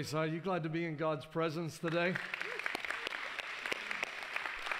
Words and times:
Praise 0.00 0.14
God. 0.14 0.32
You 0.32 0.40
glad 0.40 0.62
to 0.62 0.70
be 0.70 0.86
in 0.86 0.96
God's 0.96 1.26
presence 1.26 1.76
today? 1.76 2.14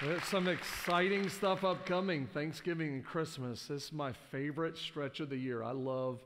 There's 0.01 0.25
some 0.25 0.49
exciting 0.49 1.29
stuff 1.29 1.63
upcoming 1.63 2.27
Thanksgiving 2.27 2.95
and 2.95 3.05
Christmas. 3.05 3.67
This 3.67 3.89
is 3.89 3.93
my 3.93 4.15
favorite 4.15 4.79
stretch 4.79 5.21
of 5.21 5.29
the 5.29 5.37
year. 5.37 5.63
I 5.63 5.73
love 5.73 6.25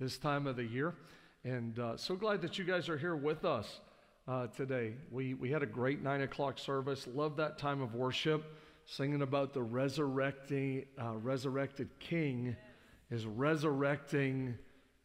this 0.00 0.18
time 0.18 0.48
of 0.48 0.56
the 0.56 0.64
year. 0.64 0.96
And 1.44 1.78
uh, 1.78 1.96
so 1.96 2.16
glad 2.16 2.42
that 2.42 2.58
you 2.58 2.64
guys 2.64 2.88
are 2.88 2.98
here 2.98 3.14
with 3.14 3.44
us 3.44 3.78
uh, 4.26 4.48
today. 4.48 4.94
We, 5.12 5.34
we 5.34 5.48
had 5.48 5.62
a 5.62 5.66
great 5.66 6.02
nine 6.02 6.22
o'clock 6.22 6.58
service. 6.58 7.06
Love 7.14 7.36
that 7.36 7.58
time 7.58 7.80
of 7.80 7.94
worship, 7.94 8.58
singing 8.86 9.22
about 9.22 9.54
the 9.54 9.62
resurrecting, 9.62 10.86
uh, 11.00 11.12
resurrected 11.12 11.90
King 12.00 12.56
is 13.08 13.24
resurrecting 13.24 14.58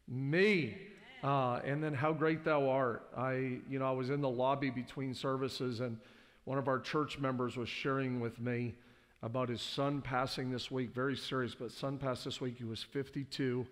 me. 0.07 0.75
Uh, 1.23 1.59
and 1.65 1.83
then 1.83 1.93
how 1.93 2.13
great 2.13 2.43
thou 2.43 2.69
art. 2.69 3.09
I, 3.17 3.59
you 3.69 3.79
know, 3.79 3.85
I 3.85 3.91
was 3.91 4.09
in 4.09 4.21
the 4.21 4.29
lobby 4.29 4.69
between 4.69 5.13
services 5.13 5.79
and 5.79 5.97
one 6.45 6.57
of 6.57 6.69
our 6.69 6.79
church 6.79 7.19
members 7.19 7.57
was 7.57 7.67
sharing 7.67 8.21
with 8.21 8.39
me 8.39 8.75
about 9.21 9.49
his 9.49 9.61
son 9.61 10.01
passing 10.01 10.51
this 10.51 10.71
week, 10.71 10.93
very 10.93 11.15
serious, 11.15 11.55
but 11.55 11.71
son 11.71 11.97
passed 11.97 12.23
this 12.23 12.39
week. 12.39 12.55
He 12.57 12.63
was 12.63 12.83
52, 12.83 13.65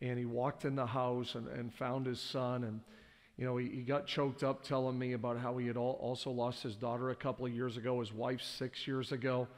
and 0.00 0.18
he 0.18 0.24
walked 0.24 0.64
in 0.64 0.74
the 0.74 0.86
house 0.86 1.34
and, 1.34 1.48
and 1.48 1.74
found 1.74 2.06
his 2.06 2.20
son. 2.20 2.64
And, 2.64 2.80
you 3.36 3.44
know, 3.44 3.56
he, 3.56 3.68
he 3.68 3.82
got 3.82 4.06
choked 4.06 4.42
up 4.42 4.62
telling 4.62 4.98
me 4.98 5.12
about 5.12 5.38
how 5.38 5.58
he 5.58 5.66
had 5.66 5.76
all, 5.76 5.98
also 6.00 6.30
lost 6.30 6.62
his 6.62 6.76
daughter 6.76 7.10
a 7.10 7.14
couple 7.14 7.44
of 7.44 7.52
years 7.52 7.76
ago, 7.76 8.00
his 8.00 8.12
wife 8.12 8.40
six 8.40 8.86
years 8.86 9.12
ago, 9.12 9.48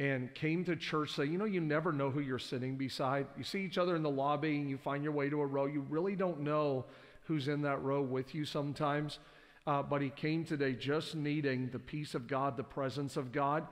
and 0.00 0.32
came 0.32 0.64
to 0.64 0.74
church 0.76 1.14
say, 1.14 1.26
you 1.26 1.36
know, 1.36 1.44
you 1.44 1.60
never 1.60 1.92
know 1.92 2.08
who 2.08 2.20
you're 2.20 2.38
sitting 2.38 2.74
beside. 2.74 3.26
You 3.36 3.44
see 3.44 3.60
each 3.60 3.76
other 3.76 3.94
in 3.96 4.02
the 4.02 4.08
lobby 4.08 4.56
and 4.56 4.70
you 4.70 4.78
find 4.78 5.04
your 5.04 5.12
way 5.12 5.28
to 5.28 5.42
a 5.42 5.46
row. 5.46 5.66
You 5.66 5.84
really 5.90 6.16
don't 6.16 6.40
know 6.40 6.86
who's 7.24 7.48
in 7.48 7.60
that 7.62 7.82
row 7.82 8.00
with 8.00 8.34
you 8.34 8.46
sometimes. 8.46 9.18
Uh, 9.66 9.82
but 9.82 10.00
he 10.00 10.08
came 10.08 10.42
today 10.42 10.72
just 10.72 11.14
needing 11.14 11.68
the 11.68 11.78
peace 11.78 12.14
of 12.14 12.26
God, 12.26 12.56
the 12.56 12.64
presence 12.64 13.18
of 13.18 13.30
God. 13.30 13.66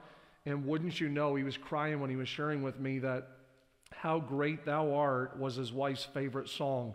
And 0.45 0.67
wouldn't 0.67 1.01
you 1.01 1.09
know, 1.09 1.33
he 1.33 1.43
was 1.43 1.57
crying 1.57 1.99
when 1.99 2.11
he 2.11 2.15
was 2.15 2.29
sharing 2.29 2.61
with 2.61 2.79
me 2.79 2.99
that 2.99 3.27
How 3.91 4.19
Great 4.19 4.65
Thou 4.65 4.93
Art 4.93 5.35
was 5.35 5.55
his 5.55 5.73
wife's 5.73 6.05
favorite 6.05 6.49
song. 6.49 6.93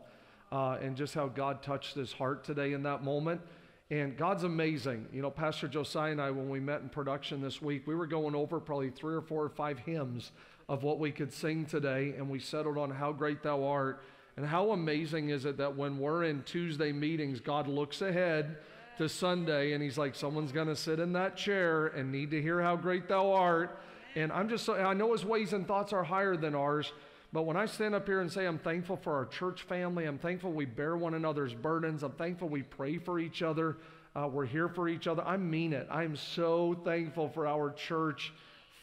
Uh, 0.52 0.78
and 0.80 0.96
just 0.96 1.12
how 1.12 1.26
God 1.26 1.60
touched 1.60 1.96
his 1.96 2.12
heart 2.12 2.44
today 2.44 2.72
in 2.72 2.84
that 2.84 3.02
moment. 3.02 3.40
And 3.90 4.16
God's 4.16 4.44
amazing. 4.44 5.06
You 5.12 5.20
know, 5.20 5.30
Pastor 5.30 5.68
Josiah 5.68 6.12
and 6.12 6.20
I, 6.20 6.30
when 6.30 6.48
we 6.48 6.58
met 6.58 6.80
in 6.80 6.88
production 6.88 7.42
this 7.42 7.60
week, 7.60 7.86
we 7.86 7.94
were 7.94 8.06
going 8.06 8.34
over 8.34 8.58
probably 8.58 8.90
three 8.90 9.14
or 9.14 9.20
four 9.20 9.44
or 9.44 9.50
five 9.50 9.78
hymns 9.78 10.32
of 10.68 10.82
what 10.82 10.98
we 10.98 11.12
could 11.12 11.32
sing 11.32 11.66
today, 11.66 12.14
and 12.16 12.30
we 12.30 12.38
settled 12.38 12.78
on 12.78 12.90
How 12.90 13.12
Great 13.12 13.42
Thou 13.42 13.62
Art. 13.64 14.02
And 14.36 14.46
how 14.46 14.70
amazing 14.70 15.28
is 15.28 15.44
it 15.44 15.58
that 15.58 15.76
when 15.76 15.98
we're 15.98 16.24
in 16.24 16.42
Tuesday 16.44 16.92
meetings, 16.92 17.40
God 17.40 17.68
looks 17.68 18.00
ahead 18.00 18.56
to 18.98 19.08
Sunday 19.08 19.72
and 19.72 19.82
he's 19.82 19.98
like, 19.98 20.14
someone's 20.14 20.52
going 20.52 20.68
to 20.68 20.76
sit 20.76 20.98
in 20.98 21.12
that 21.12 21.36
chair 21.36 21.88
and 21.88 22.10
need 22.10 22.30
to 22.30 22.40
hear 22.40 22.60
how 22.60 22.76
great 22.76 23.08
thou 23.08 23.32
art. 23.32 23.80
And 24.16 24.32
I'm 24.32 24.48
just, 24.48 24.64
so, 24.64 24.74
I 24.74 24.94
know 24.94 25.12
his 25.12 25.24
ways 25.24 25.52
and 25.52 25.66
thoughts 25.66 25.92
are 25.92 26.04
higher 26.04 26.36
than 26.36 26.54
ours. 26.54 26.92
But 27.34 27.46
when 27.46 27.56
I 27.56 27.66
stand 27.66 27.96
up 27.96 28.06
here 28.06 28.20
and 28.20 28.30
say 28.30 28.46
I'm 28.46 28.60
thankful 28.60 28.96
for 28.96 29.16
our 29.16 29.26
church 29.26 29.62
family, 29.62 30.04
I'm 30.04 30.18
thankful 30.18 30.52
we 30.52 30.66
bear 30.66 30.96
one 30.96 31.14
another's 31.14 31.52
burdens, 31.52 32.04
I'm 32.04 32.12
thankful 32.12 32.48
we 32.48 32.62
pray 32.62 32.96
for 32.98 33.18
each 33.18 33.42
other, 33.42 33.76
uh, 34.14 34.28
we're 34.28 34.46
here 34.46 34.68
for 34.68 34.88
each 34.88 35.08
other, 35.08 35.20
I 35.26 35.36
mean 35.36 35.72
it. 35.72 35.88
I'm 35.90 36.14
so 36.14 36.80
thankful 36.84 37.28
for 37.28 37.48
our 37.48 37.72
church 37.72 38.32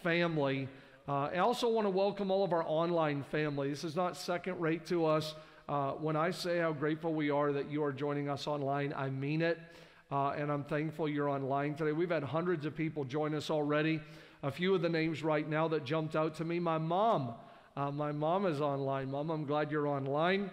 family. 0.04 0.68
Uh, 1.08 1.30
I 1.34 1.38
also 1.38 1.70
want 1.70 1.86
to 1.86 1.90
welcome 1.90 2.30
all 2.30 2.44
of 2.44 2.52
our 2.52 2.66
online 2.68 3.24
family. 3.32 3.70
This 3.70 3.86
is 3.86 3.96
not 3.96 4.18
second 4.18 4.60
rate 4.60 4.86
to 4.88 5.06
us. 5.06 5.34
Uh, 5.70 5.92
when 5.92 6.18
I 6.18 6.32
say 6.32 6.60
how 6.60 6.74
grateful 6.74 7.14
we 7.14 7.30
are 7.30 7.54
that 7.54 7.72
you 7.72 7.82
are 7.86 7.94
joining 7.94 8.28
us 8.28 8.48
online, 8.48 8.94
I 8.98 9.10
mean 9.12 9.42
it. 9.42 9.60
Uh, 10.12 10.32
and 10.32 10.52
I'm 10.52 10.66
thankful 10.66 11.08
you're 11.08 11.30
online 11.30 11.76
today. 11.76 11.94
We've 11.94 12.10
had 12.10 12.24
hundreds 12.24 12.66
of 12.66 12.76
people 12.76 13.06
join 13.06 13.34
us 13.34 13.50
already. 13.50 14.02
A 14.44 14.52
few 14.52 14.76
of 14.76 14.82
the 14.82 14.90
names 14.90 15.24
right 15.24 15.48
now 15.48 15.70
that 15.70 15.86
jumped 15.86 16.18
out 16.18 16.36
to 16.36 16.44
me. 16.44 16.60
My 16.60 16.78
mom, 16.78 17.36
uh, 17.76 17.92
my 17.92 18.12
mom 18.12 18.46
is 18.46 18.62
online. 18.62 19.12
Mom, 19.12 19.30
I'm 19.30 19.46
glad 19.46 19.72
you're 19.72 19.88
online. 19.88 20.52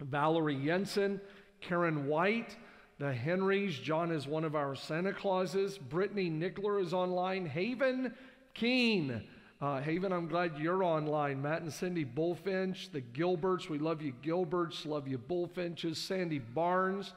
Valerie 0.00 0.60
Jensen, 0.64 1.20
Karen 1.60 2.06
White, 2.06 2.56
the 2.98 3.12
Henrys. 3.12 3.78
John 3.78 4.10
is 4.10 4.26
one 4.26 4.44
of 4.44 4.54
our 4.54 4.74
Santa 4.74 5.12
Clauses. 5.12 5.76
Brittany 5.76 6.30
Nickler 6.30 6.80
is 6.82 6.94
online. 6.94 7.46
Haven 7.46 8.14
Keen. 8.54 9.22
Uh, 9.60 9.80
Haven, 9.80 10.12
I'm 10.12 10.28
glad 10.28 10.56
you're 10.58 10.84
online. 10.84 11.42
Matt 11.42 11.62
and 11.62 11.72
Cindy 11.72 12.04
Bullfinch, 12.04 12.92
the 12.92 13.00
Gilberts, 13.00 13.68
we 13.68 13.78
love 13.78 14.00
you, 14.00 14.12
Gilberts, 14.22 14.86
love 14.86 15.08
you, 15.08 15.18
Bullfinches. 15.18 15.96
Sandy 15.96 16.38
Barnes, 16.38 17.12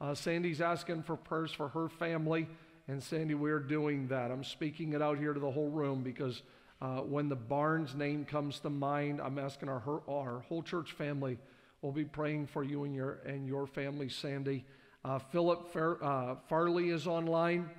uh, 0.00 0.12
Sandy's 0.12 0.60
asking 0.60 1.04
for 1.04 1.16
prayers 1.16 1.52
for 1.52 1.68
her 1.68 1.88
family. 1.88 2.48
And 2.88 3.00
Sandy, 3.00 3.34
we're 3.34 3.60
doing 3.60 4.08
that. 4.08 4.32
I'm 4.32 4.42
speaking 4.42 4.92
it 4.92 5.00
out 5.00 5.18
here 5.18 5.32
to 5.32 5.40
the 5.40 5.50
whole 5.50 5.70
room 5.70 6.02
because 6.02 6.42
uh, 6.84 7.00
when 7.00 7.30
the 7.30 7.36
Barnes 7.36 7.94
name 7.94 8.26
comes 8.26 8.60
to 8.60 8.68
mind, 8.68 9.18
I'm 9.18 9.38
asking 9.38 9.70
our, 9.70 9.78
her, 9.78 10.00
our 10.06 10.40
whole 10.40 10.62
church 10.62 10.92
family 10.92 11.38
will 11.80 11.92
be 11.92 12.04
praying 12.04 12.48
for 12.48 12.62
you 12.62 12.84
and 12.84 12.94
your, 12.94 13.20
and 13.24 13.46
your 13.46 13.66
family, 13.66 14.10
Sandy. 14.10 14.66
Uh, 15.02 15.18
Philip 15.18 15.74
uh, 15.74 16.34
Farley 16.46 16.90
is 16.90 17.06
online. 17.06 17.70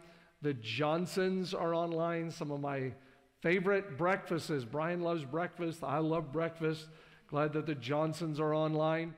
The 0.42 0.56
Johnsons 0.56 1.54
are 1.54 1.76
online. 1.76 2.32
Some 2.32 2.50
of 2.50 2.62
my 2.62 2.94
favorite 3.42 3.96
breakfasts. 3.96 4.64
Brian 4.64 5.02
loves 5.02 5.24
breakfast. 5.24 5.84
I 5.84 6.00
love 6.00 6.32
breakfast. 6.32 6.88
Glad 7.28 7.54
that 7.54 7.68
the 7.68 7.76
Johnsons 7.76 8.40
are 8.40 8.56
online. 8.56 9.14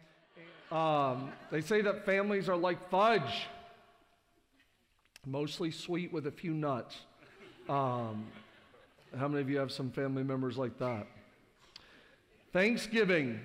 Um, 0.70 1.32
they 1.50 1.62
say 1.62 1.82
that 1.82 2.06
families 2.06 2.50
are 2.50 2.58
like 2.58 2.90
fudge, 2.90 3.48
mostly 5.26 5.72
sweet 5.72 6.12
with 6.12 6.28
a 6.28 6.32
few 6.32 6.54
nuts. 6.54 6.98
Um, 7.70 8.26
how 9.18 9.28
many 9.28 9.42
of 9.42 9.50
you 9.50 9.58
have 9.58 9.72
some 9.72 9.92
family 9.92 10.24
members 10.24 10.58
like 10.58 10.78
that? 10.80 11.08
Thanksgiving. 12.54 13.40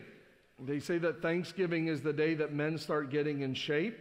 They 0.64 0.80
say 0.80 0.98
that 0.98 1.20
Thanksgiving 1.20 1.88
is 1.88 2.00
the 2.00 2.12
day 2.12 2.34
that 2.34 2.52
men 2.52 2.78
start 2.78 3.10
getting 3.10 3.42
in 3.42 3.54
shape 3.54 3.98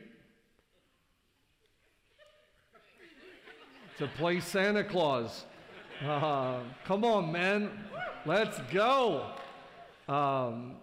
to 3.97 4.07
play 4.17 4.39
Santa 4.39 4.83
Claus. 4.83 5.45
Uh, 6.05 6.59
come 6.85 7.03
on, 7.03 7.31
men. 7.31 7.71
Let's 8.25 8.59
go. 8.71 9.25
Um, 10.07 10.77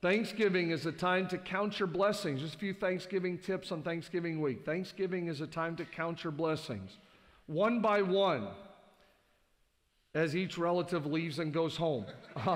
Thanksgiving 0.00 0.70
is 0.70 0.86
a 0.86 0.92
time 0.92 1.26
to 1.28 1.38
count 1.38 1.80
your 1.80 1.88
blessings. 1.88 2.40
Just 2.40 2.54
a 2.54 2.58
few 2.58 2.72
Thanksgiving 2.72 3.38
tips 3.38 3.72
on 3.72 3.82
Thanksgiving 3.82 4.40
week. 4.40 4.64
Thanksgiving 4.64 5.26
is 5.26 5.40
a 5.40 5.46
time 5.46 5.74
to 5.76 5.84
count 5.84 6.22
your 6.22 6.32
blessings 6.32 6.98
one 7.48 7.80
by 7.80 8.02
one 8.02 8.48
as 10.18 10.34
each 10.34 10.58
relative 10.58 11.06
leaves 11.06 11.38
and 11.38 11.52
goes 11.52 11.76
home. 11.76 12.04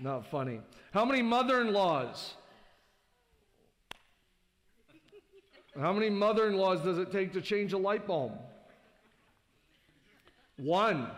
Not 0.00 0.26
funny. 0.26 0.60
How 0.92 1.04
many 1.04 1.22
mother 1.22 1.62
in 1.62 1.72
laws? 1.72 2.34
How 5.80 5.92
many 5.92 6.10
mother 6.10 6.48
in 6.48 6.56
laws 6.56 6.82
does 6.82 6.98
it 6.98 7.10
take 7.10 7.32
to 7.32 7.40
change 7.40 7.72
a 7.72 7.78
light 7.78 8.06
bulb? 8.06 8.32
One. 10.56 11.08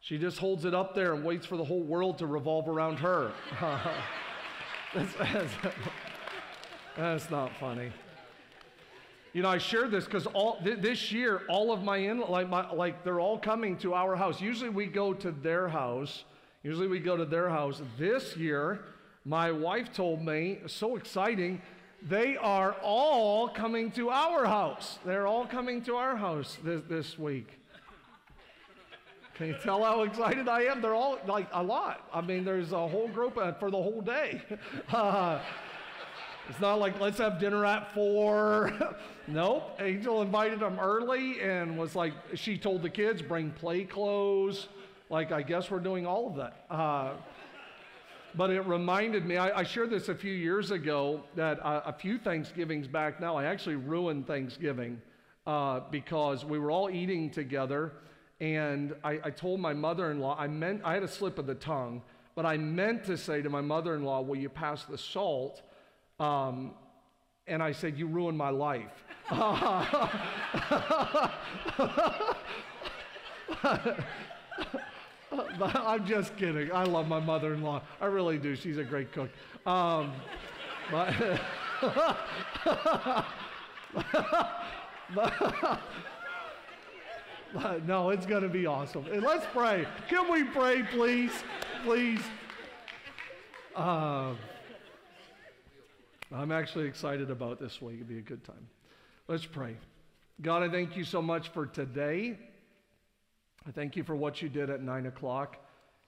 She 0.00 0.18
just 0.18 0.38
holds 0.38 0.66
it 0.66 0.74
up 0.74 0.94
there 0.94 1.14
and 1.14 1.24
waits 1.24 1.46
for 1.46 1.56
the 1.56 1.64
whole 1.64 1.82
world 1.82 2.18
to 2.18 2.26
revolve 2.26 2.68
around 2.68 2.98
her. 2.98 3.32
that's, 4.94 5.14
that's, 5.14 5.52
that's, 6.94 7.30
not 7.30 7.50
funny. 7.58 7.90
You 9.34 9.42
know, 9.42 9.48
I 9.48 9.58
share 9.58 9.88
this 9.88 10.04
because 10.04 10.26
all 10.28 10.60
th- 10.62 10.78
this 10.78 11.10
year, 11.10 11.42
all 11.48 11.72
of 11.72 11.82
my 11.82 11.96
in 11.96 12.20
like 12.20 12.48
my 12.48 12.70
like 12.70 13.02
they're 13.02 13.18
all 13.18 13.36
coming 13.36 13.76
to 13.78 13.92
our 13.92 14.14
house. 14.14 14.40
Usually 14.40 14.70
we 14.70 14.86
go 14.86 15.12
to 15.12 15.32
their 15.32 15.68
house. 15.68 16.22
Usually 16.62 16.86
we 16.86 17.00
go 17.00 17.16
to 17.16 17.24
their 17.24 17.48
house. 17.48 17.82
This 17.98 18.36
year, 18.36 18.84
my 19.24 19.50
wife 19.50 19.92
told 19.92 20.24
me, 20.24 20.60
so 20.66 20.96
exciting, 20.96 21.60
they 22.00 22.36
are 22.36 22.76
all 22.82 23.48
coming 23.48 23.90
to 23.92 24.10
our 24.10 24.46
house. 24.46 24.98
They're 25.04 25.26
all 25.26 25.46
coming 25.46 25.82
to 25.82 25.96
our 25.96 26.16
house 26.16 26.56
this, 26.62 26.82
this 26.88 27.18
week. 27.18 27.48
Can 29.34 29.48
you 29.48 29.56
tell 29.62 29.82
how 29.82 30.02
excited 30.02 30.46
I 30.48 30.62
am? 30.62 30.80
They're 30.80 30.94
all 30.94 31.18
like 31.26 31.48
a 31.52 31.62
lot. 31.62 32.08
I 32.14 32.20
mean, 32.20 32.44
there's 32.44 32.70
a 32.70 32.86
whole 32.86 33.08
group 33.08 33.36
uh, 33.36 33.52
for 33.54 33.70
the 33.70 33.82
whole 33.82 34.00
day. 34.00 34.42
Uh, 34.92 35.40
It's 36.48 36.60
not 36.60 36.78
like 36.78 37.00
let's 37.00 37.18
have 37.18 37.38
dinner 37.38 37.64
at 37.64 37.92
four. 37.94 38.72
nope. 39.26 39.76
Angel 39.80 40.20
invited 40.22 40.60
them 40.60 40.78
early 40.78 41.40
and 41.40 41.78
was 41.78 41.96
like, 41.96 42.12
she 42.34 42.58
told 42.58 42.82
the 42.82 42.90
kids, 42.90 43.22
bring 43.22 43.50
play 43.50 43.84
clothes. 43.84 44.68
Like, 45.08 45.32
I 45.32 45.42
guess 45.42 45.70
we're 45.70 45.80
doing 45.80 46.06
all 46.06 46.28
of 46.28 46.36
that. 46.36 46.64
Uh, 46.68 47.12
but 48.34 48.50
it 48.50 48.60
reminded 48.62 49.24
me, 49.24 49.36
I, 49.36 49.60
I, 49.60 49.62
shared 49.62 49.90
this 49.90 50.08
a 50.08 50.14
few 50.14 50.32
years 50.32 50.70
ago 50.70 51.22
that 51.36 51.64
uh, 51.64 51.82
a 51.86 51.92
few 51.92 52.18
Thanksgivings 52.18 52.88
back 52.88 53.20
now, 53.20 53.36
I 53.36 53.44
actually 53.44 53.76
ruined 53.76 54.26
Thanksgiving 54.26 55.00
uh, 55.46 55.80
because 55.90 56.44
we 56.44 56.58
were 56.58 56.70
all 56.70 56.90
eating 56.90 57.30
together 57.30 57.92
and 58.40 58.94
I, 59.04 59.20
I 59.24 59.30
told 59.30 59.60
my 59.60 59.72
mother 59.72 60.10
in 60.10 60.18
law, 60.18 60.36
I 60.38 60.48
meant, 60.48 60.82
I 60.84 60.94
had 60.94 61.02
a 61.02 61.08
slip 61.08 61.38
of 61.38 61.46
the 61.46 61.54
tongue, 61.54 62.02
but 62.34 62.44
I 62.44 62.56
meant 62.56 63.04
to 63.04 63.16
say 63.16 63.40
to 63.40 63.48
my 63.48 63.60
mother 63.60 63.94
in 63.94 64.02
law, 64.02 64.20
Will 64.20 64.36
you 64.36 64.48
pass 64.48 64.84
the 64.84 64.98
salt? 64.98 65.62
Um, 66.20 66.72
and 67.46 67.62
I 67.62 67.72
said, 67.72 67.98
You 67.98 68.06
ruined 68.06 68.38
my 68.38 68.50
life. 68.50 69.04
I'm 69.30 69.86
just 76.06 76.36
kidding. 76.36 76.70
I 76.72 76.84
love 76.84 77.08
my 77.08 77.20
mother 77.20 77.54
in 77.54 77.62
law. 77.62 77.82
I 78.00 78.06
really 78.06 78.38
do. 78.38 78.54
She's 78.54 78.78
a 78.78 78.84
great 78.84 79.12
cook. 79.12 79.30
Um, 79.66 80.12
but, 80.90 81.12
no, 87.86 88.10
it's 88.10 88.26
going 88.26 88.42
to 88.42 88.48
be 88.48 88.66
awesome. 88.66 89.06
And 89.06 89.22
let's 89.22 89.46
pray. 89.52 89.86
Can 90.08 90.30
we 90.30 90.44
pray, 90.44 90.82
please? 90.82 91.32
Please. 91.84 92.20
Um, 93.74 94.38
I'm 96.34 96.50
actually 96.50 96.88
excited 96.88 97.30
about 97.30 97.60
this 97.60 97.80
week. 97.80 98.00
It'll 98.00 98.08
be 98.08 98.18
a 98.18 98.22
good 98.22 98.42
time. 98.42 98.66
Let's 99.28 99.46
pray. 99.46 99.76
God, 100.42 100.64
I 100.64 100.68
thank 100.68 100.96
you 100.96 101.04
so 101.04 101.22
much 101.22 101.50
for 101.50 101.64
today. 101.64 102.36
I 103.64 103.70
thank 103.70 103.94
you 103.94 104.02
for 104.02 104.16
what 104.16 104.42
you 104.42 104.48
did 104.48 104.68
at 104.68 104.82
9 104.82 105.06
o'clock 105.06 105.56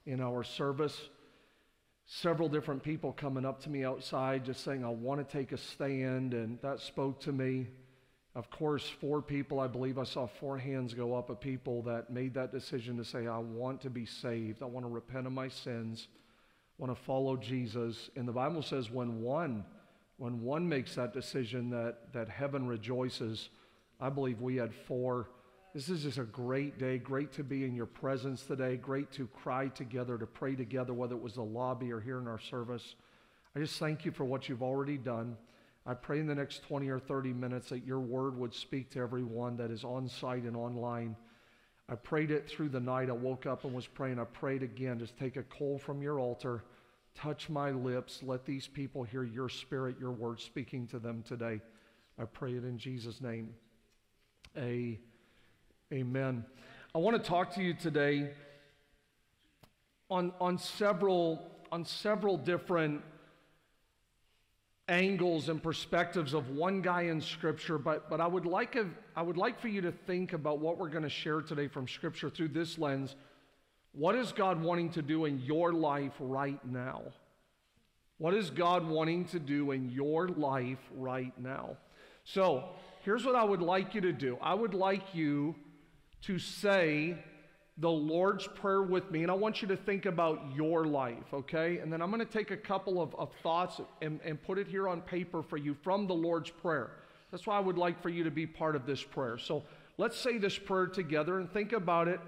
in 0.05 0.19
our 0.19 0.43
service. 0.43 0.99
Several 2.07 2.49
different 2.49 2.83
people 2.83 3.13
coming 3.13 3.45
up 3.45 3.63
to 3.63 3.69
me 3.69 3.85
outside 3.85 4.43
just 4.43 4.65
saying, 4.65 4.83
I 4.83 4.89
want 4.89 5.25
to 5.25 5.37
take 5.37 5.53
a 5.53 5.57
stand, 5.57 6.33
and 6.33 6.59
that 6.61 6.81
spoke 6.81 7.21
to 7.21 7.31
me. 7.31 7.67
Of 8.35 8.49
course, 8.49 8.85
four 8.99 9.21
people, 9.21 9.61
I 9.61 9.67
believe 9.67 9.97
I 9.97 10.03
saw 10.03 10.27
four 10.27 10.57
hands 10.57 10.93
go 10.93 11.15
up 11.15 11.29
of 11.29 11.39
people 11.39 11.83
that 11.83 12.09
made 12.09 12.33
that 12.33 12.51
decision 12.51 12.97
to 12.97 13.05
say, 13.05 13.27
I 13.27 13.37
want 13.37 13.79
to 13.83 13.89
be 13.89 14.05
saved. 14.05 14.61
I 14.61 14.65
want 14.65 14.85
to 14.85 14.91
repent 14.91 15.25
of 15.25 15.31
my 15.31 15.47
sins. 15.47 16.09
I 16.77 16.85
want 16.85 16.97
to 16.97 17.03
follow 17.05 17.37
Jesus. 17.37 18.09
And 18.17 18.27
the 18.27 18.33
Bible 18.33 18.61
says 18.61 18.91
when 18.91 19.21
one, 19.21 19.63
when 20.17 20.41
one 20.41 20.67
makes 20.67 20.95
that 20.95 21.13
decision 21.13 21.69
that, 21.69 22.13
that 22.13 22.29
heaven 22.29 22.67
rejoices. 22.67 23.49
I 23.99 24.09
believe 24.09 24.41
we 24.41 24.55
had 24.55 24.73
four 24.73 25.29
this 25.77 25.89
is 25.89 26.01
just 26.01 26.17
a 26.17 26.23
great 26.23 26.79
day. 26.79 26.97
Great 26.97 27.31
to 27.33 27.43
be 27.43 27.63
in 27.63 27.75
your 27.75 27.85
presence 27.85 28.41
today. 28.41 28.77
Great 28.77 29.11
to 29.11 29.27
cry 29.27 29.67
together, 29.67 30.17
to 30.17 30.25
pray 30.25 30.55
together, 30.55 30.91
whether 30.91 31.13
it 31.13 31.21
was 31.21 31.35
the 31.35 31.43
lobby 31.43 31.91
or 31.91 31.99
here 31.99 32.17
in 32.17 32.27
our 32.27 32.39
service. 32.39 32.95
I 33.55 33.59
just 33.59 33.77
thank 33.77 34.03
you 34.03 34.11
for 34.11 34.25
what 34.25 34.49
you've 34.49 34.63
already 34.63 34.97
done. 34.97 35.37
I 35.85 35.93
pray 35.93 36.19
in 36.19 36.25
the 36.25 36.33
next 36.33 36.63
20 36.63 36.89
or 36.89 36.97
30 36.97 37.31
minutes 37.31 37.69
that 37.69 37.85
your 37.85 37.99
word 37.99 38.35
would 38.39 38.55
speak 38.55 38.89
to 38.93 38.99
everyone 38.99 39.55
that 39.57 39.69
is 39.69 39.83
on 39.83 40.09
site 40.09 40.45
and 40.45 40.55
online. 40.55 41.15
I 41.87 41.93
prayed 41.93 42.31
it 42.31 42.49
through 42.49 42.69
the 42.69 42.79
night. 42.79 43.09
I 43.09 43.13
woke 43.13 43.45
up 43.45 43.63
and 43.63 43.71
was 43.71 43.85
praying. 43.85 44.17
I 44.17 44.23
prayed 44.23 44.63
again. 44.63 44.97
Just 44.97 45.15
take 45.19 45.37
a 45.37 45.43
coal 45.43 45.77
from 45.77 46.01
your 46.01 46.19
altar, 46.19 46.63
touch 47.17 47.49
my 47.49 47.71
lips. 47.71 48.21
Let 48.23 48.45
these 48.45 48.67
people 48.67 49.03
hear 49.03 49.23
your 49.23 49.49
spirit, 49.49 49.97
your 49.99 50.11
word 50.11 50.39
speaking 50.39 50.87
to 50.87 50.99
them 50.99 51.23
today. 51.27 51.61
I 52.19 52.25
pray 52.25 52.53
it 52.55 52.63
in 52.63 52.77
Jesus' 52.77 53.21
name. 53.21 53.53
A 54.55 54.99
Amen. 55.93 56.43
I 56.93 56.97
want 56.97 57.15
to 57.15 57.29
talk 57.29 57.53
to 57.55 57.63
you 57.63 57.73
today 57.73 58.31
on, 60.09 60.33
on, 60.41 60.57
several, 60.57 61.49
on 61.71 61.85
several 61.85 62.35
different 62.35 63.03
angles 64.89 65.47
and 65.47 65.63
perspectives 65.63 66.33
of 66.33 66.49
one 66.49 66.81
guy 66.81 67.03
in 67.03 67.21
Scripture, 67.21 67.77
but, 67.77 68.09
but 68.09 68.19
I, 68.19 68.27
would 68.27 68.45
like 68.45 68.75
a, 68.75 68.85
I 69.15 69.21
would 69.21 69.37
like 69.37 69.61
for 69.61 69.69
you 69.69 69.79
to 69.79 69.93
think 69.93 70.33
about 70.33 70.59
what 70.59 70.77
we're 70.77 70.89
going 70.89 71.03
to 71.03 71.09
share 71.09 71.39
today 71.39 71.69
from 71.69 71.87
Scripture 71.87 72.29
through 72.29 72.49
this 72.49 72.77
lens. 72.77 73.15
What 73.97 74.13
is 74.13 74.31
God 74.31 74.61
wanting 74.61 74.91
to 74.91 75.01
do 75.01 75.25
in 75.25 75.39
your 75.39 75.73
life 75.73 76.13
right 76.19 76.63
now? 76.63 77.01
What 78.19 78.35
is 78.35 78.51
God 78.51 78.87
wanting 78.87 79.25
to 79.25 79.39
do 79.39 79.71
in 79.71 79.89
your 79.89 80.27
life 80.27 80.77
right 80.95 81.33
now? 81.39 81.77
So, 82.23 82.65
here's 83.03 83.25
what 83.25 83.33
I 83.33 83.43
would 83.43 83.61
like 83.61 83.95
you 83.95 84.01
to 84.01 84.13
do 84.13 84.37
I 84.39 84.53
would 84.53 84.75
like 84.75 85.15
you 85.15 85.55
to 86.21 86.37
say 86.37 87.17
the 87.79 87.89
Lord's 87.89 88.45
Prayer 88.45 88.83
with 88.83 89.09
me. 89.09 89.23
And 89.23 89.31
I 89.31 89.33
want 89.33 89.63
you 89.63 89.67
to 89.69 89.77
think 89.77 90.05
about 90.05 90.43
your 90.55 90.85
life, 90.85 91.33
okay? 91.33 91.79
And 91.79 91.91
then 91.91 91.99
I'm 91.99 92.11
going 92.11 92.25
to 92.25 92.31
take 92.31 92.51
a 92.51 92.57
couple 92.57 93.01
of, 93.01 93.15
of 93.15 93.31
thoughts 93.41 93.81
and, 94.03 94.19
and 94.23 94.39
put 94.43 94.59
it 94.59 94.67
here 94.67 94.87
on 94.87 95.01
paper 95.01 95.41
for 95.41 95.57
you 95.57 95.75
from 95.83 96.05
the 96.05 96.13
Lord's 96.13 96.51
Prayer. 96.51 96.91
That's 97.31 97.47
why 97.47 97.57
I 97.57 97.61
would 97.61 97.79
like 97.79 97.99
for 98.03 98.09
you 98.09 98.23
to 98.23 98.31
be 98.31 98.45
part 98.45 98.75
of 98.75 98.85
this 98.85 99.03
prayer. 99.03 99.39
So 99.39 99.63
let's 99.97 100.17
say 100.17 100.37
this 100.37 100.57
prayer 100.57 100.85
together 100.85 101.39
and 101.39 101.51
think 101.51 101.73
about 101.73 102.07
it 102.07 102.19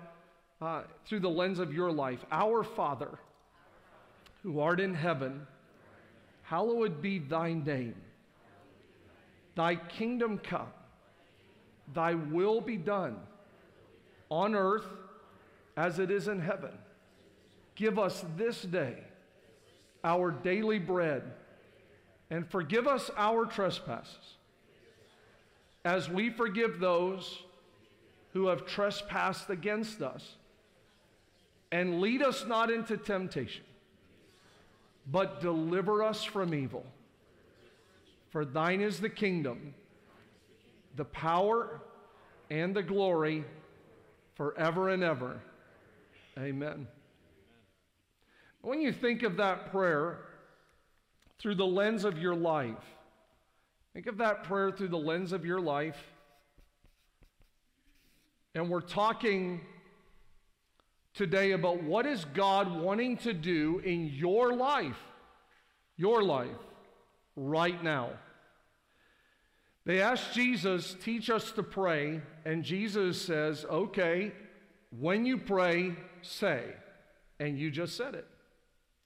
uh, 0.62 0.82
through 1.06 1.20
the 1.20 1.30
lens 1.30 1.60
of 1.60 1.74
your 1.74 1.92
life. 1.92 2.26
Our 2.32 2.64
Father, 2.64 3.20
who 4.44 4.60
art 4.60 4.80
in 4.80 4.94
heaven, 4.94 5.48
hallowed 6.44 7.02
be 7.02 7.20
thy 7.20 7.54
name. 7.54 7.96
Thy 9.56 9.76
kingdom 9.76 10.38
come, 10.38 10.72
thy 11.94 12.14
will 12.14 12.62
be 12.62 12.78
done 12.78 13.18
on 14.30 14.56
earth 14.56 14.86
as 15.76 16.00
it 16.00 16.12
is 16.12 16.28
in 16.28 16.40
heaven. 16.40 16.72
Give 17.76 17.98
us 17.98 18.24
this 18.38 18.62
day 18.62 18.96
our 20.04 20.32
daily 20.32 20.80
bread 20.80 21.24
and 22.30 22.48
forgive 22.50 22.88
us 22.88 23.10
our 23.18 23.46
trespasses 23.46 24.36
as 25.84 26.10
we 26.10 26.30
forgive 26.30 26.80
those 26.80 27.44
who 28.34 28.48
have 28.48 28.66
trespassed 28.66 29.50
against 29.50 30.02
us. 30.02 30.36
And 31.72 32.02
lead 32.02 32.22
us 32.22 32.46
not 32.48 32.72
into 32.72 32.98
temptation, 32.98 33.64
but 35.06 35.42
deliver 35.42 36.04
us 36.04 36.24
from 36.24 36.54
evil. 36.54 36.86
For 38.30 38.46
thine 38.46 38.82
is 38.82 39.00
the 39.00 39.10
kingdom, 39.10 39.74
the 40.96 41.06
power, 41.06 41.82
and 42.50 42.76
the 42.76 42.84
glory 42.84 43.44
forever 44.36 44.90
and 44.90 45.04
ever. 45.04 45.40
Amen. 46.38 46.88
When 48.62 48.82
you 48.82 48.92
think 48.92 49.24
of 49.24 49.38
that 49.38 49.72
prayer 49.72 50.20
through 51.40 51.56
the 51.56 51.66
lens 51.66 52.04
of 52.04 52.18
your 52.18 52.36
life, 52.36 52.84
think 53.94 54.08
of 54.08 54.18
that 54.18 54.44
prayer 54.44 54.72
through 54.72 54.90
the 54.90 54.98
lens 54.98 55.32
of 55.32 55.46
your 55.46 55.60
life. 55.60 56.02
And 58.56 58.70
we're 58.70 58.82
talking 58.82 59.62
today 61.14 61.52
about 61.52 61.84
what 61.84 62.06
is 62.06 62.26
God 62.34 62.80
wanting 62.80 63.18
to 63.18 63.34
do 63.34 63.80
in 63.84 64.08
your 64.08 64.54
life, 64.54 65.00
your 65.98 66.24
life, 66.24 66.50
right 67.36 67.84
now. 67.84 68.12
They 69.86 70.02
asked 70.02 70.34
Jesus, 70.34 70.96
teach 71.04 71.30
us 71.30 71.52
to 71.54 71.64
pray, 71.64 72.22
and 72.46 72.64
Jesus 72.64 73.22
says, 73.22 73.66
okay, 73.70 74.32
when 74.98 75.26
you 75.26 75.38
pray, 75.38 75.96
say. 76.22 76.64
And 77.40 77.58
you 77.58 77.72
just 77.72 77.96
said 77.96 78.16
it. 78.16 78.28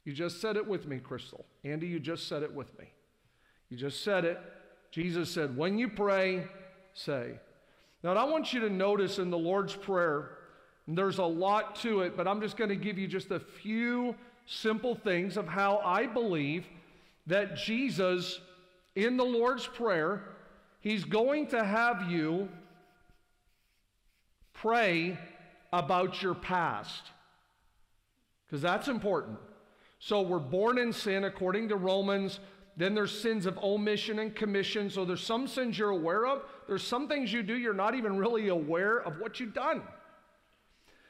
You 0.06 0.14
just 0.14 0.42
said 0.42 0.58
it 0.58 0.68
with 0.68 0.88
me, 0.88 1.00
Crystal. 1.00 1.46
Andy, 1.64 1.88
you 1.88 2.00
just 2.00 2.28
said 2.28 2.44
it 2.44 2.54
with 2.54 2.78
me. 2.78 2.86
You 3.70 3.78
just 3.78 4.04
said 4.04 4.26
it. 4.26 4.40
Jesus 4.92 5.30
said, 5.30 5.56
when 5.56 5.78
you 5.78 5.88
pray, 5.88 6.48
say. 6.94 7.40
Now, 8.04 8.14
I 8.16 8.26
want 8.26 8.54
you 8.54 8.60
to 8.62 8.70
notice 8.70 9.18
in 9.18 9.30
the 9.30 9.38
Lord's 9.38 9.76
Prayer, 9.76 10.32
there's 10.88 11.18
a 11.18 11.26
lot 11.26 11.76
to 11.78 12.02
it, 12.02 12.18
but 12.18 12.28
I'm 12.28 12.42
just 12.42 12.58
going 12.58 12.70
to 12.70 12.76
give 12.76 12.98
you 12.98 13.08
just 13.08 13.32
a 13.32 13.40
few 13.40 14.16
simple 14.46 14.96
things 14.96 15.38
of 15.38 15.48
how 15.48 15.78
I 15.78 16.06
believe 16.06 16.66
that 17.28 17.56
Jesus, 17.56 18.42
in 18.96 19.16
the 19.16 19.24
Lord's 19.24 19.66
Prayer, 19.66 20.24
He's 20.82 21.06
going 21.06 21.48
to 21.48 21.64
have 21.64 22.12
you 22.12 22.50
pray 24.54 25.18
about 25.72 26.22
your 26.22 26.36
past 26.36 27.04
because 28.46 28.62
that's 28.62 28.90
important. 28.90 29.38
So 30.00 30.22
we're 30.22 30.40
born 30.40 30.78
in 30.78 30.92
sin 30.92 31.24
according 31.24 31.70
to 31.70 31.78
Romans. 31.78 32.42
Then 32.76 32.94
there's 32.94 33.18
sins 33.18 33.46
of 33.46 33.58
omission 33.60 34.20
and 34.20 34.36
commission. 34.36 34.90
So 34.90 35.06
there's 35.06 35.24
some 35.24 35.48
sins 35.48 35.78
you're 35.80 35.90
aware 35.90 36.28
of. 36.28 36.44
There's 36.68 36.84
some 36.84 37.08
things 37.08 37.32
you 37.32 37.42
do 37.42 37.56
you're 37.56 37.74
not 37.74 37.96
even 37.96 38.18
really 38.18 38.50
aware 38.50 38.98
of 38.98 39.20
what 39.20 39.40
you've 39.40 39.54
done. 39.54 39.82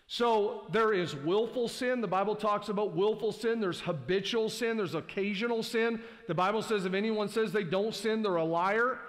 So 0.06 0.68
there 0.72 0.94
is 0.94 1.16
willful 1.16 1.68
sin. 1.68 2.02
The 2.02 2.08
Bible 2.08 2.36
talks 2.36 2.70
about 2.70 2.96
willful 2.96 3.32
sin. 3.32 3.60
There's 3.60 3.80
habitual 3.80 4.50
sin. 4.50 4.78
There's 4.78 4.96
occasional 4.96 5.64
sin. 5.64 6.02
The 6.28 6.36
Bible 6.36 6.62
says 6.62 6.86
if 6.86 6.94
anyone 6.94 7.30
says 7.30 7.52
they 7.52 7.64
don't 7.64 7.96
sin, 7.96 8.22
they're 8.22 8.36
a 8.36 8.44
liar 8.44 9.00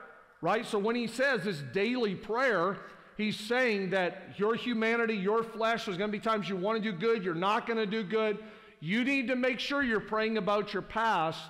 right? 0.45 0.67
So 0.67 0.79
when 0.79 0.95
he 0.95 1.07
says 1.07 1.45
this 1.45 1.63
daily 1.73 2.15
prayer, 2.15 2.77
he's 3.17 3.41
saying 3.41 3.91
that 3.91 4.35
your 4.37 4.55
humanity, 4.55 5.15
your 5.15 5.43
flesh, 5.43 5.87
there's 5.87 5.97
going 5.97 6.11
to 6.11 6.13
be 6.13 6.23
times 6.23 6.51
you 6.51 6.55
want 6.55 6.83
to 6.83 6.93
do 6.93 6.97
good, 6.97 7.25
you're 7.25 7.35
not 7.35 7.67
going 7.67 7.79
to 7.79 7.87
do 7.87 8.05
good. 8.05 8.37
You 8.79 9.05
need 9.05 9.29
to 9.29 9.37
make 9.37 9.59
sure 9.59 9.83
you're 9.83 10.01
praying 10.01 10.37
about 10.37 10.75
your 10.75 10.83
past. 10.83 11.41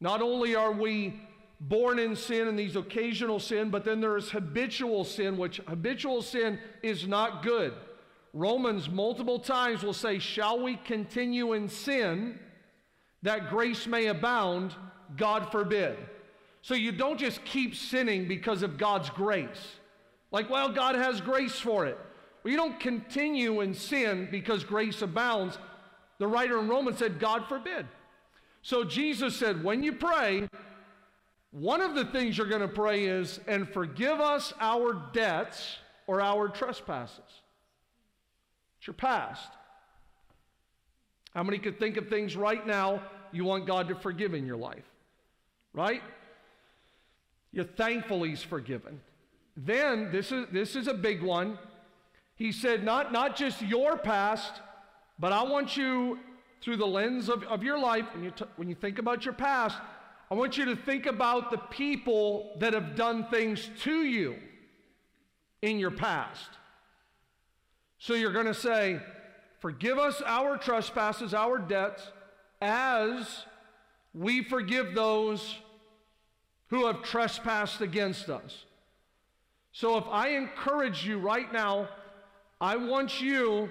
Not 0.00 0.22
only 0.22 0.54
are 0.54 0.72
we 0.72 1.20
born 1.60 1.98
in 1.98 2.16
sin 2.16 2.48
and 2.48 2.58
these 2.58 2.76
occasional 2.76 3.38
sin, 3.38 3.68
but 3.68 3.84
then 3.84 4.00
there 4.00 4.16
is 4.16 4.30
habitual 4.30 5.04
sin, 5.04 5.36
which 5.36 5.58
habitual 5.68 6.22
sin 6.22 6.58
is 6.82 7.06
not 7.06 7.42
good. 7.42 7.74
Romans 8.32 8.88
multiple 8.88 9.38
times 9.38 9.82
will 9.82 9.92
say, 9.92 10.18
Shall 10.18 10.62
we 10.62 10.76
continue 10.76 11.52
in 11.52 11.68
sin 11.68 12.38
that 13.22 13.50
grace 13.50 13.86
may 13.86 14.06
abound? 14.06 14.74
God 15.16 15.50
forbid. 15.50 15.98
So 16.62 16.74
you 16.74 16.92
don't 16.92 17.18
just 17.18 17.44
keep 17.44 17.74
sinning 17.74 18.28
because 18.28 18.62
of 18.62 18.78
God's 18.78 19.10
grace. 19.10 19.76
Like, 20.30 20.48
well, 20.50 20.68
God 20.68 20.94
has 20.94 21.20
grace 21.20 21.58
for 21.58 21.86
it. 21.86 21.98
Well, 22.42 22.52
you 22.52 22.56
don't 22.56 22.78
continue 22.78 23.60
in 23.60 23.74
sin 23.74 24.28
because 24.30 24.62
grace 24.62 25.02
abounds. 25.02 25.58
The 26.18 26.26
writer 26.26 26.58
in 26.60 26.68
Romans 26.68 26.98
said, 26.98 27.18
God 27.18 27.48
forbid. 27.48 27.86
So 28.62 28.84
Jesus 28.84 29.34
said, 29.36 29.64
when 29.64 29.82
you 29.82 29.92
pray, 29.92 30.48
one 31.50 31.80
of 31.80 31.94
the 31.94 32.04
things 32.04 32.38
you're 32.38 32.46
going 32.46 32.60
to 32.60 32.68
pray 32.68 33.06
is, 33.06 33.40
and 33.48 33.68
forgive 33.68 34.20
us 34.20 34.52
our 34.60 35.02
debts 35.12 35.78
or 36.06 36.20
our 36.20 36.48
trespasses. 36.48 37.39
It's 38.80 38.86
your 38.86 38.94
past. 38.94 39.50
How 41.34 41.42
many 41.42 41.58
could 41.58 41.78
think 41.78 41.98
of 41.98 42.08
things 42.08 42.34
right 42.34 42.66
now 42.66 43.02
you 43.30 43.44
want 43.44 43.66
God 43.66 43.88
to 43.88 43.94
forgive 43.94 44.32
in 44.32 44.46
your 44.46 44.56
life? 44.56 44.86
Right? 45.74 46.02
You're 47.52 47.66
thankful 47.66 48.22
He's 48.22 48.42
forgiven. 48.42 49.02
Then, 49.54 50.10
this 50.10 50.32
is, 50.32 50.46
this 50.50 50.76
is 50.76 50.86
a 50.86 50.94
big 50.94 51.22
one. 51.22 51.58
He 52.36 52.52
said, 52.52 52.82
not, 52.82 53.12
not 53.12 53.36
just 53.36 53.60
your 53.60 53.98
past, 53.98 54.54
but 55.18 55.30
I 55.30 55.42
want 55.42 55.76
you, 55.76 56.18
through 56.62 56.78
the 56.78 56.86
lens 56.86 57.28
of, 57.28 57.42
of 57.44 57.62
your 57.62 57.78
life, 57.78 58.06
when 58.14 58.24
you, 58.24 58.32
when 58.56 58.70
you 58.70 58.74
think 58.74 58.98
about 58.98 59.26
your 59.26 59.34
past, 59.34 59.76
I 60.30 60.34
want 60.34 60.56
you 60.56 60.64
to 60.64 60.76
think 60.76 61.04
about 61.04 61.50
the 61.50 61.58
people 61.58 62.56
that 62.60 62.72
have 62.72 62.96
done 62.96 63.26
things 63.30 63.68
to 63.80 64.04
you 64.04 64.36
in 65.60 65.78
your 65.78 65.90
past. 65.90 66.48
So 68.00 68.14
you're 68.14 68.32
going 68.32 68.46
to 68.46 68.54
say, 68.54 69.00
Forgive 69.60 69.98
us 69.98 70.22
our 70.24 70.56
trespasses, 70.56 71.34
our 71.34 71.58
debts, 71.58 72.02
as 72.62 73.44
we 74.14 74.42
forgive 74.42 74.94
those 74.94 75.56
who 76.68 76.86
have 76.86 77.02
trespassed 77.02 77.82
against 77.82 78.30
us. 78.30 78.64
So 79.72 79.98
if 79.98 80.04
I 80.08 80.28
encourage 80.30 81.06
you 81.06 81.18
right 81.18 81.52
now, 81.52 81.88
I 82.58 82.76
want 82.76 83.20
you, 83.20 83.68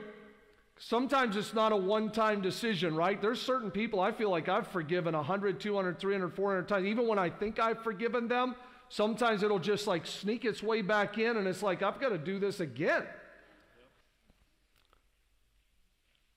sometimes 0.77 1.36
it's 1.36 1.55
not 1.55 1.71
a 1.71 1.75
one 1.75 2.12
time 2.12 2.41
decision, 2.41 2.95
right? 2.95 3.19
There's 3.19 3.41
certain 3.41 3.71
people 3.71 4.00
I 4.00 4.12
feel 4.12 4.29
like 4.29 4.48
I've 4.48 4.67
forgiven 4.67 5.15
100, 5.15 5.59
200, 5.59 6.00
300, 6.00 6.36
400 6.36 6.67
times. 6.67 6.86
Even 6.86 7.07
when 7.07 7.17
I 7.17 7.31
think 7.31 7.59
I've 7.59 7.81
forgiven 7.83 8.27
them, 8.27 8.55
sometimes 8.89 9.41
it'll 9.41 9.57
just 9.57 9.88
like 9.88 10.05
sneak 10.05 10.45
its 10.45 10.62
way 10.62 10.83
back 10.83 11.17
in 11.17 11.36
and 11.36 11.48
it's 11.48 11.63
like, 11.63 11.81
I've 11.81 12.00
got 12.00 12.09
to 12.09 12.19
do 12.19 12.38
this 12.38 12.59
again. 12.59 13.05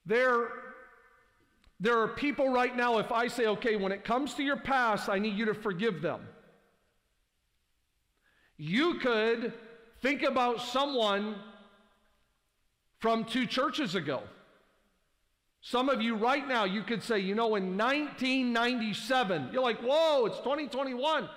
There, 0.06 0.48
there 1.80 1.98
are 2.00 2.08
people 2.08 2.48
right 2.48 2.76
now, 2.76 2.98
if 2.98 3.12
I 3.12 3.28
say, 3.28 3.46
okay, 3.46 3.76
when 3.76 3.92
it 3.92 4.04
comes 4.04 4.34
to 4.34 4.42
your 4.42 4.56
past, 4.56 5.08
I 5.08 5.18
need 5.18 5.36
you 5.36 5.46
to 5.46 5.54
forgive 5.54 6.02
them. 6.02 6.20
You 8.56 8.98
could 8.98 9.52
think 10.00 10.22
about 10.22 10.60
someone 10.60 11.36
from 12.98 13.24
two 13.24 13.46
churches 13.46 13.94
ago. 13.94 14.22
Some 15.60 15.88
of 15.88 16.02
you 16.02 16.16
right 16.16 16.46
now, 16.46 16.64
you 16.64 16.82
could 16.82 17.02
say, 17.02 17.20
you 17.20 17.36
know, 17.36 17.54
in 17.54 17.76
1997, 17.78 19.50
you're 19.52 19.62
like, 19.62 19.80
whoa, 19.80 20.26
it's 20.26 20.38
2021. 20.38 21.28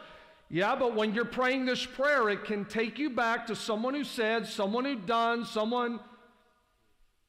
Yeah, 0.50 0.76
but 0.76 0.96
when 0.96 1.14
you're 1.14 1.26
praying 1.26 1.66
this 1.66 1.86
prayer, 1.86 2.30
it 2.30 2.44
can 2.44 2.66
take 2.66 2.98
you 2.98 3.12
back 3.12 3.48
to 3.48 3.56
someone 3.56 3.94
who 3.94 4.04
said, 4.04 4.48
someone 4.48 4.86
who 4.86 4.96
done, 4.96 5.46
someone 5.46 6.00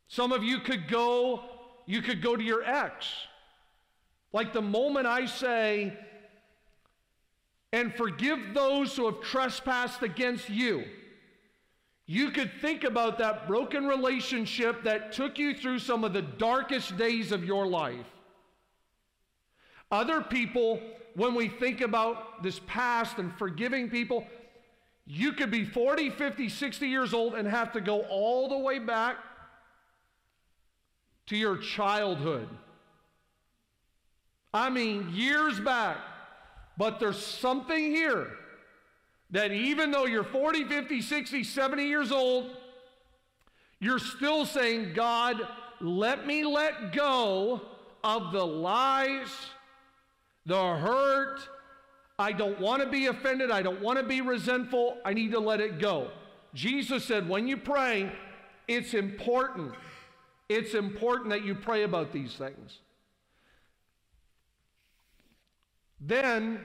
some 0.08 0.32
of 0.32 0.42
you 0.42 0.60
could 0.60 0.88
go, 0.88 1.42
you 1.86 2.02
could 2.02 2.22
go 2.22 2.36
to 2.36 2.42
your 2.42 2.62
ex. 2.62 3.06
Like 4.32 4.52
the 4.52 4.62
moment 4.62 5.06
I 5.06 5.26
say, 5.26 5.96
and 7.72 7.92
forgive 7.94 8.38
those 8.54 8.96
who 8.96 9.06
have 9.06 9.20
trespassed 9.20 10.02
against 10.02 10.48
you. 10.48 10.84
You 12.06 12.30
could 12.30 12.52
think 12.60 12.84
about 12.84 13.18
that 13.18 13.48
broken 13.48 13.86
relationship 13.86 14.84
that 14.84 15.12
took 15.12 15.38
you 15.38 15.54
through 15.54 15.80
some 15.80 16.04
of 16.04 16.12
the 16.12 16.22
darkest 16.22 16.96
days 16.96 17.32
of 17.32 17.44
your 17.44 17.66
life. 17.66 18.06
Other 19.90 20.20
people, 20.20 20.80
when 21.14 21.34
we 21.34 21.48
think 21.48 21.80
about 21.80 22.42
this 22.42 22.60
past 22.66 23.18
and 23.18 23.34
forgiving 23.34 23.90
people, 23.90 24.24
you 25.04 25.32
could 25.32 25.50
be 25.50 25.64
40, 25.64 26.10
50, 26.10 26.48
60 26.48 26.86
years 26.86 27.12
old 27.12 27.34
and 27.34 27.46
have 27.46 27.72
to 27.72 27.80
go 27.80 28.02
all 28.02 28.48
the 28.48 28.58
way 28.58 28.78
back 28.78 29.16
to 31.26 31.36
your 31.36 31.58
childhood. 31.58 32.48
I 34.54 34.70
mean, 34.70 35.10
years 35.12 35.60
back. 35.60 35.98
But 36.78 37.00
there's 37.00 37.24
something 37.24 37.90
here 37.90 38.28
that 39.30 39.50
even 39.50 39.90
though 39.90 40.06
you're 40.06 40.24
40, 40.24 40.64
50, 40.64 41.02
60, 41.02 41.44
70 41.44 41.84
years 41.84 42.12
old, 42.12 42.50
you're 43.80 43.98
still 43.98 44.46
saying, 44.46 44.92
God, 44.94 45.46
let 45.80 46.26
me 46.26 46.44
let 46.44 46.92
go 46.92 47.60
of 48.04 48.32
the 48.32 48.46
lies, 48.46 49.28
the 50.44 50.76
hurt. 50.76 51.40
I 52.18 52.32
don't 52.32 52.58
want 52.60 52.82
to 52.82 52.88
be 52.88 53.06
offended. 53.06 53.50
I 53.50 53.62
don't 53.62 53.80
want 53.82 53.98
to 53.98 54.04
be 54.04 54.20
resentful. 54.20 54.98
I 55.04 55.12
need 55.12 55.32
to 55.32 55.40
let 55.40 55.60
it 55.60 55.78
go. 55.78 56.10
Jesus 56.54 57.04
said, 57.04 57.28
when 57.28 57.46
you 57.46 57.56
pray, 57.56 58.10
it's 58.68 58.94
important 58.94 59.74
it's 60.48 60.74
important 60.74 61.30
that 61.30 61.44
you 61.44 61.54
pray 61.54 61.82
about 61.82 62.12
these 62.12 62.34
things. 62.34 62.78
Then, 66.00 66.60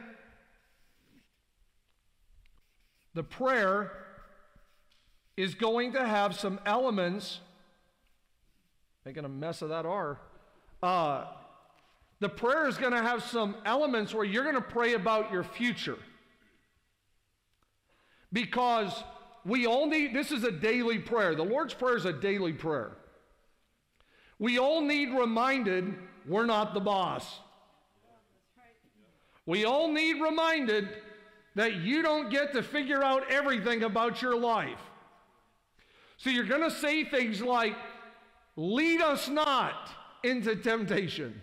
the 3.13 3.23
prayer 3.23 3.91
is 5.37 5.55
going 5.55 5.93
to 5.93 6.05
have 6.05 6.35
some 6.35 6.59
elements, 6.65 7.39
making 9.05 9.25
a 9.25 9.29
mess 9.29 9.61
of 9.61 9.69
that 9.69 9.85
R. 9.85 10.19
Uh, 10.83 11.25
the 12.19 12.29
prayer 12.29 12.67
is 12.67 12.77
going 12.77 12.91
to 12.91 13.01
have 13.01 13.23
some 13.23 13.55
elements 13.65 14.13
where 14.13 14.25
you're 14.25 14.43
going 14.43 14.55
to 14.55 14.61
pray 14.61 14.93
about 14.93 15.31
your 15.31 15.43
future. 15.43 15.97
Because 18.31 19.03
we 19.43 19.65
only, 19.65 20.07
this 20.07 20.31
is 20.31 20.43
a 20.43 20.51
daily 20.51 20.99
prayer. 20.99 21.33
The 21.35 21.43
Lord's 21.43 21.73
Prayer 21.73 21.97
is 21.97 22.05
a 22.05 22.13
daily 22.13 22.53
prayer. 22.53 22.91
We 24.41 24.57
all 24.57 24.81
need 24.81 25.11
reminded 25.11 25.93
we're 26.27 26.47
not 26.47 26.73
the 26.73 26.79
boss. 26.79 27.39
We 29.45 29.65
all 29.65 29.91
need 29.91 30.19
reminded 30.19 30.89
that 31.53 31.75
you 31.75 32.01
don't 32.01 32.31
get 32.31 32.51
to 32.53 32.63
figure 32.63 33.03
out 33.03 33.31
everything 33.31 33.83
about 33.83 34.19
your 34.19 34.35
life. 34.35 34.79
So 36.17 36.31
you're 36.31 36.45
going 36.45 36.63
to 36.63 36.71
say 36.71 37.03
things 37.03 37.39
like, 37.39 37.75
lead 38.55 38.99
us 38.99 39.29
not 39.29 39.91
into 40.23 40.55
temptation. 40.55 41.39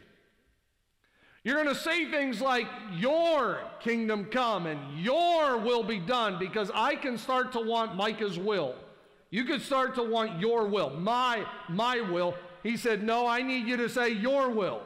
You're 1.45 1.63
going 1.63 1.75
to 1.75 1.81
say 1.81 2.11
things 2.11 2.41
like, 2.41 2.67
Your 2.97 3.61
kingdom 3.79 4.25
come 4.25 4.67
and 4.67 4.99
your 4.99 5.59
will 5.59 5.85
be 5.85 6.01
done, 6.01 6.37
because 6.41 6.69
I 6.75 6.97
can 6.97 7.17
start 7.17 7.53
to 7.53 7.61
want 7.61 7.95
Micah's 7.95 8.41
will. 8.41 8.75
You 9.31 9.45
could 9.45 9.63
start 9.63 9.95
to 9.95 10.03
want 10.03 10.41
your 10.41 10.67
will, 10.67 10.91
my, 10.91 11.47
my 11.69 12.01
will. 12.01 12.35
He 12.63 12.77
said, 12.77 13.03
No, 13.03 13.27
I 13.27 13.43
need 13.43 13.67
you 13.67 13.77
to 13.77 13.89
say 13.89 14.11
your 14.11 14.51
will. 14.51 14.83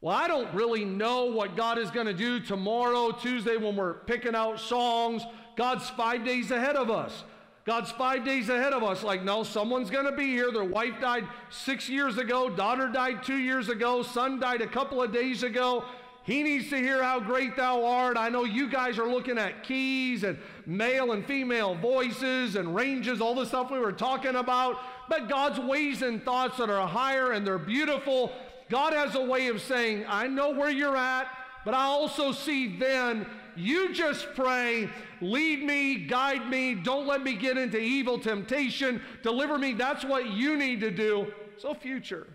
Well, 0.00 0.14
I 0.14 0.28
don't 0.28 0.52
really 0.54 0.84
know 0.84 1.24
what 1.24 1.56
God 1.56 1.76
is 1.76 1.90
going 1.90 2.06
to 2.06 2.14
do 2.14 2.38
tomorrow, 2.38 3.10
Tuesday, 3.10 3.56
when 3.56 3.74
we're 3.74 3.94
picking 3.94 4.34
out 4.34 4.60
songs. 4.60 5.22
God's 5.56 5.90
five 5.90 6.24
days 6.24 6.52
ahead 6.52 6.76
of 6.76 6.88
us. 6.88 7.24
God's 7.64 7.90
five 7.90 8.24
days 8.24 8.48
ahead 8.48 8.72
of 8.72 8.84
us. 8.84 9.02
Like, 9.02 9.24
no, 9.24 9.42
someone's 9.42 9.90
going 9.90 10.06
to 10.06 10.12
be 10.12 10.28
here. 10.28 10.52
Their 10.52 10.64
wife 10.64 11.00
died 11.00 11.26
six 11.50 11.88
years 11.88 12.16
ago, 12.16 12.48
daughter 12.48 12.88
died 12.88 13.24
two 13.24 13.36
years 13.36 13.68
ago, 13.68 14.02
son 14.02 14.38
died 14.38 14.62
a 14.62 14.66
couple 14.68 15.02
of 15.02 15.12
days 15.12 15.42
ago. 15.42 15.84
He 16.22 16.42
needs 16.42 16.70
to 16.70 16.76
hear 16.76 17.02
how 17.02 17.20
great 17.20 17.56
thou 17.56 17.84
art. 17.84 18.16
I 18.16 18.28
know 18.28 18.44
you 18.44 18.70
guys 18.70 18.98
are 18.98 19.08
looking 19.08 19.36
at 19.36 19.64
keys 19.64 20.24
and 20.24 20.38
male 20.64 21.12
and 21.12 21.24
female 21.24 21.74
voices 21.74 22.54
and 22.54 22.74
ranges, 22.74 23.20
all 23.20 23.34
the 23.34 23.46
stuff 23.46 23.70
we 23.70 23.78
were 23.78 23.92
talking 23.92 24.36
about 24.36 24.78
but 25.08 25.28
God's 25.28 25.58
ways 25.58 26.02
and 26.02 26.22
thoughts 26.24 26.58
that 26.58 26.70
are 26.70 26.86
higher 26.86 27.32
and 27.32 27.46
they're 27.46 27.58
beautiful. 27.58 28.32
God 28.68 28.92
has 28.92 29.14
a 29.14 29.22
way 29.22 29.48
of 29.48 29.60
saying, 29.60 30.04
I 30.08 30.26
know 30.26 30.50
where 30.50 30.70
you're 30.70 30.96
at, 30.96 31.28
but 31.64 31.74
I 31.74 31.84
also 31.84 32.32
see 32.32 32.76
then 32.78 33.26
you 33.56 33.92
just 33.92 34.34
pray, 34.34 34.88
lead 35.20 35.64
me, 35.64 35.96
guide 36.06 36.48
me, 36.48 36.74
don't 36.74 37.06
let 37.06 37.22
me 37.22 37.34
get 37.34 37.58
into 37.58 37.78
evil 37.78 38.18
temptation, 38.18 39.02
deliver 39.22 39.58
me. 39.58 39.74
That's 39.74 40.04
what 40.04 40.30
you 40.30 40.56
need 40.56 40.80
to 40.80 40.90
do. 40.90 41.32
So, 41.56 41.74
future. 41.74 42.26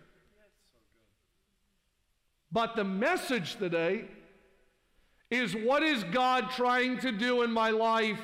But 2.52 2.76
the 2.76 2.84
message 2.84 3.56
today 3.56 4.06
is 5.32 5.56
what 5.56 5.82
is 5.82 6.04
God 6.06 6.52
trying 6.52 7.00
to 7.00 7.12
do 7.12 7.42
in 7.42 7.52
my 7.52 7.72
life 7.72 8.20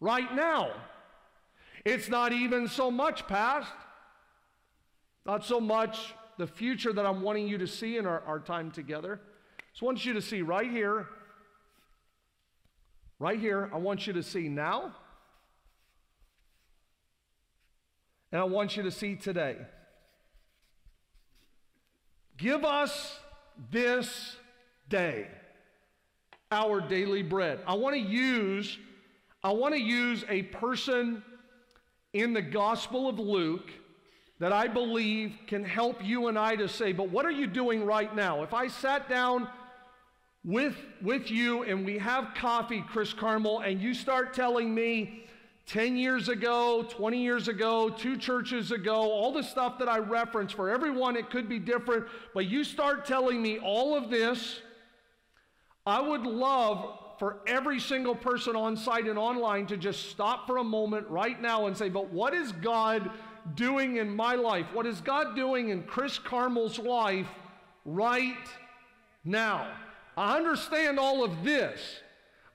right 0.00 0.34
now? 0.34 0.72
It's 1.84 2.08
not 2.08 2.32
even 2.32 2.68
so 2.68 2.90
much 2.90 3.26
past, 3.26 3.70
not 5.26 5.44
so 5.44 5.60
much 5.60 6.14
the 6.38 6.46
future 6.46 6.92
that 6.92 7.06
I'm 7.06 7.22
wanting 7.22 7.46
you 7.46 7.58
to 7.58 7.66
see 7.66 7.96
in 7.96 8.06
our, 8.06 8.22
our 8.22 8.40
time 8.40 8.70
together. 8.70 9.20
So 9.74 9.86
I 9.86 9.88
want 9.88 10.04
you 10.04 10.14
to 10.14 10.22
see 10.22 10.42
right 10.42 10.70
here 10.70 11.06
Right 13.18 13.38
here, 13.38 13.70
I 13.72 13.78
want 13.78 14.06
you 14.06 14.12
to 14.14 14.22
see 14.22 14.48
now. 14.48 14.92
And 18.32 18.40
I 18.40 18.44
want 18.44 18.76
you 18.76 18.82
to 18.82 18.90
see 18.90 19.14
today. 19.14 19.56
Give 22.36 22.64
us 22.64 23.18
this 23.70 24.36
day 24.88 25.28
our 26.50 26.80
daily 26.80 27.22
bread. 27.22 27.60
I 27.66 27.74
want 27.74 27.94
to 27.94 28.00
use 28.00 28.78
I 29.42 29.52
want 29.52 29.74
to 29.74 29.80
use 29.80 30.24
a 30.28 30.42
person 30.42 31.22
in 32.14 32.32
the 32.32 32.40
Gospel 32.40 33.08
of 33.08 33.18
Luke 33.18 33.70
that 34.38 34.52
I 34.52 34.68
believe 34.68 35.36
can 35.46 35.64
help 35.64 36.02
you 36.02 36.28
and 36.28 36.38
I 36.38 36.56
to 36.56 36.68
say, 36.68 36.92
but 36.92 37.10
what 37.10 37.26
are 37.26 37.30
you 37.30 37.46
doing 37.46 37.84
right 37.84 38.14
now? 38.14 38.42
If 38.42 38.54
I 38.54 38.68
sat 38.68 39.08
down 39.08 39.48
with, 40.44 40.76
with 41.02 41.30
you 41.30 41.64
and 41.64 41.84
we 41.84 41.98
have 41.98 42.34
coffee, 42.34 42.84
Chris 42.88 43.12
Carmel, 43.12 43.60
and 43.60 43.80
you 43.80 43.94
start 43.94 44.32
telling 44.32 44.74
me 44.74 45.24
10 45.66 45.96
years 45.96 46.28
ago, 46.28 46.86
20 46.88 47.22
years 47.22 47.48
ago, 47.48 47.88
two 47.88 48.16
churches 48.16 48.70
ago, 48.70 48.94
all 48.94 49.32
the 49.32 49.42
stuff 49.42 49.78
that 49.78 49.88
I 49.88 49.98
reference, 49.98 50.52
for 50.52 50.70
everyone 50.70 51.16
it 51.16 51.30
could 51.30 51.48
be 51.48 51.58
different, 51.58 52.06
but 52.32 52.46
you 52.46 52.62
start 52.64 53.06
telling 53.06 53.42
me 53.42 53.58
all 53.58 53.96
of 53.96 54.10
this, 54.10 54.60
I 55.86 56.00
would 56.00 56.22
love 56.22 56.98
for 57.18 57.38
every 57.46 57.80
single 57.80 58.14
person 58.14 58.56
on 58.56 58.76
site 58.76 59.06
and 59.06 59.18
online 59.18 59.66
to 59.66 59.76
just 59.76 60.10
stop 60.10 60.46
for 60.46 60.58
a 60.58 60.64
moment 60.64 61.08
right 61.08 61.40
now 61.40 61.66
and 61.66 61.76
say, 61.76 61.88
But 61.88 62.12
what 62.12 62.34
is 62.34 62.52
God 62.52 63.10
doing 63.54 63.96
in 63.96 64.14
my 64.14 64.34
life? 64.34 64.66
What 64.72 64.86
is 64.86 65.00
God 65.00 65.36
doing 65.36 65.68
in 65.68 65.82
Chris 65.84 66.18
Carmel's 66.18 66.78
life 66.78 67.28
right 67.84 68.34
now? 69.24 69.66
I 70.16 70.36
understand 70.36 70.98
all 70.98 71.24
of 71.24 71.42
this, 71.42 71.80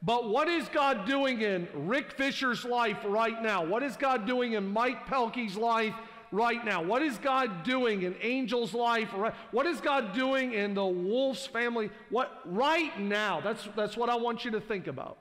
but 0.02 0.30
what 0.30 0.48
is 0.48 0.70
God 0.70 1.06
doing 1.06 1.42
in 1.42 1.68
Rick 1.74 2.14
Fisher's 2.14 2.64
life 2.64 3.00
right 3.06 3.42
now? 3.42 3.66
What 3.66 3.84
is 3.84 3.98
God 3.98 4.26
doing 4.26 4.54
in 4.54 4.72
Micah 4.72 5.02
Pelkey's 5.08 5.58
life 5.58 5.94
right 6.32 6.64
now? 6.64 6.82
What 6.82 7.02
is 7.02 7.18
God 7.18 7.64
doing 7.64 8.04
in 8.04 8.14
Angel's 8.16 8.74
life? 8.74 9.10
What 9.52 9.66
is 9.66 9.82
God 9.82 10.14
doing 10.14 10.54
in 10.54 10.74
the 10.74 10.86
Wolf's 10.86 11.48
family? 11.48 11.90
What 12.10 12.42
right 12.46 12.98
now? 13.00 13.42
That's, 13.42 13.68
that's 13.76 13.98
what 13.98 14.10
I 14.10 14.16
want 14.16 14.46
you 14.46 14.52
to 14.52 14.62
think 14.62 14.88
about. 14.88 15.18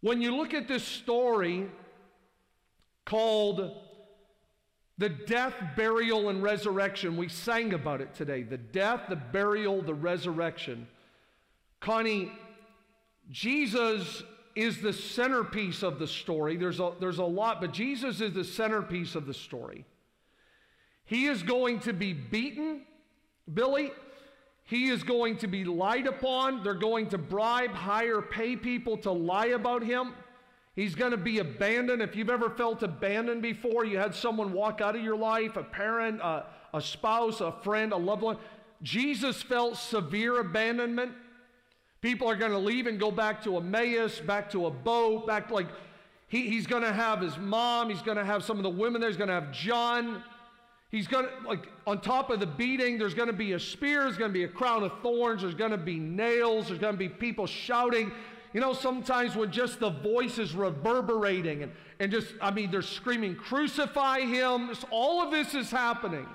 When 0.00 0.22
you 0.22 0.34
look 0.34 0.54
at 0.54 0.66
this 0.66 0.82
story 0.82 1.68
called 3.04 3.76
the 4.96 5.08
death, 5.08 5.54
burial, 5.76 6.28
and 6.28 6.42
resurrection, 6.42 7.16
we 7.16 7.28
sang 7.28 7.74
about 7.74 8.00
it 8.00 8.14
today. 8.14 8.42
The 8.42 8.58
death, 8.58 9.02
the 9.08 9.16
burial, 9.16 9.82
the 9.82 9.94
resurrection. 9.94 10.86
Connie, 11.80 12.32
Jesus 13.30 14.22
is 14.54 14.80
the 14.80 14.92
centerpiece 14.92 15.82
of 15.82 15.98
the 15.98 16.06
story. 16.06 16.56
There's 16.56 16.80
a, 16.80 16.92
there's 17.00 17.18
a 17.18 17.24
lot, 17.24 17.60
but 17.60 17.72
Jesus 17.72 18.20
is 18.20 18.34
the 18.34 18.44
centerpiece 18.44 19.14
of 19.14 19.26
the 19.26 19.34
story. 19.34 19.84
He 21.04 21.26
is 21.26 21.42
going 21.42 21.80
to 21.80 21.92
be 21.92 22.12
beaten, 22.12 22.82
Billy. 23.52 23.90
He 24.64 24.88
is 24.88 25.02
going 25.02 25.38
to 25.38 25.48
be 25.48 25.64
lied 25.64 26.06
upon. 26.06 26.62
They're 26.62 26.74
going 26.74 27.08
to 27.08 27.18
bribe, 27.18 27.72
hire, 27.72 28.22
pay 28.22 28.54
people 28.54 28.96
to 28.98 29.10
lie 29.10 29.46
about 29.46 29.82
him. 29.82 30.12
He's 30.76 30.94
going 30.94 31.10
to 31.10 31.16
be 31.16 31.40
abandoned. 31.40 32.00
If 32.00 32.14
you've 32.14 32.30
ever 32.30 32.48
felt 32.50 32.82
abandoned 32.82 33.42
before, 33.42 33.84
you 33.84 33.98
had 33.98 34.14
someone 34.14 34.52
walk 34.52 34.80
out 34.80 34.94
of 34.94 35.02
your 35.02 35.16
life, 35.16 35.56
a 35.56 35.64
parent, 35.64 36.20
a, 36.20 36.46
a 36.72 36.80
spouse, 36.80 37.40
a 37.40 37.52
friend, 37.64 37.92
a 37.92 37.96
loved 37.96 38.22
one. 38.22 38.38
Jesus 38.82 39.42
felt 39.42 39.76
severe 39.76 40.38
abandonment. 40.38 41.12
People 42.00 42.28
are 42.28 42.36
going 42.36 42.52
to 42.52 42.58
leave 42.58 42.86
and 42.86 42.98
go 42.98 43.10
back 43.10 43.42
to 43.44 43.58
Emmaus, 43.58 44.20
back 44.20 44.50
to 44.52 44.66
a 44.66 44.70
boat, 44.70 45.26
back 45.26 45.50
like, 45.50 45.68
he, 46.28 46.48
he's 46.48 46.66
going 46.66 46.82
to 46.82 46.92
have 46.92 47.20
his 47.20 47.36
mom, 47.38 47.90
he's 47.90 48.02
going 48.02 48.16
to 48.16 48.24
have 48.24 48.44
some 48.44 48.56
of 48.56 48.62
the 48.62 48.70
women 48.70 49.00
there, 49.00 49.10
he's 49.10 49.16
going 49.16 49.28
to 49.28 49.34
have 49.34 49.52
John. 49.52 50.22
He's 50.90 51.06
going 51.06 51.26
to, 51.26 51.48
like, 51.48 51.68
on 51.86 52.00
top 52.00 52.30
of 52.30 52.40
the 52.40 52.46
beating, 52.46 52.98
there's 52.98 53.14
going 53.14 53.28
to 53.28 53.32
be 53.32 53.52
a 53.52 53.60
spear, 53.60 54.02
there's 54.02 54.16
going 54.16 54.30
to 54.30 54.34
be 54.34 54.44
a 54.44 54.48
crown 54.48 54.82
of 54.82 54.92
thorns, 55.02 55.42
there's 55.42 55.54
going 55.54 55.70
to 55.70 55.78
be 55.78 56.00
nails, 56.00 56.66
there's 56.66 56.80
going 56.80 56.94
to 56.94 56.98
be 56.98 57.08
people 57.08 57.46
shouting. 57.46 58.10
You 58.52 58.60
know, 58.60 58.72
sometimes 58.72 59.36
when 59.36 59.52
just 59.52 59.78
the 59.78 59.90
voice 59.90 60.38
is 60.38 60.54
reverberating 60.54 61.62
and, 61.62 61.72
and 62.00 62.10
just, 62.10 62.34
I 62.40 62.50
mean, 62.50 62.72
they're 62.72 62.82
screaming, 62.82 63.36
crucify 63.36 64.20
him. 64.20 64.72
All 64.90 65.22
of 65.22 65.30
this 65.30 65.54
is 65.54 65.70
happening. 65.70 66.26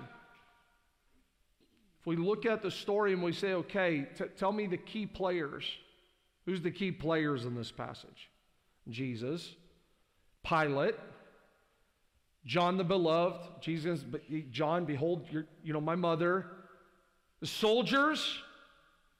We 2.06 2.16
look 2.16 2.46
at 2.46 2.62
the 2.62 2.72
story 2.72 3.14
and 3.14 3.24
we 3.24 3.32
say, 3.32 3.54
okay, 3.54 4.08
t- 4.18 4.26
tell 4.38 4.52
me 4.52 4.68
the 4.68 4.78
key 4.78 5.08
players. 5.08 5.66
Who's 6.46 6.62
the 6.62 6.72
key 6.72 6.92
players 6.92 7.46
in 7.46 7.56
this 7.56 7.72
passage? 7.72 8.30
Jesus, 8.90 9.56
Pilate, 10.48 10.96
John 12.46 12.78
the 12.78 12.84
beloved, 12.84 13.62
Jesus, 13.62 14.06
John, 14.52 14.86
behold, 14.86 15.26
you 15.64 15.74
know, 15.74 15.82
my 15.82 15.96
mother, 15.96 16.46
the 17.42 17.48
soldiers, 17.48 18.40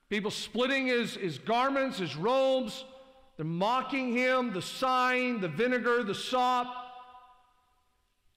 people 0.10 0.30
splitting 0.30 0.86
his, 0.86 1.16
his 1.16 1.40
garments, 1.40 1.98
his 1.98 2.16
robes, 2.16 2.86
they're 3.38 3.46
mocking 3.46 4.16
him, 4.16 4.54
the 4.54 4.62
sign, 4.62 5.42
the 5.42 5.48
vinegar, 5.48 6.04
the 6.04 6.16
sop. 6.16 6.68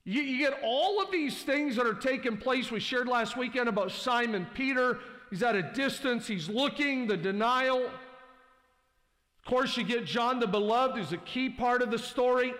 You, 0.05 0.21
you, 0.21 0.39
get 0.39 0.59
all 0.63 1.01
of 1.01 1.11
these 1.11 1.43
things 1.43 1.75
that 1.75 1.85
are 1.85 1.93
taking 1.93 2.37
place. 2.37 2.71
We 2.71 2.79
shared 2.79 3.07
last 3.07 3.37
weekend 3.37 3.69
about 3.69 3.91
Simon 3.91 4.47
Peter. 4.53 4.99
He's 5.29 5.43
at 5.43 5.55
a 5.55 5.61
distance, 5.61 6.25
he's 6.25 6.49
looking, 6.49 7.07
the 7.07 7.17
denial. 7.17 7.85
Of 7.85 9.45
course, 9.45 9.77
you 9.77 9.83
get 9.83 10.05
John 10.05 10.39
the 10.39 10.47
Beloved, 10.47 10.97
who's 10.97 11.11
a 11.11 11.17
key 11.17 11.49
part 11.49 11.81
of 11.81 11.91
the 11.91 11.99
story. 11.99 12.53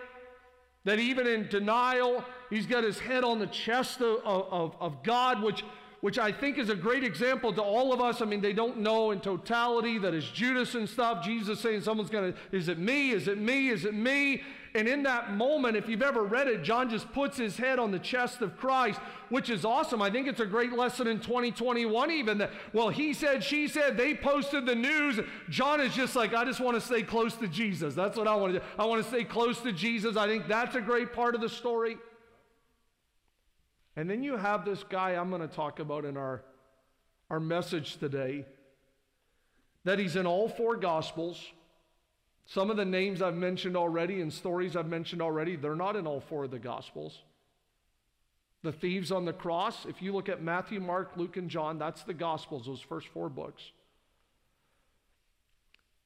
That 0.85 0.99
even 0.99 1.27
in 1.27 1.47
denial, 1.47 2.23
he's 2.49 2.65
got 2.65 2.83
his 2.83 2.99
head 2.99 3.23
on 3.23 3.39
the 3.39 3.47
chest 3.47 4.01
of, 4.01 4.21
of, 4.23 4.75
of 4.79 5.03
God, 5.03 5.41
which, 5.41 5.63
which 6.01 6.17
I 6.17 6.31
think 6.31 6.57
is 6.57 6.69
a 6.69 6.75
great 6.75 7.03
example 7.03 7.51
to 7.53 7.61
all 7.61 7.91
of 7.91 8.01
us. 8.01 8.21
I 8.21 8.25
mean, 8.25 8.41
they 8.41 8.53
don't 8.53 8.77
know 8.79 9.11
in 9.11 9.19
totality 9.19 9.97
that 9.97 10.13
it's 10.13 10.29
Judas 10.29 10.75
and 10.75 10.87
stuff. 10.87 11.23
Jesus 11.23 11.59
saying, 11.59 11.81
Someone's 11.81 12.09
going 12.09 12.33
to, 12.33 12.39
is 12.51 12.69
it 12.69 12.79
me? 12.79 13.11
Is 13.11 13.27
it 13.27 13.37
me? 13.37 13.69
Is 13.69 13.85
it 13.85 13.93
me? 13.93 14.41
And 14.75 14.87
in 14.87 15.03
that 15.03 15.33
moment, 15.33 15.75
if 15.75 15.89
you've 15.89 16.03
ever 16.03 16.23
read 16.23 16.47
it, 16.47 16.63
John 16.63 16.89
just 16.89 17.11
puts 17.11 17.37
his 17.37 17.57
head 17.57 17.79
on 17.79 17.91
the 17.91 17.99
chest 17.99 18.41
of 18.41 18.57
Christ, 18.57 18.99
which 19.29 19.49
is 19.49 19.65
awesome. 19.65 20.01
I 20.01 20.11
think 20.11 20.27
it's 20.27 20.39
a 20.39 20.45
great 20.45 20.73
lesson 20.73 21.07
in 21.07 21.19
2021, 21.19 22.11
even 22.11 22.37
that, 22.37 22.51
well, 22.71 22.89
he 22.89 23.13
said, 23.13 23.43
she 23.43 23.67
said, 23.67 23.97
they 23.97 24.13
posted 24.13 24.65
the 24.65 24.75
news. 24.75 25.19
John 25.49 25.81
is 25.81 25.95
just 25.95 26.15
like, 26.15 26.33
I 26.33 26.45
just 26.45 26.59
want 26.59 26.75
to 26.75 26.81
stay 26.81 27.01
close 27.01 27.35
to 27.35 27.47
Jesus. 27.47 27.95
That's 27.95 28.17
what 28.17 28.27
I 28.27 28.35
want 28.35 28.53
to 28.53 28.59
do. 28.59 28.65
I 28.77 28.85
want 28.85 29.01
to 29.03 29.09
stay 29.09 29.23
close 29.23 29.59
to 29.61 29.71
Jesus. 29.71 30.15
I 30.15 30.27
think 30.27 30.47
that's 30.47 30.75
a 30.75 30.81
great 30.81 31.13
part 31.13 31.33
of 31.33 31.41
the 31.41 31.49
story. 31.49 31.97
And 33.95 34.09
then 34.09 34.23
you 34.23 34.37
have 34.37 34.65
this 34.65 34.83
guy 34.83 35.11
I'm 35.11 35.29
going 35.29 35.41
to 35.41 35.47
talk 35.47 35.79
about 35.79 36.05
in 36.05 36.15
our, 36.15 36.43
our 37.29 37.39
message 37.39 37.97
today 37.97 38.45
that 39.83 39.97
he's 39.99 40.15
in 40.15 40.27
all 40.27 40.47
four 40.47 40.75
gospels. 40.75 41.43
Some 42.49 42.71
of 42.71 42.77
the 42.77 42.85
names 42.85 43.21
I've 43.21 43.35
mentioned 43.35 43.77
already 43.77 44.21
and 44.21 44.33
stories 44.33 44.75
I've 44.75 44.87
mentioned 44.87 45.21
already, 45.21 45.55
they're 45.55 45.75
not 45.75 45.95
in 45.95 46.07
all 46.07 46.19
four 46.19 46.45
of 46.45 46.51
the 46.51 46.57
Gospels. 46.57 47.19
The 48.63 48.71
thieves 48.71 49.11
on 49.11 49.25
the 49.25 49.33
cross, 49.33 49.85
if 49.85 50.01
you 50.01 50.13
look 50.13 50.29
at 50.29 50.41
Matthew, 50.41 50.79
Mark, 50.79 51.11
Luke, 51.15 51.37
and 51.37 51.47
John, 51.47 51.77
that's 51.77 52.01
the 52.01 52.13
Gospels, 52.13 52.65
those 52.65 52.81
first 52.81 53.07
four 53.09 53.29
books. 53.29 53.61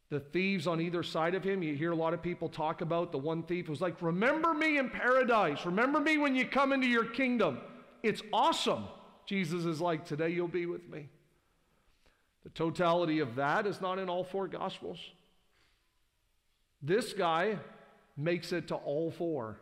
The 0.09 0.19
thieves 0.19 0.67
on 0.67 0.81
either 0.81 1.01
side 1.01 1.33
of 1.33 1.45
him, 1.45 1.63
you 1.63 1.75
hear 1.75 1.91
a 1.91 1.95
lot 1.95 2.13
of 2.13 2.21
people 2.21 2.49
talk 2.49 2.81
about 2.81 3.13
the 3.13 3.17
one 3.17 3.43
thief 3.43 3.69
was 3.69 3.79
like, 3.79 4.01
Remember 4.01 4.53
me 4.53 4.77
in 4.77 4.89
paradise. 4.89 5.65
Remember 5.65 6.01
me 6.01 6.17
when 6.17 6.35
you 6.35 6.45
come 6.45 6.73
into 6.73 6.87
your 6.87 7.05
kingdom. 7.05 7.61
It's 8.03 8.21
awesome. 8.33 8.83
Jesus 9.25 9.63
is 9.63 9.79
like, 9.79 10.05
Today 10.05 10.29
you'll 10.29 10.49
be 10.49 10.65
with 10.65 10.89
me. 10.89 11.07
The 12.43 12.49
totality 12.49 13.19
of 13.19 13.35
that 13.35 13.65
is 13.65 13.79
not 13.79 13.97
in 13.97 14.09
all 14.09 14.25
four 14.25 14.49
Gospels. 14.49 14.99
This 16.83 17.13
guy 17.13 17.57
makes 18.17 18.51
it 18.51 18.67
to 18.67 18.75
all 18.75 19.09
four. 19.09 19.57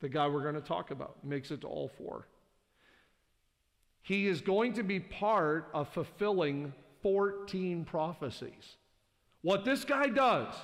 The 0.00 0.08
guy 0.08 0.26
we're 0.26 0.42
going 0.42 0.54
to 0.54 0.60
talk 0.60 0.90
about 0.90 1.22
makes 1.22 1.50
it 1.50 1.60
to 1.60 1.66
all 1.66 1.90
four. 1.98 2.26
He 4.00 4.26
is 4.26 4.40
going 4.40 4.72
to 4.74 4.82
be 4.82 5.00
part 5.00 5.68
of 5.74 5.92
fulfilling 5.92 6.72
14 7.02 7.84
prophecies. 7.84 8.76
What 9.42 9.66
this 9.66 9.84
guy 9.84 10.08
does 10.08 10.54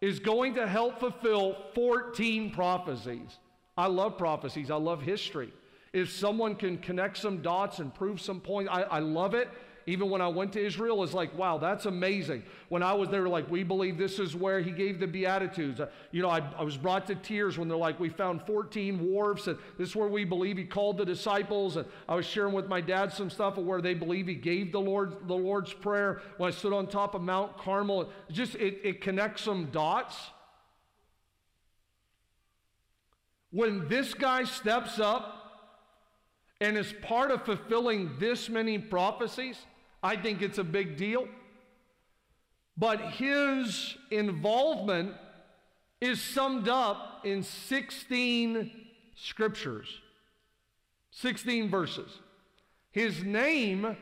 is 0.00 0.18
going 0.18 0.54
to 0.54 0.66
help 0.66 0.98
fulfill 0.98 1.56
14 1.74 2.50
prophecies. 2.52 3.38
I 3.76 3.86
love 3.86 4.16
prophecies, 4.16 4.70
I 4.70 4.76
love 4.76 5.02
history. 5.02 5.52
If 5.92 6.10
someone 6.10 6.54
can 6.54 6.78
connect 6.78 7.18
some 7.18 7.42
dots 7.42 7.78
and 7.78 7.94
prove 7.94 8.20
some 8.20 8.40
points, 8.40 8.70
I, 8.72 8.82
I 8.82 8.98
love 9.00 9.34
it. 9.34 9.50
Even 9.86 10.10
when 10.10 10.20
I 10.20 10.28
went 10.28 10.52
to 10.54 10.64
Israel, 10.64 11.02
is 11.02 11.12
like, 11.12 11.36
wow, 11.36 11.58
that's 11.58 11.86
amazing. 11.86 12.42
When 12.68 12.82
I 12.82 12.92
was 12.92 13.08
there, 13.08 13.28
like, 13.28 13.50
we 13.50 13.62
believe 13.62 13.98
this 13.98 14.18
is 14.18 14.36
where 14.36 14.60
he 14.60 14.70
gave 14.70 15.00
the 15.00 15.06
Beatitudes. 15.06 15.80
Uh, 15.80 15.88
you 16.10 16.22
know, 16.22 16.30
I, 16.30 16.42
I 16.58 16.62
was 16.62 16.76
brought 16.76 17.06
to 17.08 17.14
tears 17.14 17.58
when 17.58 17.68
they're 17.68 17.76
like, 17.76 17.98
we 17.98 18.08
found 18.08 18.42
14 18.46 19.00
wharfs, 19.00 19.46
and 19.46 19.58
this 19.78 19.90
is 19.90 19.96
where 19.96 20.08
we 20.08 20.24
believe 20.24 20.56
he 20.56 20.64
called 20.64 20.98
the 20.98 21.04
disciples. 21.04 21.76
And 21.76 21.86
I 22.08 22.14
was 22.14 22.26
sharing 22.26 22.52
with 22.52 22.68
my 22.68 22.80
dad 22.80 23.12
some 23.12 23.30
stuff 23.30 23.58
of 23.58 23.64
where 23.64 23.80
they 23.80 23.94
believe 23.94 24.26
he 24.26 24.34
gave 24.34 24.72
the 24.72 24.80
Lord 24.80 25.28
the 25.28 25.34
Lord's 25.34 25.72
Prayer. 25.72 26.22
When 26.36 26.48
I 26.48 26.54
stood 26.54 26.72
on 26.72 26.86
top 26.86 27.14
of 27.14 27.22
Mount 27.22 27.56
Carmel, 27.58 28.02
it 28.02 28.08
just 28.30 28.54
it, 28.56 28.80
it 28.84 29.00
connects 29.00 29.42
some 29.42 29.66
dots. 29.66 30.16
When 33.50 33.86
this 33.88 34.14
guy 34.14 34.44
steps 34.44 34.98
up 34.98 35.42
and 36.60 36.78
is 36.78 36.94
part 37.02 37.30
of 37.30 37.44
fulfilling 37.44 38.12
this 38.18 38.48
many 38.48 38.78
prophecies, 38.78 39.58
I 40.02 40.16
think 40.16 40.42
it's 40.42 40.58
a 40.58 40.64
big 40.64 40.96
deal. 40.96 41.28
But 42.76 43.00
his 43.12 43.96
involvement 44.10 45.14
is 46.00 46.20
summed 46.20 46.68
up 46.68 47.20
in 47.24 47.42
16 47.42 48.70
scriptures, 49.14 49.88
16 51.10 51.70
verses. 51.70 52.10
His 52.90 53.22
name 53.22 53.96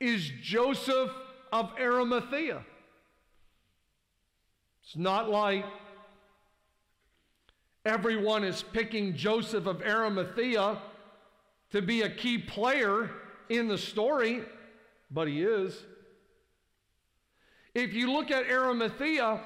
is 0.00 0.30
Joseph 0.40 1.10
of 1.52 1.72
Arimathea. 1.78 2.64
It's 4.82 4.96
not 4.96 5.28
like 5.28 5.64
Everyone 7.84 8.44
is 8.44 8.62
picking 8.62 9.16
Joseph 9.16 9.66
of 9.66 9.82
Arimathea 9.82 10.78
to 11.70 11.82
be 11.82 12.02
a 12.02 12.10
key 12.10 12.38
player 12.38 13.10
in 13.48 13.66
the 13.66 13.78
story, 13.78 14.42
but 15.12 15.28
he 15.28 15.42
is. 15.42 15.84
If 17.74 17.92
you 17.92 18.10
look 18.12 18.30
at 18.30 18.50
Arimathea, 18.50 19.40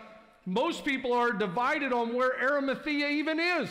most 0.47 0.85
people 0.85 1.13
are 1.13 1.33
divided 1.33 1.93
on 1.93 2.15
where 2.15 2.33
Arimathea 2.41 3.09
even 3.09 3.39
is. 3.41 3.71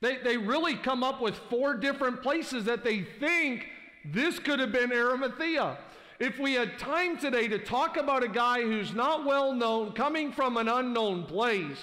They, 0.00 0.18
they 0.18 0.36
really 0.36 0.76
come 0.76 1.04
up 1.04 1.20
with 1.20 1.34
four 1.50 1.74
different 1.74 2.22
places 2.22 2.64
that 2.64 2.84
they 2.84 3.02
think 3.02 3.66
this 4.04 4.38
could 4.38 4.60
have 4.60 4.72
been 4.72 4.92
Arimathea. 4.92 5.78
If 6.18 6.38
we 6.38 6.54
had 6.54 6.78
time 6.78 7.18
today 7.18 7.48
to 7.48 7.58
talk 7.58 7.96
about 7.96 8.22
a 8.22 8.28
guy 8.28 8.62
who's 8.62 8.94
not 8.94 9.24
well 9.24 9.52
known, 9.52 9.92
coming 9.92 10.32
from 10.32 10.56
an 10.56 10.68
unknown 10.68 11.24
place, 11.24 11.80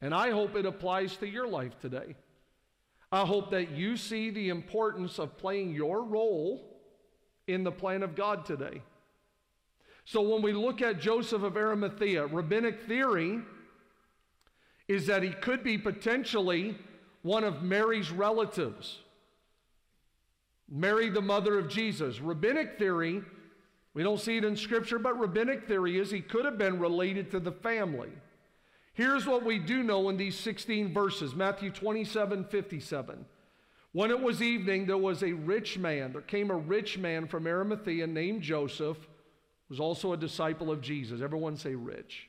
and 0.00 0.14
I 0.14 0.30
hope 0.30 0.56
it 0.56 0.66
applies 0.66 1.16
to 1.18 1.26
your 1.26 1.46
life 1.46 1.78
today. 1.80 2.14
I 3.10 3.24
hope 3.24 3.50
that 3.52 3.70
you 3.70 3.96
see 3.96 4.30
the 4.30 4.48
importance 4.48 5.18
of 5.18 5.38
playing 5.38 5.74
your 5.74 6.02
role 6.04 6.75
in 7.46 7.64
the 7.64 7.72
plan 7.72 8.02
of 8.02 8.14
God 8.14 8.44
today. 8.44 8.82
So 10.04 10.20
when 10.20 10.42
we 10.42 10.52
look 10.52 10.82
at 10.82 11.00
Joseph 11.00 11.42
of 11.42 11.56
Arimathea, 11.56 12.26
rabbinic 12.26 12.82
theory 12.86 13.40
is 14.88 15.06
that 15.06 15.22
he 15.22 15.30
could 15.30 15.64
be 15.64 15.78
potentially 15.78 16.78
one 17.22 17.42
of 17.42 17.62
Mary's 17.62 18.10
relatives. 18.10 19.00
Mary, 20.68 21.10
the 21.10 21.22
mother 21.22 21.58
of 21.58 21.68
Jesus. 21.68 22.20
Rabbinic 22.20 22.78
theory, 22.78 23.22
we 23.94 24.02
don't 24.02 24.20
see 24.20 24.36
it 24.36 24.44
in 24.44 24.56
Scripture, 24.56 24.98
but 24.98 25.18
rabbinic 25.18 25.66
theory 25.66 25.98
is 25.98 26.10
he 26.10 26.20
could 26.20 26.44
have 26.44 26.58
been 26.58 26.78
related 26.78 27.30
to 27.32 27.40
the 27.40 27.52
family. 27.52 28.10
Here's 28.92 29.26
what 29.26 29.44
we 29.44 29.58
do 29.58 29.82
know 29.82 30.08
in 30.08 30.16
these 30.16 30.38
16 30.38 30.92
verses 30.92 31.34
Matthew 31.34 31.70
27 31.70 32.44
57. 32.44 33.24
When 33.96 34.10
it 34.10 34.20
was 34.20 34.42
evening, 34.42 34.84
there 34.84 34.98
was 34.98 35.22
a 35.22 35.32
rich 35.32 35.78
man. 35.78 36.12
There 36.12 36.20
came 36.20 36.50
a 36.50 36.54
rich 36.54 36.98
man 36.98 37.26
from 37.26 37.46
Arimathea 37.46 38.06
named 38.06 38.42
Joseph, 38.42 38.98
was 39.70 39.80
also 39.80 40.12
a 40.12 40.18
disciple 40.18 40.70
of 40.70 40.82
Jesus. 40.82 41.22
Everyone 41.22 41.56
say 41.56 41.74
rich. 41.74 42.28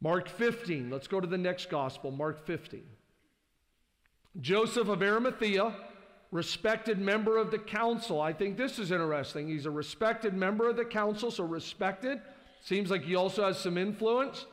Mark 0.00 0.28
15. 0.28 0.90
Let's 0.90 1.06
go 1.06 1.20
to 1.20 1.26
the 1.28 1.38
next 1.38 1.70
gospel, 1.70 2.10
Mark 2.10 2.44
15. 2.44 2.82
Joseph 4.40 4.88
of 4.88 5.04
Arimathea, 5.04 5.72
respected 6.32 6.98
member 6.98 7.36
of 7.36 7.52
the 7.52 7.58
council. 7.58 8.20
I 8.20 8.32
think 8.32 8.56
this 8.56 8.80
is 8.80 8.90
interesting. 8.90 9.46
He's 9.46 9.66
a 9.66 9.70
respected 9.70 10.34
member 10.34 10.68
of 10.68 10.74
the 10.74 10.84
council, 10.84 11.30
so 11.30 11.44
respected. 11.44 12.20
Seems 12.60 12.90
like 12.90 13.04
he 13.04 13.14
also 13.14 13.46
has 13.46 13.60
some 13.60 13.78
influence. 13.78 14.46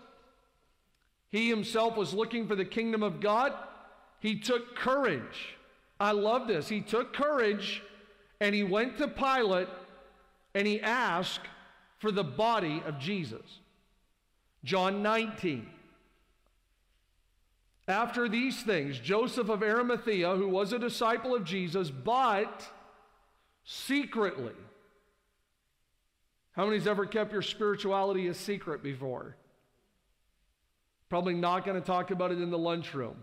He 1.32 1.50
himself 1.50 1.98
was 1.98 2.14
looking 2.14 2.48
for 2.48 2.56
the 2.56 2.66
kingdom 2.66 3.02
of 3.02 3.20
God. 3.20 3.52
He 4.20 4.40
took 4.40 4.76
courage. 4.76 5.56
I 6.00 6.12
love 6.12 6.48
this. 6.48 6.70
He 6.70 6.82
took 6.82 7.14
courage 7.14 7.82
and 8.40 8.54
he 8.54 8.64
went 8.64 8.98
to 8.98 9.08
Pilate 9.08 9.68
and 10.54 10.68
he 10.68 10.82
asked 10.82 11.48
for 12.00 12.12
the 12.12 12.24
body 12.24 12.82
of 12.86 13.00
Jesus. 13.00 13.60
John 14.64 15.02
19. 15.02 15.68
After 17.88 18.28
these 18.28 18.64
things, 18.64 19.00
Joseph 19.00 19.50
of 19.50 19.64
Arimathea, 19.64 20.36
who 20.36 20.50
was 20.50 20.74
a 20.74 20.80
disciple 20.80 21.34
of 21.34 21.46
Jesus, 21.46 21.90
but 21.90 22.68
secretly. 23.64 24.54
How 26.52 26.66
many's 26.66 26.88
ever 26.88 27.06
kept 27.06 27.32
your 27.32 27.42
spirituality 27.42 28.28
a 28.28 28.34
secret 28.34 28.84
before? 28.84 29.38
Probably 31.08 31.36
not 31.36 31.66
going 31.66 31.80
to 31.80 31.86
talk 31.86 32.12
about 32.12 32.32
it 32.32 32.42
in 32.42 32.50
the 32.50 32.58
lunchroom. 32.58 33.16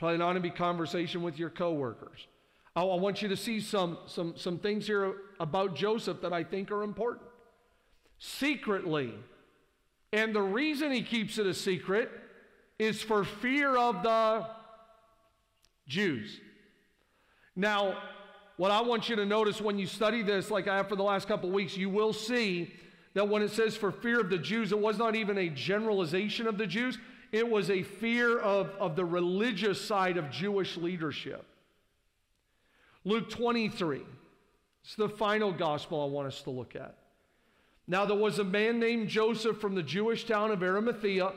Probably 0.00 0.16
not 0.16 0.32
to 0.32 0.40
be 0.40 0.48
conversation 0.48 1.20
with 1.20 1.38
your 1.38 1.50
coworkers. 1.50 2.26
I, 2.74 2.80
I 2.80 2.94
want 2.96 3.20
you 3.20 3.28
to 3.28 3.36
see 3.36 3.60
some, 3.60 3.98
some, 4.06 4.32
some 4.34 4.58
things 4.58 4.86
here 4.86 5.14
about 5.38 5.76
Joseph 5.76 6.22
that 6.22 6.32
I 6.32 6.42
think 6.42 6.70
are 6.70 6.82
important. 6.82 7.26
Secretly, 8.18 9.12
and 10.10 10.34
the 10.34 10.40
reason 10.40 10.90
he 10.90 11.02
keeps 11.02 11.36
it 11.36 11.46
a 11.46 11.52
secret 11.52 12.10
is 12.78 13.02
for 13.02 13.24
fear 13.24 13.76
of 13.76 14.02
the 14.02 14.46
Jews. 15.86 16.40
Now, 17.54 17.98
what 18.56 18.70
I 18.70 18.80
want 18.80 19.10
you 19.10 19.16
to 19.16 19.26
notice 19.26 19.60
when 19.60 19.78
you 19.78 19.86
study 19.86 20.22
this, 20.22 20.50
like 20.50 20.66
I 20.66 20.78
have 20.78 20.88
for 20.88 20.96
the 20.96 21.02
last 21.02 21.28
couple 21.28 21.50
weeks, 21.50 21.76
you 21.76 21.90
will 21.90 22.14
see 22.14 22.72
that 23.12 23.28
when 23.28 23.42
it 23.42 23.50
says 23.50 23.76
for 23.76 23.92
fear 23.92 24.20
of 24.20 24.30
the 24.30 24.38
Jews, 24.38 24.72
it 24.72 24.78
was 24.78 24.96
not 24.96 25.14
even 25.14 25.36
a 25.36 25.50
generalization 25.50 26.46
of 26.46 26.56
the 26.56 26.66
Jews, 26.66 26.96
it 27.32 27.48
was 27.48 27.70
a 27.70 27.82
fear 27.82 28.38
of, 28.38 28.70
of 28.80 28.96
the 28.96 29.04
religious 29.04 29.80
side 29.80 30.16
of 30.16 30.30
Jewish 30.30 30.76
leadership. 30.76 31.44
Luke 33.04 33.30
23. 33.30 34.02
It's 34.82 34.94
the 34.94 35.08
final 35.08 35.52
gospel 35.52 36.02
I 36.02 36.06
want 36.06 36.28
us 36.28 36.42
to 36.42 36.50
look 36.50 36.74
at. 36.74 36.96
Now, 37.86 38.04
there 38.04 38.16
was 38.16 38.38
a 38.38 38.44
man 38.44 38.78
named 38.78 39.08
Joseph 39.08 39.60
from 39.60 39.74
the 39.74 39.82
Jewish 39.82 40.24
town 40.24 40.50
of 40.50 40.62
Arimathea. 40.62 41.32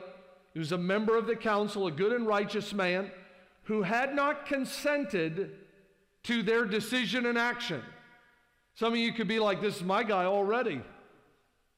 He 0.54 0.60
was 0.60 0.72
a 0.72 0.78
member 0.78 1.18
of 1.18 1.26
the 1.26 1.36
council, 1.36 1.88
a 1.88 1.92
good 1.92 2.12
and 2.12 2.28
righteous 2.28 2.74
man, 2.74 3.12
who 3.64 3.82
had 3.82 4.16
not 4.16 4.46
consented 4.46 5.56
to 6.24 6.44
their 6.44 6.66
decision 6.66 7.26
and 7.26 7.38
action. 7.38 7.82
Some 8.76 8.94
of 8.94 9.00
you 9.00 9.14
could 9.14 9.28
be 9.28 9.40
like, 9.40 9.62
This 9.62 9.78
is 9.78 9.84
my 9.84 10.04
guy 10.04 10.26
already. 10.26 10.82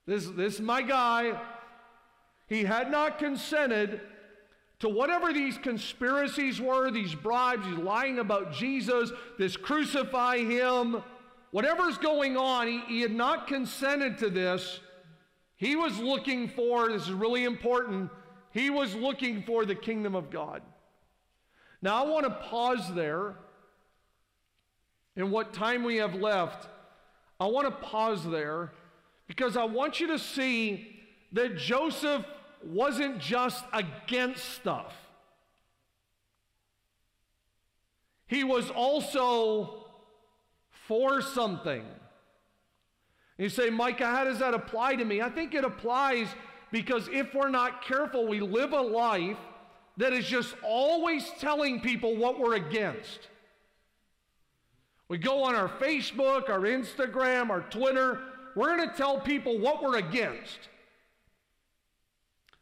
This, 0.05 0.27
this 0.27 0.55
is 0.55 0.61
my 0.61 0.81
guy. 0.81 1.39
He 2.47 2.63
had 2.63 2.91
not 2.91 3.19
consented 3.19 4.01
to 4.79 4.89
whatever 4.89 5.33
these 5.33 5.57
conspiracies 5.57 6.59
were, 6.59 6.91
these 6.91 7.15
bribes, 7.15 7.65
he's 7.65 7.77
lying 7.77 8.19
about 8.19 8.53
Jesus, 8.53 9.11
this 9.37 9.55
crucify 9.55 10.37
him, 10.39 11.01
whatever's 11.51 11.97
going 11.97 12.35
on, 12.35 12.67
he, 12.67 12.81
he 12.87 13.01
had 13.01 13.13
not 13.13 13.47
consented 13.47 14.17
to 14.19 14.29
this. 14.29 14.81
He 15.55 15.75
was 15.75 15.97
looking 15.97 16.49
for, 16.49 16.89
this 16.89 17.03
is 17.03 17.13
really 17.13 17.45
important, 17.45 18.11
he 18.51 18.69
was 18.69 18.93
looking 18.93 19.43
for 19.43 19.65
the 19.65 19.75
kingdom 19.75 20.13
of 20.13 20.29
God. 20.29 20.61
Now 21.81 22.03
I 22.03 22.07
want 22.07 22.25
to 22.25 22.31
pause 22.31 22.93
there. 22.93 23.35
In 25.15 25.31
what 25.31 25.53
time 25.53 25.83
we 25.83 25.95
have 25.97 26.13
left, 26.13 26.67
I 27.39 27.45
want 27.47 27.67
to 27.67 27.71
pause 27.71 28.25
there 28.25 28.73
because 29.27 29.55
I 29.55 29.63
want 29.63 30.01
you 30.01 30.07
to 30.07 30.19
see 30.19 30.99
that 31.31 31.57
Joseph 31.57 32.25
wasn't 32.65 33.19
just 33.19 33.63
against 33.73 34.45
stuff, 34.45 34.93
he 38.27 38.43
was 38.43 38.69
also 38.71 39.85
for 40.87 41.21
something. 41.21 41.83
You 43.37 43.49
say, 43.49 43.69
Micah, 43.69 44.05
how 44.05 44.23
does 44.23 44.39
that 44.39 44.53
apply 44.53 44.95
to 44.95 45.05
me? 45.05 45.21
I 45.21 45.29
think 45.29 45.53
it 45.53 45.65
applies 45.65 46.27
because 46.71 47.09
if 47.11 47.33
we're 47.33 47.49
not 47.49 47.83
careful, 47.83 48.27
we 48.27 48.39
live 48.39 48.71
a 48.71 48.81
life 48.81 49.37
that 49.97 50.13
is 50.13 50.25
just 50.25 50.55
always 50.63 51.29
telling 51.39 51.81
people 51.81 52.15
what 52.15 52.39
we're 52.39 52.55
against. 52.55 53.27
We 55.07 55.17
go 55.17 55.43
on 55.43 55.55
our 55.55 55.69
Facebook, 55.69 56.49
our 56.49 56.61
Instagram, 56.61 57.49
our 57.49 57.61
Twitter, 57.61 58.21
we're 58.55 58.75
going 58.75 58.89
to 58.89 58.95
tell 58.95 59.19
people 59.19 59.59
what 59.59 59.83
we're 59.83 59.97
against. 59.97 60.69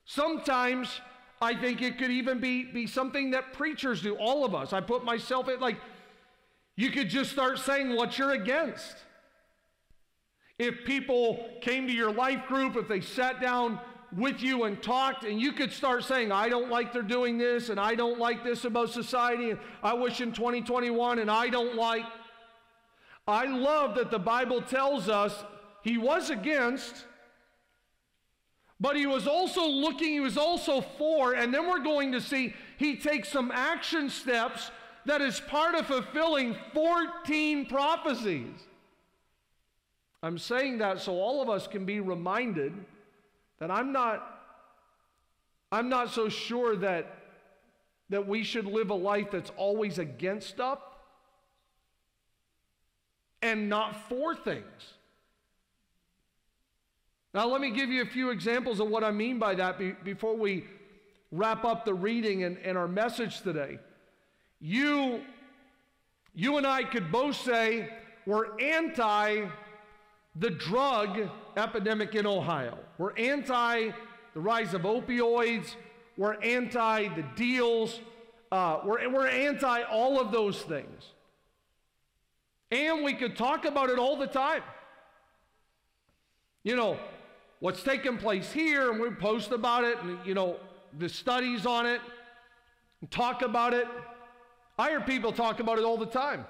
Sometimes 0.06 1.02
I 1.42 1.56
think 1.56 1.82
it 1.82 1.98
could 1.98 2.12
even 2.12 2.40
be, 2.40 2.64
be 2.64 2.88
something 2.88 3.32
that 3.32 3.54
preachers 3.54 4.02
do, 4.02 4.16
all 4.16 4.46
of 4.46 4.56
us. 4.56 4.74
I 4.74 4.82
put 4.82 5.04
myself 5.04 5.50
in, 5.50 5.60
like, 5.60 5.78
You 6.76 6.90
could 6.90 7.10
just 7.10 7.32
start 7.32 7.60
saying 7.60 7.96
what 7.96 8.18
you're 8.18 8.32
against. 8.32 8.96
If 10.58 10.86
people 10.86 11.50
came 11.62 11.88
to 11.88 11.94
your 11.94 12.12
life 12.12 12.46
group, 12.48 12.76
if 12.76 12.88
they 12.88 13.02
sat 13.02 13.42
down 13.42 13.80
with 14.16 14.42
you 14.42 14.64
and 14.64 14.82
talked, 14.82 15.24
and 15.24 15.42
you 15.42 15.52
could 15.52 15.72
start 15.72 16.04
saying, 16.04 16.32
I 16.32 16.48
don't 16.50 16.70
like 16.70 16.94
they're 16.94 17.02
doing 17.02 17.38
this, 17.38 17.70
and 17.70 17.80
I 17.80 17.96
don't 17.96 18.20
like 18.20 18.44
this 18.44 18.64
about 18.64 18.92
society, 18.92 19.52
and 19.52 19.60
I 19.82 19.94
wish 19.94 20.22
in 20.22 20.32
2021, 20.32 21.20
and 21.20 21.32
I 21.32 21.50
don't 21.50 21.76
like. 21.76 22.06
I 23.28 23.46
love 23.46 23.96
that 23.96 24.12
the 24.12 24.20
Bible 24.20 24.62
tells 24.62 25.10
us 25.10 25.44
he 25.84 25.98
was 25.98 26.30
against, 26.30 27.06
but 28.84 28.98
he 28.98 29.06
was 29.06 29.28
also 29.28 29.66
looking, 29.66 30.10
he 30.10 30.20
was 30.20 30.38
also 30.38 30.82
for, 30.82 31.36
and 31.36 31.54
then 31.54 31.70
we're 31.70 31.80
going 31.80 32.12
to 32.12 32.20
see 32.20 32.54
he 32.76 32.98
takes 32.98 33.30
some 33.30 33.50
action 33.50 34.10
steps 34.10 34.72
that 35.06 35.22
is 35.22 35.40
part 35.40 35.74
of 35.74 35.88
fulfilling 35.88 36.54
14 36.74 37.66
prophecies. 37.68 38.52
I'm 40.22 40.38
saying 40.38 40.80
that 40.80 41.00
so 41.00 41.14
all 41.14 41.42
of 41.42 41.50
us 41.50 41.66
can 41.66 41.86
be 41.86 42.02
reminded 42.02 42.74
that 43.60 43.72
I'm 43.72 43.94
not 43.94 44.22
I'm 45.72 45.88
not 45.88 46.12
so 46.12 46.28
sure 46.28 46.76
that 46.76 47.08
that 48.10 48.28
we 48.28 48.44
should 48.44 48.66
live 48.66 48.90
a 48.90 48.96
life 48.96 49.32
that's 49.32 49.52
always 49.56 49.98
against 49.98 50.60
up 50.60 51.06
and 53.42 53.70
not 53.70 54.10
for 54.10 54.36
things. 54.36 54.94
Now, 57.34 57.48
let 57.48 57.62
me 57.62 57.72
give 57.72 57.90
you 57.90 58.04
a 58.04 58.06
few 58.06 58.30
examples 58.30 58.80
of 58.80 58.90
what 58.90 59.04
I 59.04 59.10
mean 59.10 59.40
by 59.40 59.56
that 59.56 59.80
be, 59.80 59.92
before 60.04 60.36
we 60.36 60.66
wrap 61.32 61.66
up 61.66 61.84
the 61.84 61.94
reading 61.94 62.44
and, 62.44 62.58
and 62.60 62.78
our 62.78 62.88
message 62.88 63.42
today. 63.42 63.80
You, 64.62 65.22
you 66.36 66.58
and 66.58 66.68
I 66.68 66.84
could 66.84 67.12
both 67.12 67.36
say 67.36 67.90
we're 68.28 68.58
anti 68.60 69.48
the 70.36 70.50
drug 70.50 71.30
epidemic 71.58 72.14
in 72.16 72.28
Ohio. 72.28 72.78
We're 72.98 73.16
anti 73.18 73.92
the 74.34 74.40
rise 74.40 74.76
of 74.76 74.84
opioids. 74.84 75.76
We're 76.18 76.40
anti 76.42 77.08
the 77.16 77.26
deals. 77.36 78.00
Uh, 78.52 78.80
we're, 78.86 79.10
we're 79.10 79.28
anti 79.28 79.82
all 79.84 80.22
of 80.22 80.32
those 80.32 80.62
things. 80.62 81.04
And 82.70 83.04
we 83.04 83.14
could 83.14 83.36
talk 83.36 83.66
about 83.66 83.90
it 83.90 83.98
all 83.98 84.18
the 84.18 84.28
time. 84.28 84.64
You 86.64 86.76
know, 86.76 86.98
what's 87.64 87.82
taking 87.82 88.18
place 88.18 88.52
here, 88.52 88.92
and 88.92 89.00
we 89.00 89.10
post 89.10 89.54
about 89.54 89.86
it, 89.86 89.98
and, 90.00 90.18
you 90.26 90.34
know, 90.34 90.58
the 91.00 91.08
studies 91.08 91.66
on 91.66 91.86
it, 91.86 92.02
talk 93.10 93.42
about 93.42 93.74
it. 93.74 93.88
I 94.78 94.90
hear 94.90 95.00
people 95.00 95.32
talk 95.32 95.62
about 95.62 95.80
it 95.80 95.86
all 95.86 95.96
the 95.96 96.06
time. 96.06 96.44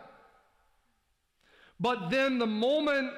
But 1.80 2.10
then 2.10 2.40
the 2.40 2.48
moment 2.48 3.12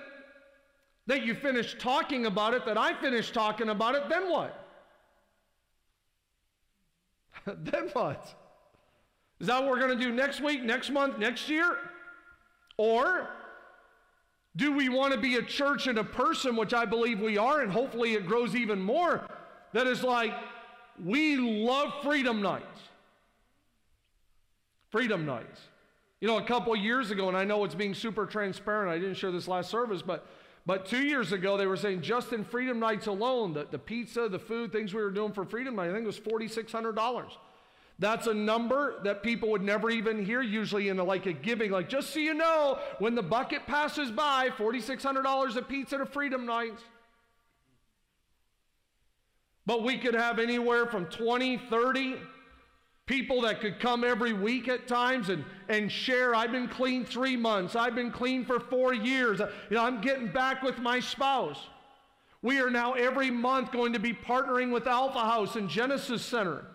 that 1.08 1.24
you 1.26 1.36
finish 1.36 1.78
talking 1.80 2.26
about 2.26 2.54
it, 2.54 2.66
that 2.66 2.78
I 2.78 3.00
finish 3.00 3.32
talking 3.32 3.70
about 3.70 3.96
it, 3.96 4.10
then 4.10 4.30
what? 4.30 4.68
then 7.46 7.88
what? 7.94 8.28
Is 9.40 9.48
that 9.48 9.64
what 9.64 9.72
we're 9.72 9.80
going 9.80 9.98
to 9.98 10.04
do 10.06 10.12
next 10.12 10.42
week, 10.42 10.64
next 10.64 10.90
month, 10.90 11.18
next 11.18 11.48
year? 11.48 11.78
Or 12.76 13.30
do 14.56 14.72
we 14.72 14.90
want 14.90 15.14
to 15.14 15.20
be 15.20 15.36
a 15.36 15.42
church 15.42 15.88
and 15.88 15.98
a 15.98 16.04
person, 16.04 16.56
which 16.56 16.74
I 16.74 16.86
believe 16.86 17.20
we 17.20 17.38
are, 17.38 17.62
and 17.62 17.72
hopefully 17.72 18.14
it 18.14 18.26
grows 18.26 18.56
even 18.56 18.82
more, 18.82 19.28
that 19.74 19.88
is 19.88 20.04
like, 20.04 20.34
we 21.04 21.36
love 21.36 21.94
freedom 22.04 22.42
nights. 22.42 22.80
Freedom 24.90 25.26
nights. 25.26 25.60
You 26.22 26.30
know, 26.30 26.38
a 26.38 26.44
couple 26.44 26.74
years 26.76 27.12
ago, 27.12 27.28
and 27.28 27.36
I 27.36 27.44
know 27.44 27.64
it's 27.66 27.76
being 27.76 27.94
super 27.94 28.26
transparent, 28.26 28.90
I 28.90 28.98
didn't 28.98 29.16
share 29.16 29.32
this 29.32 29.48
last 29.48 29.70
service, 29.70 30.02
but 30.02 30.26
but 30.66 30.88
two 30.88 31.04
years 31.04 31.32
ago, 31.32 31.58
they 31.58 31.68
were 31.68 31.78
saying 31.78 32.02
just 32.02 32.34
in 32.34 32.44
Freedom 32.44 32.80
Nights 32.80 33.06
alone, 33.06 33.54
the, 33.54 33.68
the 33.70 33.78
pizza, 33.78 34.28
the 34.28 34.40
food, 34.40 34.72
things 34.72 34.94
we 34.94 35.02
were 35.02 35.12
doing 35.12 35.32
for 35.32 35.46
Freedom 35.46 35.76
Night, 35.76 35.90
I 35.90 35.94
think 35.94 36.04
it 36.04 36.08
was 36.08 36.20
$4,600. 36.20 37.28
That's 37.98 38.28
a 38.28 38.34
number 38.34 39.00
that 39.04 39.24
people 39.24 39.50
would 39.52 39.62
never 39.62 39.90
even 39.90 40.26
hear, 40.26 40.42
usually 40.42 40.90
in 40.90 41.00
a, 41.00 41.04
like 41.04 41.26
a 41.28 41.34
giving. 41.34 41.72
Like, 41.72 41.88
just 41.88 42.12
so 42.12 42.20
you 42.20 42.34
know, 42.34 42.80
when 43.00 43.16
the 43.16 43.24
bucket 43.24 43.66
passes 43.68 44.12
by, 44.12 44.50
$4,600 44.50 45.56
a 45.56 45.62
pizza 45.62 45.98
to 45.98 46.06
Freedom 46.06 46.46
Nights. 46.46 46.84
But 49.66 49.84
we 49.84 49.98
could 49.98 50.14
have 50.14 50.40
anywhere 50.40 50.86
from 50.86 51.06
20, 51.06 51.58
30, 51.70 52.18
People 53.06 53.42
that 53.42 53.62
could 53.62 53.80
come 53.80 54.04
every 54.04 54.34
week 54.34 54.68
at 54.68 54.88
times 54.88 55.30
and, 55.30 55.46
and 55.70 55.92
share. 55.92 56.34
I've 56.34 56.52
been 56.52 56.68
clean 56.68 57.06
three 57.06 57.38
months. 57.38 57.76
I've 57.76 57.94
been 57.94 58.10
clean 58.10 58.44
for 58.44 58.60
four 58.60 58.96
years. 58.96 59.40
Uh, 59.40 59.52
you 59.70 59.76
know, 59.76 59.84
I'm 59.84 60.02
getting 60.02 60.28
back 60.28 60.64
with 60.64 60.80
my 60.80 61.00
spouse. 61.00 61.68
We 62.42 62.60
are 62.60 62.72
now 62.72 62.94
every 62.94 63.30
month 63.30 63.72
going 63.72 63.94
to 63.94 64.00
be 64.00 64.12
partnering 64.12 64.72
with 64.72 64.88
Alpha 64.88 65.20
House 65.20 65.56
and 65.56 65.70
Genesis 65.70 66.24
Center. 66.24 66.66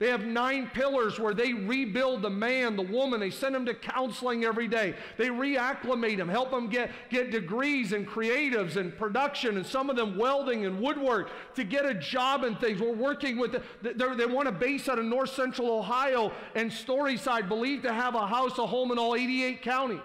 They 0.00 0.08
have 0.08 0.24
nine 0.24 0.70
pillars 0.72 1.20
where 1.20 1.34
they 1.34 1.52
rebuild 1.52 2.22
the 2.22 2.30
man, 2.30 2.74
the 2.74 2.82
woman. 2.82 3.20
They 3.20 3.28
send 3.28 3.54
them 3.54 3.66
to 3.66 3.74
counseling 3.74 4.46
every 4.46 4.66
day. 4.66 4.94
They 5.18 5.28
reacclimate 5.28 6.16
them, 6.16 6.26
help 6.26 6.50
them 6.50 6.68
get, 6.68 6.90
get 7.10 7.30
degrees 7.30 7.92
in 7.92 8.06
creatives 8.06 8.76
and 8.76 8.96
production, 8.96 9.58
and 9.58 9.66
some 9.66 9.90
of 9.90 9.96
them 9.96 10.16
welding 10.16 10.64
and 10.64 10.80
woodwork 10.80 11.28
to 11.54 11.64
get 11.64 11.84
a 11.84 11.92
job 11.92 12.44
and 12.44 12.58
things. 12.58 12.80
We're 12.80 12.94
working 12.94 13.36
with, 13.36 13.52
the, 13.82 14.14
they 14.16 14.24
want 14.24 14.48
a 14.48 14.52
base 14.52 14.88
out 14.88 14.98
of 14.98 15.04
north 15.04 15.34
central 15.34 15.70
Ohio 15.70 16.32
and 16.54 16.70
Storyside, 16.70 17.46
believed 17.46 17.82
to 17.82 17.92
have 17.92 18.14
a 18.14 18.26
house, 18.26 18.56
a 18.56 18.66
home 18.66 18.92
in 18.92 18.98
all 18.98 19.14
88 19.14 19.60
counties. 19.60 20.00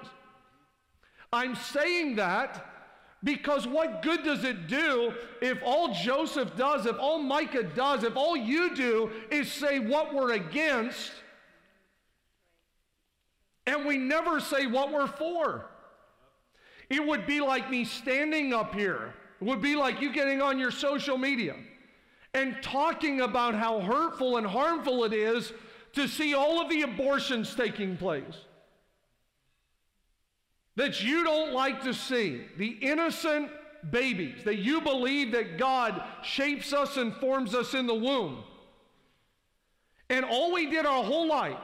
I'm 1.31 1.55
saying 1.55 2.17
that 2.17 2.74
because 3.25 3.67
what 3.67 4.03
good 4.03 4.23
does 4.23 4.43
it 4.43 4.67
do 4.67 5.11
if 5.41 5.57
all 5.65 5.93
Joseph 5.93 6.55
does, 6.55 6.85
if 6.85 6.95
all 6.99 7.17
Micah 7.17 7.63
does, 7.63 8.03
if 8.03 8.15
all 8.15 8.37
you 8.37 8.75
do 8.75 9.09
is 9.31 9.51
say 9.51 9.79
what 9.79 10.13
we're 10.13 10.33
against, 10.33 11.11
and 13.65 13.83
we 13.83 13.97
never 13.97 14.39
say 14.39 14.67
what 14.67 14.93
we're 14.93 15.07
for? 15.07 15.65
It 16.87 17.05
would 17.05 17.25
be 17.25 17.41
like 17.41 17.71
me 17.71 17.83
standing 17.83 18.53
up 18.53 18.75
here. 18.75 19.15
It 19.41 19.45
would 19.45 19.61
be 19.61 19.75
like 19.75 20.01
you 20.01 20.13
getting 20.13 20.39
on 20.39 20.59
your 20.59 20.69
social 20.69 21.17
media 21.17 21.55
and 22.35 22.61
talking 22.61 23.21
about 23.21 23.55
how 23.55 23.79
hurtful 23.79 24.37
and 24.37 24.45
harmful 24.45 25.03
it 25.03 25.13
is 25.13 25.51
to 25.93 26.07
see 26.07 26.35
all 26.35 26.61
of 26.61 26.69
the 26.69 26.83
abortions 26.83 27.55
taking 27.55 27.97
place 27.97 28.35
that 30.75 31.03
you 31.03 31.23
don't 31.23 31.53
like 31.53 31.81
to 31.83 31.93
see, 31.93 32.41
the 32.57 32.77
innocent 32.81 33.49
babies, 33.91 34.43
that 34.43 34.57
you 34.57 34.81
believe 34.81 35.31
that 35.31 35.57
God 35.57 36.01
shapes 36.21 36.73
us 36.73 36.97
and 36.97 37.13
forms 37.15 37.55
us 37.55 37.73
in 37.73 37.87
the 37.87 37.95
womb. 37.95 38.43
And 40.09 40.25
all 40.25 40.53
we 40.53 40.69
did 40.69 40.85
our 40.85 41.03
whole 41.03 41.27
life 41.27 41.57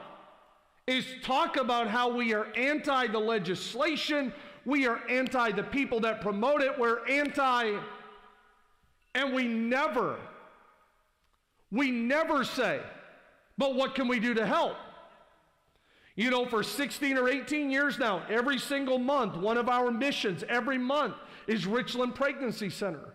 is 0.86 1.04
talk 1.22 1.56
about 1.56 1.88
how 1.88 2.12
we 2.14 2.34
are 2.34 2.46
anti 2.56 3.06
the 3.06 3.18
legislation, 3.18 4.32
we 4.64 4.86
are 4.86 5.00
anti 5.08 5.52
the 5.52 5.62
people 5.62 6.00
that 6.00 6.20
promote 6.20 6.62
it, 6.62 6.78
we're 6.78 7.06
anti, 7.06 7.78
and 9.14 9.34
we 9.34 9.46
never, 9.46 10.18
we 11.70 11.90
never 11.90 12.44
say, 12.44 12.80
but 13.58 13.74
what 13.74 13.94
can 13.94 14.08
we 14.08 14.18
do 14.18 14.34
to 14.34 14.46
help? 14.46 14.76
You 16.14 16.30
know, 16.30 16.44
for 16.44 16.62
16 16.62 17.16
or 17.16 17.28
18 17.28 17.70
years 17.70 17.98
now, 17.98 18.22
every 18.28 18.58
single 18.58 18.98
month, 18.98 19.36
one 19.36 19.56
of 19.56 19.68
our 19.68 19.90
missions 19.90 20.44
every 20.48 20.78
month 20.78 21.14
is 21.46 21.66
Richland 21.66 22.14
Pregnancy 22.14 22.68
Center. 22.68 23.14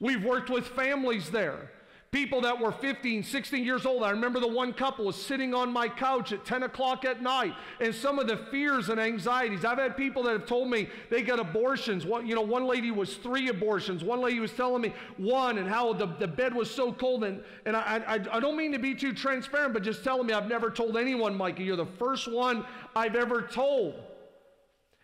We've 0.00 0.24
worked 0.24 0.50
with 0.50 0.66
families 0.66 1.30
there. 1.30 1.70
People 2.10 2.40
that 2.40 2.58
were 2.58 2.72
15, 2.72 3.22
16 3.22 3.64
years 3.64 3.84
old. 3.84 4.02
I 4.02 4.10
remember 4.10 4.40
the 4.40 4.48
one 4.48 4.72
couple 4.72 5.04
was 5.04 5.16
sitting 5.16 5.52
on 5.52 5.70
my 5.70 5.88
couch 5.88 6.32
at 6.32 6.42
10 6.42 6.62
o'clock 6.62 7.04
at 7.04 7.20
night, 7.20 7.52
and 7.80 7.94
some 7.94 8.18
of 8.18 8.26
the 8.26 8.38
fears 8.50 8.88
and 8.88 8.98
anxieties. 8.98 9.62
I've 9.62 9.76
had 9.76 9.94
people 9.94 10.22
that 10.22 10.32
have 10.32 10.46
told 10.46 10.70
me 10.70 10.88
they 11.10 11.20
got 11.20 11.38
abortions. 11.38 12.06
One, 12.06 12.26
you 12.26 12.34
know, 12.34 12.40
one 12.40 12.66
lady 12.66 12.90
was 12.90 13.16
three 13.16 13.48
abortions. 13.48 14.02
One 14.02 14.22
lady 14.22 14.40
was 14.40 14.52
telling 14.52 14.80
me 14.80 14.94
one, 15.18 15.58
and 15.58 15.68
how 15.68 15.92
the, 15.92 16.06
the 16.06 16.26
bed 16.26 16.54
was 16.54 16.70
so 16.70 16.94
cold. 16.94 17.24
And, 17.24 17.42
and 17.66 17.76
I, 17.76 18.02
I, 18.06 18.36
I 18.36 18.40
don't 18.40 18.56
mean 18.56 18.72
to 18.72 18.78
be 18.78 18.94
too 18.94 19.12
transparent, 19.12 19.74
but 19.74 19.82
just 19.82 20.02
telling 20.02 20.26
me 20.26 20.32
I've 20.32 20.48
never 20.48 20.70
told 20.70 20.96
anyone, 20.96 21.36
Micah. 21.36 21.62
You're 21.62 21.76
the 21.76 21.84
first 21.84 22.32
one 22.32 22.64
I've 22.96 23.16
ever 23.16 23.42
told. 23.42 23.96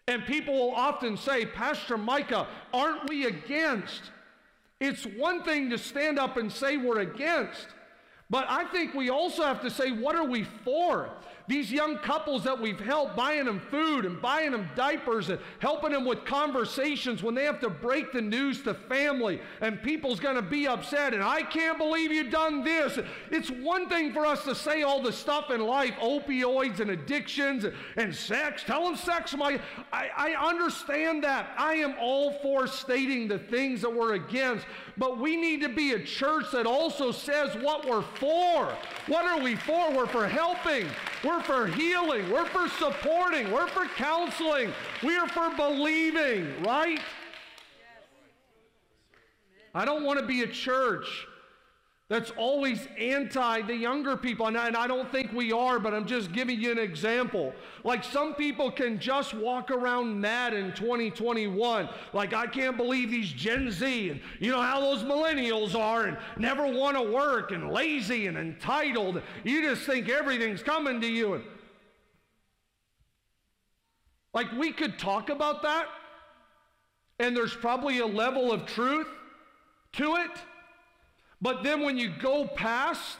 And 0.08 0.24
people 0.24 0.54
will 0.54 0.74
often 0.74 1.18
say, 1.18 1.44
Pastor 1.44 1.98
Micah, 1.98 2.46
aren't 2.72 3.10
we 3.10 3.26
against? 3.26 4.10
It's 4.80 5.04
one 5.04 5.42
thing 5.42 5.70
to 5.70 5.78
stand 5.78 6.18
up 6.18 6.36
and 6.36 6.50
say 6.50 6.76
we're 6.76 7.00
against, 7.00 7.66
but 8.28 8.46
I 8.48 8.64
think 8.64 8.94
we 8.94 9.10
also 9.10 9.42
have 9.44 9.60
to 9.62 9.70
say, 9.70 9.92
what 9.92 10.16
are 10.16 10.26
we 10.26 10.44
for? 10.44 11.10
These 11.46 11.70
young 11.70 11.98
couples 11.98 12.44
that 12.44 12.58
we've 12.58 12.80
helped, 12.80 13.16
buying 13.16 13.44
them 13.44 13.60
food 13.70 14.06
and 14.06 14.20
buying 14.20 14.52
them 14.52 14.68
diapers 14.74 15.28
and 15.28 15.38
helping 15.58 15.92
them 15.92 16.06
with 16.06 16.24
conversations 16.24 17.22
when 17.22 17.34
they 17.34 17.44
have 17.44 17.60
to 17.60 17.68
break 17.68 18.12
the 18.12 18.22
news 18.22 18.62
to 18.62 18.72
family 18.72 19.40
and 19.60 19.82
people's 19.82 20.20
going 20.20 20.36
to 20.36 20.42
be 20.42 20.66
upset 20.66 21.12
and 21.12 21.22
I 21.22 21.42
can't 21.42 21.76
believe 21.76 22.10
you've 22.10 22.30
done 22.32 22.64
this. 22.64 22.98
It's 23.30 23.50
one 23.50 23.90
thing 23.90 24.12
for 24.14 24.24
us 24.24 24.44
to 24.44 24.54
say 24.54 24.82
all 24.82 25.02
the 25.02 25.12
stuff 25.12 25.50
in 25.50 25.60
life, 25.60 25.92
opioids 26.00 26.80
and 26.80 26.90
addictions 26.90 27.64
and, 27.64 27.74
and 27.96 28.14
sex. 28.14 28.62
Tell 28.64 28.84
them 28.84 28.96
sex. 28.96 29.36
My, 29.36 29.60
I, 29.92 30.08
I 30.16 30.48
understand 30.48 31.24
that. 31.24 31.50
I 31.58 31.74
am 31.74 31.94
all 32.00 32.32
for 32.40 32.66
stating 32.66 33.28
the 33.28 33.38
things 33.38 33.82
that 33.82 33.94
we're 33.94 34.14
against, 34.14 34.66
but 34.96 35.18
we 35.18 35.36
need 35.36 35.60
to 35.62 35.68
be 35.68 35.92
a 35.92 36.02
church 36.02 36.46
that 36.52 36.66
also 36.66 37.10
says 37.10 37.54
what 37.56 37.86
we're 37.86 38.02
for. 38.02 38.76
What 39.06 39.24
are 39.24 39.40
we 39.40 39.56
for? 39.56 39.92
We're 39.92 40.06
for 40.06 40.26
helping. 40.26 40.86
We're 41.24 41.42
for 41.42 41.66
healing. 41.66 42.30
We're 42.30 42.46
for 42.46 42.68
supporting. 42.68 43.50
We're 43.50 43.66
for 43.68 43.86
counseling. 43.96 44.72
We 45.02 45.16
are 45.16 45.28
for 45.28 45.50
believing, 45.56 46.62
right? 46.62 47.00
I 49.74 49.84
don't 49.84 50.04
want 50.04 50.20
to 50.20 50.26
be 50.26 50.42
a 50.42 50.46
church 50.46 51.26
that's 52.10 52.30
always 52.32 52.86
anti 52.98 53.62
the 53.62 53.74
younger 53.74 54.14
people. 54.14 54.46
And 54.46 54.58
I, 54.58 54.66
and 54.66 54.76
I, 54.76 54.86
don't 54.86 55.10
think 55.10 55.32
we 55.32 55.52
are, 55.52 55.78
but 55.78 55.94
I'm 55.94 56.06
just 56.06 56.32
giving 56.32 56.60
you 56.60 56.70
an 56.70 56.78
example. 56.78 57.54
Like 57.82 58.04
some 58.04 58.34
people 58.34 58.70
can 58.70 58.98
just 58.98 59.32
walk 59.32 59.70
around 59.70 60.20
mad 60.20 60.52
in 60.52 60.74
2021. 60.74 61.88
Like, 62.12 62.34
I 62.34 62.46
can't 62.46 62.76
believe 62.76 63.10
these 63.10 63.32
Gen 63.32 63.70
Z, 63.70 64.10
and 64.10 64.20
you 64.38 64.52
know 64.52 64.60
how 64.60 64.80
those 64.80 65.02
millennials 65.02 65.74
are, 65.74 66.04
and 66.04 66.18
never 66.36 66.66
want 66.66 66.98
to 66.98 67.02
work, 67.02 67.52
and 67.52 67.70
lazy, 67.70 68.26
and 68.26 68.36
entitled. 68.36 69.22
You 69.42 69.62
just 69.62 69.82
think 69.82 70.10
everything's 70.10 70.62
coming 70.62 71.00
to 71.00 71.06
you. 71.06 71.34
And 71.34 71.44
like, 74.34 74.52
we 74.52 74.72
could 74.72 74.98
talk 74.98 75.30
about 75.30 75.62
that, 75.62 75.86
and 77.18 77.34
there's 77.34 77.54
probably 77.54 78.00
a 78.00 78.06
level 78.06 78.52
of 78.52 78.66
truth 78.66 79.08
to 79.94 80.16
it. 80.16 80.30
But 81.44 81.62
then 81.62 81.82
when 81.82 81.98
you 81.98 82.08
go 82.08 82.46
past 82.46 83.18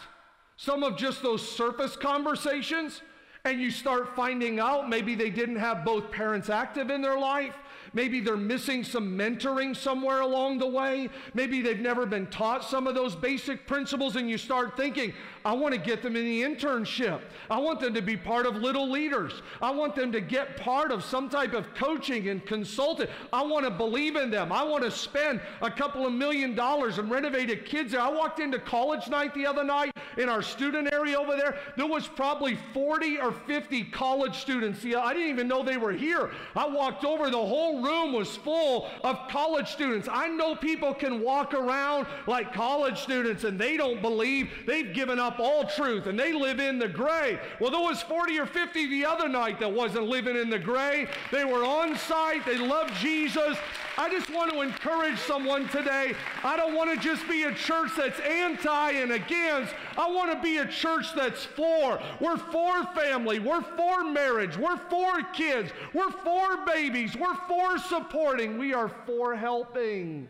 some 0.56 0.82
of 0.82 0.96
just 0.96 1.22
those 1.22 1.46
surface 1.46 1.94
conversations 1.94 3.02
and 3.44 3.60
you 3.60 3.70
start 3.70 4.16
finding 4.16 4.58
out 4.58 4.88
maybe 4.88 5.14
they 5.14 5.28
didn't 5.28 5.56
have 5.56 5.84
both 5.84 6.10
parents 6.10 6.48
active 6.48 6.88
in 6.88 7.02
their 7.02 7.18
life, 7.18 7.54
Maybe 7.94 8.20
they're 8.20 8.36
missing 8.36 8.82
some 8.82 9.16
mentoring 9.16 9.74
somewhere 9.74 10.20
along 10.20 10.58
the 10.58 10.66
way. 10.66 11.08
Maybe 11.32 11.62
they've 11.62 11.78
never 11.78 12.04
been 12.06 12.26
taught 12.26 12.64
some 12.64 12.88
of 12.88 12.94
those 12.96 13.14
basic 13.14 13.66
principles, 13.66 14.16
and 14.16 14.28
you 14.28 14.36
start 14.36 14.76
thinking, 14.76 15.14
I 15.44 15.52
want 15.52 15.74
to 15.74 15.80
get 15.80 16.02
them 16.02 16.16
in 16.16 16.24
the 16.24 16.42
internship. 16.42 17.20
I 17.50 17.58
want 17.58 17.78
them 17.78 17.92
to 17.92 18.00
be 18.00 18.16
part 18.16 18.46
of 18.46 18.56
little 18.56 18.90
leaders. 18.90 19.42
I 19.60 19.70
want 19.70 19.94
them 19.94 20.10
to 20.12 20.20
get 20.20 20.56
part 20.56 20.90
of 20.90 21.04
some 21.04 21.28
type 21.28 21.52
of 21.52 21.74
coaching 21.74 22.28
and 22.28 22.44
consulting. 22.46 23.08
I 23.32 23.42
want 23.42 23.66
to 23.66 23.70
believe 23.70 24.16
in 24.16 24.30
them. 24.30 24.52
I 24.52 24.62
want 24.62 24.84
to 24.84 24.90
spend 24.90 25.42
a 25.60 25.70
couple 25.70 26.06
of 26.06 26.14
million 26.14 26.54
dollars 26.54 26.98
and 26.98 27.10
renovate 27.10 27.50
a 27.50 27.56
kid's. 27.56 27.94
I 27.94 28.10
walked 28.10 28.40
into 28.40 28.58
college 28.58 29.08
night 29.08 29.34
the 29.34 29.46
other 29.46 29.64
night 29.64 29.92
in 30.16 30.30
our 30.30 30.40
student 30.40 30.92
area 30.92 31.18
over 31.18 31.36
there. 31.36 31.58
There 31.76 31.86
was 31.86 32.08
probably 32.08 32.56
40 32.72 33.18
or 33.18 33.32
50 33.32 33.84
college 33.84 34.36
students. 34.36 34.80
See, 34.80 34.94
I 34.94 35.12
didn't 35.12 35.28
even 35.28 35.48
know 35.48 35.62
they 35.62 35.76
were 35.76 35.92
here. 35.92 36.30
I 36.56 36.66
walked 36.66 37.04
over 37.04 37.28
the 37.28 37.36
whole 37.36 37.82
room 37.82 38.12
was 38.14 38.34
full 38.36 38.88
of 39.02 39.28
college 39.28 39.68
students. 39.68 40.08
I 40.10 40.28
know 40.28 40.54
people 40.54 40.94
can 40.94 41.20
walk 41.20 41.52
around 41.52 42.06
like 42.26 42.54
college 42.54 42.98
students 42.98 43.44
and 43.44 43.58
they 43.58 43.76
don't 43.76 44.00
believe 44.00 44.48
they've 44.66 44.94
given 44.94 45.18
up 45.18 45.33
all 45.38 45.64
truth 45.64 46.06
and 46.06 46.18
they 46.18 46.32
live 46.32 46.60
in 46.60 46.78
the 46.78 46.88
gray. 46.88 47.38
Well, 47.60 47.70
there 47.70 47.80
was 47.80 48.02
40 48.02 48.38
or 48.38 48.46
50 48.46 48.86
the 48.86 49.04
other 49.04 49.28
night 49.28 49.60
that 49.60 49.72
wasn't 49.72 50.08
living 50.08 50.36
in 50.36 50.50
the 50.50 50.58
gray. 50.58 51.08
They 51.30 51.44
were 51.44 51.64
on 51.64 51.96
site. 51.96 52.44
They 52.46 52.58
loved 52.58 52.94
Jesus. 52.94 53.56
I 53.96 54.10
just 54.10 54.28
want 54.30 54.52
to 54.52 54.60
encourage 54.60 55.18
someone 55.18 55.68
today. 55.68 56.14
I 56.42 56.56
don't 56.56 56.74
want 56.74 56.90
to 56.90 56.96
just 56.96 57.28
be 57.28 57.44
a 57.44 57.54
church 57.54 57.90
that's 57.96 58.18
anti 58.20 58.90
and 58.92 59.12
against. 59.12 59.72
I 59.96 60.10
want 60.10 60.32
to 60.32 60.42
be 60.42 60.58
a 60.58 60.66
church 60.66 61.14
that's 61.14 61.44
for. 61.44 62.00
We're 62.20 62.36
for 62.36 62.84
family. 62.94 63.38
We're 63.38 63.62
for 63.62 64.04
marriage. 64.04 64.56
We're 64.56 64.76
for 64.76 65.22
kids. 65.32 65.70
We're 65.92 66.10
for 66.10 66.64
babies. 66.66 67.16
We're 67.16 67.36
for 67.48 67.78
supporting. 67.78 68.58
We 68.58 68.74
are 68.74 68.88
for 69.06 69.36
helping. 69.36 70.28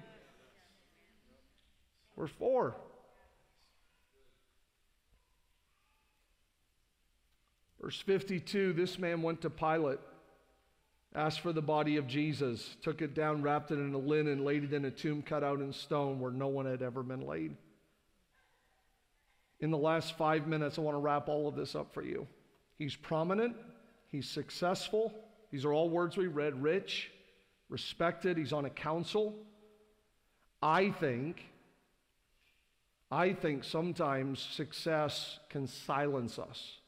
We're 2.17 2.27
for. 2.27 2.77
Verse 7.85 8.01
52 8.01 8.73
this 8.73 8.99
man 8.99 9.20
went 9.20 9.42
to 9.42 9.51
Pilate 9.51 9.99
asked 11.14 11.40
for 11.40 11.53
the 11.53 11.61
body 11.61 11.99
of 11.99 12.07
Jesus, 12.07 12.77
took 12.81 13.03
it 13.03 13.14
down, 13.14 13.42
wrapped 13.42 13.70
it 13.73 13.75
in 13.75 13.92
a 13.92 13.99
linen, 13.99 14.42
laid 14.42 14.64
it 14.64 14.73
in 14.73 14.87
a 14.87 14.90
tomb 14.90 15.20
cut 15.20 15.44
out 15.44 15.61
in 15.61 15.70
stone 15.70 16.18
where 16.18 16.31
no 16.31 16.49
one 16.49 16.64
had 16.64 16.81
ever 16.81 17.03
been 17.03 17.20
laid. 17.20 17.55
In 19.61 19.70
the 19.70 19.77
last 19.77 20.16
five 20.16 20.47
minutes, 20.47 20.79
I 20.79 20.81
want 20.81 20.94
to 20.94 21.01
wrap 21.01 21.29
all 21.29 21.47
of 21.47 21.57
this 21.57 21.75
up 21.75 21.92
for 21.92 22.03
you. 22.03 22.27
He's 22.79 22.97
prominent, 22.97 23.55
he's 24.09 24.31
successful. 24.31 25.12
These 25.53 25.66
are 25.66 25.73
all 25.75 25.90
words 25.90 26.16
we 26.16 26.27
read 26.27 26.62
rich, 26.62 27.11
respected, 27.68 28.38
he's 28.38 28.55
on 28.55 28.64
a 28.64 28.70
council. 28.70 29.35
I 30.62 30.88
think, 30.88 31.44
I 33.11 33.35
think 33.35 33.62
sometimes 33.62 34.40
success 34.40 35.38
can 35.51 35.66
silence 35.66 36.38
us. 36.38 36.79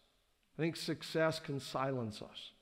I 0.59 0.63
think 0.63 0.77
success 0.77 1.39
can 1.39 1.61
silence 1.61 2.23
us. 2.23 2.53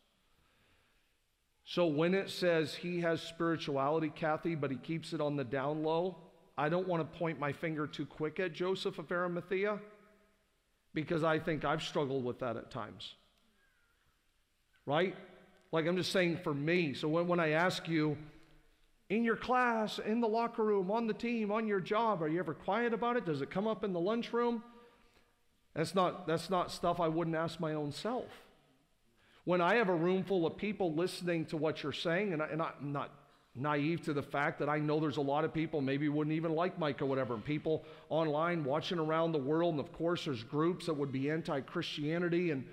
So 1.65 1.87
when 1.87 2.15
it 2.15 2.29
says 2.29 2.75
he 2.75 3.01
has 3.01 3.23
spirituality, 3.23 4.13
Kathy, 4.15 4.55
but 4.55 4.71
he 4.71 4.77
keeps 4.77 5.13
it 5.13 5.21
on 5.21 5.37
the 5.37 5.45
down 5.45 5.83
low, 5.83 6.17
I 6.59 6.69
don't 6.69 6.87
want 6.87 7.01
to 7.01 7.19
point 7.19 7.39
my 7.39 7.53
finger 7.53 7.87
too 7.87 8.05
quick 8.05 8.39
at 8.39 8.53
Joseph 8.53 8.99
of 8.99 9.11
Arimathea 9.11 9.79
because 10.93 11.25
I 11.25 11.39
think 11.39 11.65
I've 11.65 11.83
struggled 11.83 12.25
with 12.25 12.41
that 12.41 12.57
at 12.57 12.71
times. 12.71 13.15
Right? 14.87 15.17
Like 15.73 15.87
I'm 15.87 15.97
just 15.97 16.13
saying 16.13 16.41
for 16.45 16.55
me. 16.55 16.95
So 16.95 17.09
when, 17.09 17.27
when 17.27 17.41
I 17.41 17.51
ask 17.51 17.89
you, 17.89 18.17
in 19.11 19.25
your 19.25 19.37
class, 19.37 19.99
in 19.99 20.21
the 20.21 20.29
locker 20.29 20.65
room, 20.65 20.91
on 20.91 21.07
the 21.07 21.15
team, 21.15 21.51
on 21.51 21.67
your 21.67 21.81
job, 21.81 22.23
are 22.23 22.29
you 22.29 22.39
ever 22.39 22.55
quiet 22.55 22.93
about 22.93 23.17
it? 23.17 23.27
Does 23.27 23.43
it 23.43 23.51
come 23.51 23.67
up 23.67 23.85
in 23.85 23.93
the 23.93 24.01
lunchroom? 24.01 24.63
That's 25.75 25.95
not, 25.95 26.27
that's 26.27 26.51
not 26.51 26.71
stuff 26.71 27.01
I 27.01 27.09
wouldn't 27.09 27.37
ask 27.37 27.59
my 27.61 27.75
own 27.75 27.93
self. 27.93 28.27
When 29.45 29.61
I 29.61 29.75
have 29.77 29.89
a 29.89 29.95
room 29.95 30.25
full 30.25 30.47
of 30.47 30.57
people 30.57 30.95
listening 30.95 31.47
to 31.47 31.57
what 31.57 31.83
you're 31.83 31.93
saying, 31.93 32.33
and, 32.33 32.43
I, 32.43 32.47
and 32.47 32.63
I'm 32.63 32.93
not 32.93 33.11
naive 33.55 34.03
to 34.05 34.13
the 34.13 34.23
fact 34.23 34.59
that 34.61 34.69
I 34.69 34.79
know 34.79 34.99
there's 34.99 35.17
a 35.17 35.23
lot 35.23 35.45
of 35.45 35.53
people 35.53 35.81
maybe 35.81 36.09
wouldn't 36.09 36.35
even 36.35 36.55
like 36.55 36.79
Mike 36.79 37.03
or 37.03 37.07
whatever, 37.07 37.35
and 37.35 37.45
people 37.45 37.85
online 38.09 38.65
watching 38.65 38.99
around 38.99 39.33
the 39.33 39.39
world, 39.39 39.75
and 39.75 39.81
of 39.81 39.93
course 39.93 40.25
there's 40.25 40.43
groups 40.43 40.87
that 40.87 40.95
would 40.95 41.13
be 41.13 41.31
anti-Christianity 41.31 42.51
and 42.51 42.65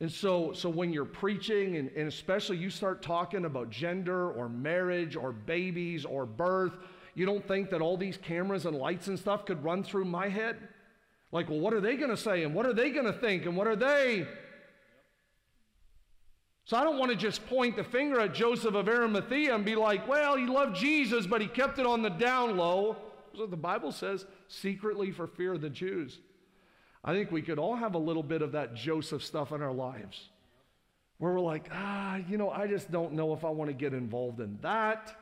and 0.00 0.10
so, 0.10 0.54
so 0.54 0.70
when 0.70 0.94
you're 0.94 1.04
preaching, 1.04 1.76
and, 1.76 1.90
and 1.94 2.08
especially 2.08 2.56
you 2.56 2.70
start 2.70 3.02
talking 3.02 3.44
about 3.44 3.68
gender 3.68 4.30
or 4.30 4.48
marriage 4.48 5.14
or 5.14 5.30
babies 5.30 6.06
or 6.06 6.24
birth, 6.24 6.72
you 7.14 7.26
don't 7.26 7.46
think 7.46 7.68
that 7.70 7.82
all 7.82 7.98
these 7.98 8.16
cameras 8.16 8.64
and 8.64 8.76
lights 8.76 9.08
and 9.08 9.18
stuff 9.18 9.44
could 9.44 9.62
run 9.62 9.84
through 9.84 10.06
my 10.06 10.28
head? 10.28 10.56
Like, 11.32 11.48
well, 11.48 11.60
what 11.60 11.74
are 11.74 11.80
they 11.80 11.96
going 11.96 12.10
to 12.10 12.16
say? 12.16 12.42
And 12.42 12.54
what 12.54 12.66
are 12.66 12.72
they 12.72 12.90
going 12.90 13.06
to 13.06 13.12
think? 13.12 13.46
And 13.46 13.56
what 13.56 13.66
are 13.66 13.76
they? 13.76 14.26
So 16.64 16.76
I 16.76 16.84
don't 16.84 16.98
want 16.98 17.10
to 17.10 17.16
just 17.16 17.46
point 17.46 17.76
the 17.76 17.84
finger 17.84 18.20
at 18.20 18.34
Joseph 18.34 18.74
of 18.74 18.88
Arimathea 18.88 19.54
and 19.54 19.64
be 19.64 19.74
like, 19.74 20.06
well, 20.06 20.36
he 20.36 20.46
loved 20.46 20.76
Jesus, 20.76 21.26
but 21.26 21.40
he 21.40 21.46
kept 21.46 21.78
it 21.78 21.86
on 21.86 22.02
the 22.02 22.10
down 22.10 22.56
low. 22.56 22.96
So 23.36 23.46
the 23.46 23.56
Bible 23.56 23.92
says, 23.92 24.24
secretly 24.48 25.10
for 25.10 25.26
fear 25.26 25.54
of 25.54 25.60
the 25.60 25.70
Jews. 25.70 26.18
I 27.02 27.12
think 27.12 27.32
we 27.32 27.42
could 27.42 27.58
all 27.58 27.76
have 27.76 27.94
a 27.94 27.98
little 27.98 28.22
bit 28.22 28.42
of 28.42 28.52
that 28.52 28.74
Joseph 28.74 29.24
stuff 29.24 29.52
in 29.52 29.62
our 29.62 29.72
lives 29.72 30.28
where 31.18 31.32
we're 31.32 31.40
like, 31.40 31.68
ah, 31.72 32.16
you 32.28 32.38
know, 32.38 32.50
I 32.50 32.66
just 32.66 32.90
don't 32.90 33.12
know 33.12 33.34
if 33.34 33.44
I 33.44 33.50
want 33.50 33.68
to 33.68 33.74
get 33.74 33.92
involved 33.92 34.40
in 34.40 34.58
that. 34.62 35.14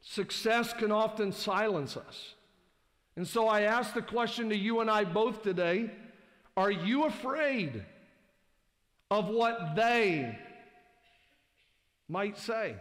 Success 0.00 0.72
can 0.72 0.92
often 0.92 1.32
silence 1.32 1.96
us. 1.96 2.35
And 3.16 3.26
so 3.26 3.48
I 3.48 3.62
ask 3.62 3.94
the 3.94 4.02
question 4.02 4.50
to 4.50 4.56
you 4.56 4.80
and 4.80 4.90
I 4.90 5.04
both 5.04 5.42
today 5.42 5.90
Are 6.56 6.70
you 6.70 7.04
afraid? 7.04 7.84
of 9.10 9.28
what 9.28 9.76
they 9.76 10.36
might 12.08 12.38
say? 12.38 12.76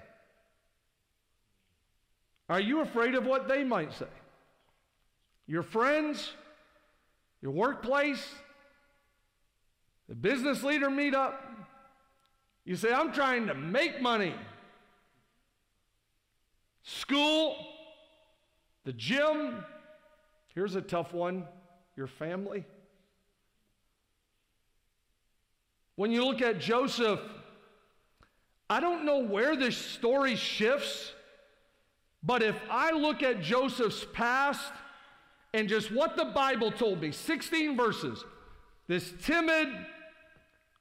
Are 2.50 2.60
you 2.60 2.82
afraid 2.82 3.15
of 3.15 3.26
what 3.26 3.48
they 3.48 3.63
might 3.63 3.93
say? 3.93 4.06
Your 5.48 5.63
friends, 5.63 6.32
your 7.41 7.52
workplace, 7.52 8.24
the 10.08 10.15
business 10.15 10.63
leader 10.63 10.89
meet 10.89 11.15
up. 11.15 11.43
You 12.63 12.75
say, 12.75 12.92
I'm 12.92 13.12
trying 13.12 13.48
to 13.48 13.54
make 13.54 14.02
money. 14.02 14.33
School, 16.83 17.56
the 18.83 18.94
gym. 18.94 19.63
Here's 20.56 20.75
a 20.75 20.81
tough 20.81 21.13
one 21.13 21.45
your 21.97 22.08
family. 22.08 22.65
When 25.95 26.12
you 26.12 26.25
look 26.25 26.41
at 26.41 26.60
Joseph, 26.60 27.21
I 28.69 28.79
don't 28.79 29.06
know 29.06 29.19
where 29.19 29.56
this 29.56 29.77
story 29.77 30.35
shifts, 30.35 31.13
but 32.23 32.41
if 32.41 32.60
I 32.69 32.91
look 32.91 33.23
at 33.23 33.41
Joseph's 33.41 34.06
past 34.13 34.73
and 35.53 35.69
just 35.69 35.91
what 35.91 36.17
the 36.17 36.25
Bible 36.25 36.71
told 36.71 37.01
me 37.01 37.12
16 37.12 37.77
verses, 37.77 38.25
this 38.87 39.13
timid, 39.23 39.69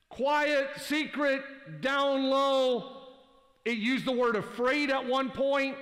quiet, 0.08 0.68
secret, 0.78 1.42
down 1.80 2.24
low, 2.24 3.02
it 3.64 3.78
used 3.78 4.04
the 4.04 4.12
word 4.12 4.36
afraid 4.36 4.90
at 4.90 5.06
one 5.06 5.30
point. 5.30 5.76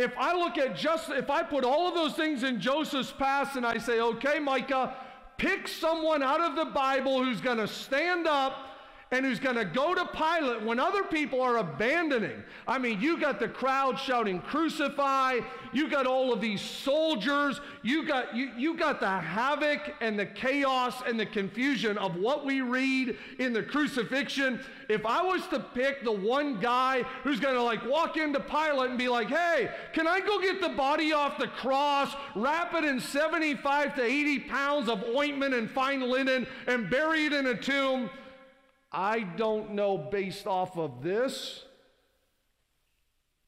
If 0.00 0.16
I 0.16 0.34
look 0.34 0.56
at 0.56 0.74
just, 0.74 1.10
if 1.10 1.28
I 1.28 1.42
put 1.42 1.62
all 1.62 1.86
of 1.86 1.94
those 1.94 2.14
things 2.14 2.42
in 2.42 2.58
Joseph's 2.58 3.12
past 3.12 3.56
and 3.56 3.66
I 3.66 3.76
say, 3.76 4.00
okay, 4.00 4.38
Micah, 4.38 4.96
pick 5.36 5.68
someone 5.68 6.22
out 6.22 6.40
of 6.40 6.56
the 6.56 6.64
Bible 6.64 7.22
who's 7.22 7.42
going 7.42 7.58
to 7.58 7.68
stand 7.68 8.26
up 8.26 8.69
and 9.12 9.26
who's 9.26 9.40
going 9.40 9.56
to 9.56 9.64
go 9.64 9.92
to 9.92 10.06
Pilate 10.06 10.62
when 10.62 10.78
other 10.78 11.02
people 11.02 11.40
are 11.40 11.56
abandoning. 11.56 12.44
I 12.68 12.78
mean, 12.78 13.00
you 13.00 13.18
got 13.18 13.40
the 13.40 13.48
crowd 13.48 13.98
shouting, 13.98 14.40
crucify. 14.40 15.40
You 15.72 15.90
got 15.90 16.06
all 16.06 16.32
of 16.32 16.40
these 16.40 16.60
soldiers. 16.60 17.60
You 17.82 18.06
got, 18.06 18.36
you, 18.36 18.52
you 18.56 18.76
got 18.76 19.00
the 19.00 19.10
havoc 19.10 19.94
and 20.00 20.16
the 20.16 20.26
chaos 20.26 21.02
and 21.08 21.18
the 21.18 21.26
confusion 21.26 21.98
of 21.98 22.14
what 22.16 22.46
we 22.46 22.60
read 22.60 23.18
in 23.40 23.52
the 23.52 23.64
crucifixion. 23.64 24.60
If 24.88 25.04
I 25.04 25.22
was 25.22 25.44
to 25.48 25.58
pick 25.58 26.04
the 26.04 26.12
one 26.12 26.60
guy 26.60 27.02
who's 27.24 27.40
going 27.40 27.56
to 27.56 27.62
like 27.62 27.84
walk 27.84 28.16
into 28.16 28.38
Pilate 28.38 28.90
and 28.90 28.98
be 28.98 29.08
like, 29.08 29.28
hey, 29.28 29.72
can 29.92 30.06
I 30.06 30.20
go 30.20 30.40
get 30.40 30.60
the 30.60 30.68
body 30.68 31.12
off 31.12 31.36
the 31.36 31.48
cross, 31.48 32.14
wrap 32.36 32.74
it 32.74 32.84
in 32.84 33.00
75 33.00 33.96
to 33.96 34.04
80 34.04 34.38
pounds 34.40 34.88
of 34.88 35.02
ointment 35.02 35.54
and 35.54 35.68
fine 35.68 36.00
linen, 36.00 36.46
and 36.68 36.88
bury 36.88 37.24
it 37.26 37.32
in 37.32 37.46
a 37.46 37.56
tomb? 37.56 38.08
I 38.92 39.20
don't 39.20 39.74
know 39.74 39.96
based 39.98 40.46
off 40.46 40.76
of 40.76 41.02
this 41.02 41.64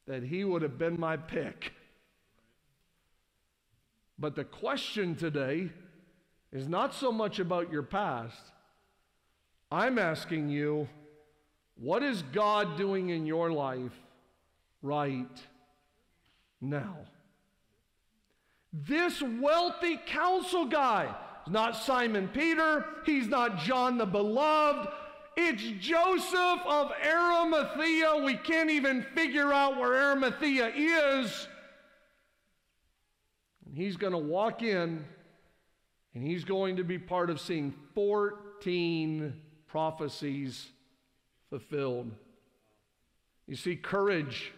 that 0.06 0.22
he 0.22 0.44
would 0.44 0.62
have 0.62 0.78
been 0.78 0.98
my 0.98 1.16
pick. 1.16 1.72
But 4.18 4.36
the 4.36 4.44
question 4.44 5.16
today 5.16 5.70
is 6.52 6.68
not 6.68 6.94
so 6.94 7.10
much 7.10 7.38
about 7.38 7.72
your 7.72 7.82
past. 7.82 8.40
I'm 9.70 9.98
asking 9.98 10.50
you, 10.50 10.88
what 11.76 12.02
is 12.02 12.22
God 12.32 12.76
doing 12.76 13.08
in 13.08 13.26
your 13.26 13.50
life 13.50 13.98
right 14.82 15.40
now? 16.60 16.98
This 18.72 19.22
wealthy 19.22 19.98
council 20.06 20.66
guy 20.66 21.14
is 21.46 21.52
not 21.52 21.76
Simon 21.76 22.28
Peter, 22.28 22.84
he's 23.04 23.26
not 23.26 23.58
John 23.58 23.98
the 23.98 24.06
Beloved, 24.06 24.88
it's 25.36 25.62
Joseph 25.84 26.60
of 26.66 26.92
Arimathea. 27.04 28.22
We 28.24 28.34
can't 28.34 28.70
even 28.70 29.02
figure 29.14 29.52
out 29.52 29.78
where 29.78 29.94
Arimathea 29.94 30.72
is. 30.74 31.48
And 33.66 33.76
he's 33.76 33.96
going 33.96 34.12
to 34.12 34.18
walk 34.18 34.62
in 34.62 35.04
and 36.14 36.26
he's 36.26 36.44
going 36.44 36.76
to 36.76 36.84
be 36.84 36.98
part 36.98 37.30
of 37.30 37.40
seeing 37.40 37.72
14 37.94 39.32
prophecies 39.66 40.68
fulfilled. 41.48 42.10
You 43.46 43.56
see, 43.56 43.76
courage 43.76 44.52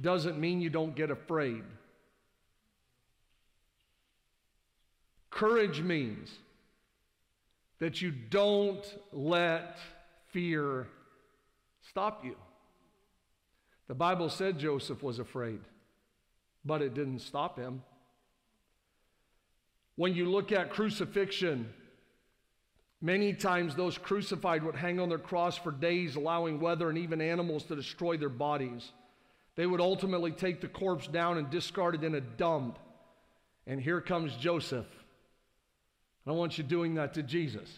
doesn't 0.00 0.38
mean 0.38 0.60
you 0.60 0.70
don't 0.70 0.94
get 0.94 1.10
afraid. 1.10 1.62
Courage 5.30 5.82
means 5.82 6.30
that 7.84 8.00
you 8.00 8.10
don't 8.10 8.82
let 9.12 9.76
fear 10.32 10.86
stop 11.90 12.24
you. 12.24 12.34
The 13.88 13.94
Bible 13.94 14.30
said 14.30 14.58
Joseph 14.58 15.02
was 15.02 15.18
afraid, 15.18 15.60
but 16.64 16.80
it 16.80 16.94
didn't 16.94 17.18
stop 17.18 17.58
him. 17.58 17.82
When 19.96 20.14
you 20.14 20.30
look 20.30 20.50
at 20.50 20.70
crucifixion, 20.70 21.68
many 23.02 23.34
times 23.34 23.74
those 23.74 23.98
crucified 23.98 24.64
would 24.64 24.76
hang 24.76 24.98
on 24.98 25.10
their 25.10 25.18
cross 25.18 25.58
for 25.58 25.70
days, 25.70 26.16
allowing 26.16 26.60
weather 26.60 26.88
and 26.88 26.96
even 26.96 27.20
animals 27.20 27.64
to 27.64 27.76
destroy 27.76 28.16
their 28.16 28.30
bodies. 28.30 28.92
They 29.56 29.66
would 29.66 29.82
ultimately 29.82 30.32
take 30.32 30.62
the 30.62 30.68
corpse 30.68 31.06
down 31.06 31.36
and 31.36 31.50
discard 31.50 31.96
it 31.96 32.02
in 32.02 32.14
a 32.14 32.22
dump. 32.22 32.78
And 33.66 33.78
here 33.78 34.00
comes 34.00 34.34
Joseph 34.36 34.86
I 36.26 36.30
don't 36.30 36.38
want 36.38 36.56
you 36.56 36.64
doing 36.64 36.94
that 36.94 37.14
to 37.14 37.22
Jesus. 37.22 37.68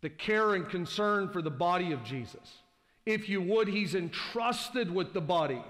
The 0.00 0.10
care 0.10 0.54
and 0.54 0.68
concern 0.68 1.28
for 1.30 1.42
the 1.42 1.50
body 1.50 1.92
of 1.92 2.04
Jesus. 2.04 2.58
If 3.06 3.28
you 3.28 3.40
would, 3.40 3.68
he's 3.68 3.94
entrusted 3.94 4.90
with 4.90 5.12
the 5.12 5.20
body. 5.20 5.62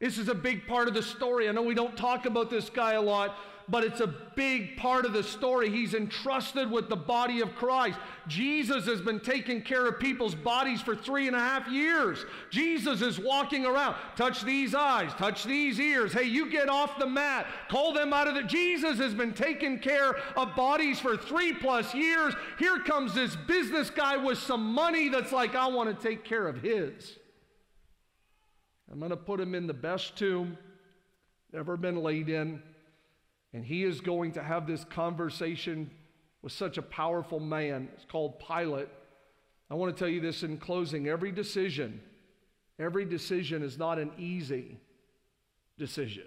This 0.00 0.18
is 0.18 0.28
a 0.28 0.34
big 0.34 0.66
part 0.66 0.88
of 0.88 0.94
the 0.94 1.02
story. 1.02 1.48
I 1.48 1.52
know 1.52 1.62
we 1.62 1.74
don't 1.74 1.96
talk 1.96 2.26
about 2.26 2.50
this 2.50 2.70
guy 2.70 2.94
a 2.94 3.00
lot, 3.00 3.36
but 3.70 3.84
it's 3.84 4.00
a 4.00 4.06
big 4.06 4.76
part 4.76 5.06
of 5.06 5.12
the 5.12 5.22
story. 5.22 5.70
He's 5.70 5.94
entrusted 5.94 6.70
with 6.70 6.88
the 6.88 6.96
body 6.96 7.40
of 7.40 7.54
Christ. 7.54 7.98
Jesus 8.26 8.86
has 8.86 9.00
been 9.00 9.20
taking 9.20 9.62
care 9.62 9.86
of 9.86 10.00
people's 10.00 10.34
bodies 10.34 10.80
for 10.80 10.96
three 10.96 11.26
and 11.28 11.36
a 11.36 11.40
half 11.40 11.68
years. 11.68 12.24
Jesus 12.50 13.00
is 13.00 13.18
walking 13.18 13.64
around. 13.64 13.96
Touch 14.16 14.42
these 14.42 14.74
eyes, 14.74 15.12
touch 15.14 15.44
these 15.44 15.78
ears. 15.78 16.12
Hey, 16.12 16.24
you 16.24 16.50
get 16.50 16.68
off 16.68 16.98
the 16.98 17.06
mat, 17.06 17.46
call 17.68 17.92
them 17.92 18.12
out 18.12 18.26
of 18.26 18.34
the. 18.34 18.42
Jesus 18.42 18.98
has 18.98 19.14
been 19.14 19.32
taking 19.32 19.78
care 19.78 20.16
of 20.36 20.56
bodies 20.56 20.98
for 20.98 21.16
three 21.16 21.52
plus 21.52 21.94
years. 21.94 22.34
Here 22.58 22.78
comes 22.80 23.14
this 23.14 23.36
business 23.36 23.90
guy 23.90 24.16
with 24.16 24.38
some 24.38 24.72
money 24.74 25.08
that's 25.08 25.32
like, 25.32 25.54
I 25.54 25.68
want 25.68 25.96
to 25.96 26.08
take 26.08 26.24
care 26.24 26.48
of 26.48 26.60
his. 26.60 27.18
I'm 28.90 28.98
going 28.98 29.10
to 29.10 29.16
put 29.16 29.38
him 29.38 29.54
in 29.54 29.68
the 29.68 29.74
best 29.74 30.16
tomb 30.16 30.58
ever 31.54 31.76
been 31.76 31.96
laid 32.02 32.28
in. 32.28 32.62
And 33.52 33.64
he 33.64 33.84
is 33.84 34.00
going 34.00 34.32
to 34.32 34.42
have 34.42 34.66
this 34.66 34.84
conversation 34.84 35.90
with 36.42 36.52
such 36.52 36.78
a 36.78 36.82
powerful 36.82 37.40
man. 37.40 37.88
It's 37.94 38.04
called 38.04 38.38
Pilate. 38.38 38.88
I 39.70 39.74
want 39.74 39.94
to 39.94 39.98
tell 39.98 40.08
you 40.08 40.20
this 40.20 40.42
in 40.42 40.56
closing. 40.56 41.08
Every 41.08 41.32
decision, 41.32 42.00
every 42.78 43.04
decision 43.04 43.62
is 43.62 43.78
not 43.78 43.98
an 43.98 44.10
easy 44.18 44.78
decision. 45.78 46.24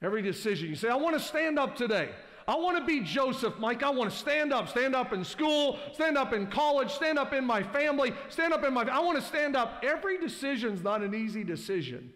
Every 0.00 0.22
decision, 0.22 0.68
you 0.68 0.76
say, 0.76 0.88
I 0.88 0.96
want 0.96 1.16
to 1.18 1.22
stand 1.22 1.58
up 1.58 1.74
today. 1.74 2.10
I 2.46 2.54
want 2.56 2.78
to 2.78 2.84
be 2.84 3.00
Joseph, 3.00 3.58
Mike. 3.58 3.82
I 3.82 3.90
want 3.90 4.10
to 4.10 4.16
stand 4.16 4.52
up, 4.52 4.68
stand 4.68 4.94
up 4.94 5.12
in 5.12 5.22
school, 5.22 5.78
stand 5.92 6.16
up 6.16 6.32
in 6.32 6.46
college, 6.46 6.90
stand 6.90 7.18
up 7.18 7.34
in 7.34 7.44
my 7.44 7.62
family, 7.62 8.14
stand 8.30 8.54
up 8.54 8.64
in 8.64 8.72
my. 8.72 8.82
I 8.84 9.00
want 9.00 9.20
to 9.20 9.24
stand 9.24 9.54
up. 9.54 9.82
Every 9.82 10.18
decision 10.18 10.72
is 10.72 10.82
not 10.82 11.02
an 11.02 11.14
easy 11.14 11.44
decision. 11.44 12.12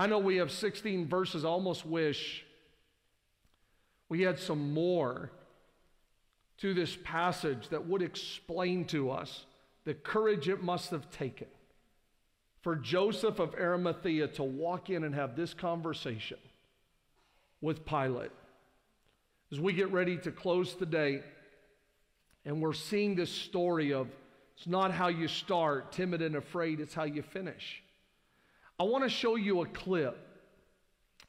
I 0.00 0.06
know 0.06 0.18
we 0.18 0.36
have 0.36 0.50
16 0.50 1.08
verses. 1.08 1.44
I 1.44 1.48
almost 1.48 1.84
wish 1.84 2.46
we 4.08 4.22
had 4.22 4.38
some 4.38 4.72
more 4.72 5.30
to 6.56 6.72
this 6.72 6.96
passage 7.04 7.68
that 7.68 7.86
would 7.86 8.00
explain 8.00 8.86
to 8.86 9.10
us 9.10 9.44
the 9.84 9.92
courage 9.92 10.48
it 10.48 10.62
must 10.62 10.88
have 10.88 11.10
taken 11.10 11.48
for 12.62 12.76
Joseph 12.76 13.38
of 13.40 13.54
Arimathea 13.54 14.28
to 14.28 14.42
walk 14.42 14.88
in 14.88 15.04
and 15.04 15.14
have 15.14 15.36
this 15.36 15.52
conversation 15.52 16.38
with 17.60 17.84
Pilate. 17.84 18.32
As 19.52 19.60
we 19.60 19.74
get 19.74 19.92
ready 19.92 20.16
to 20.16 20.32
close 20.32 20.72
today, 20.72 21.20
and 22.46 22.62
we're 22.62 22.72
seeing 22.72 23.16
this 23.16 23.30
story 23.30 23.92
of 23.92 24.08
it's 24.56 24.66
not 24.66 24.92
how 24.92 25.08
you 25.08 25.28
start, 25.28 25.92
timid 25.92 26.22
and 26.22 26.36
afraid, 26.36 26.80
it's 26.80 26.94
how 26.94 27.04
you 27.04 27.20
finish. 27.20 27.82
I 28.80 28.82
want 28.84 29.04
to 29.04 29.10
show 29.10 29.36
you 29.36 29.60
a 29.60 29.66
clip 29.66 30.16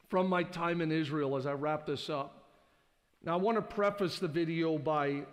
from 0.08 0.26
my 0.26 0.42
time 0.42 0.80
in 0.80 0.90
Israel 0.90 1.36
as 1.36 1.44
I 1.44 1.52
wrap 1.52 1.84
this 1.84 2.08
up. 2.08 2.46
Now, 3.22 3.34
I 3.34 3.36
want 3.36 3.58
to 3.58 3.62
preface 3.62 4.18
the 4.18 4.26
video 4.26 4.78
by, 4.78 5.24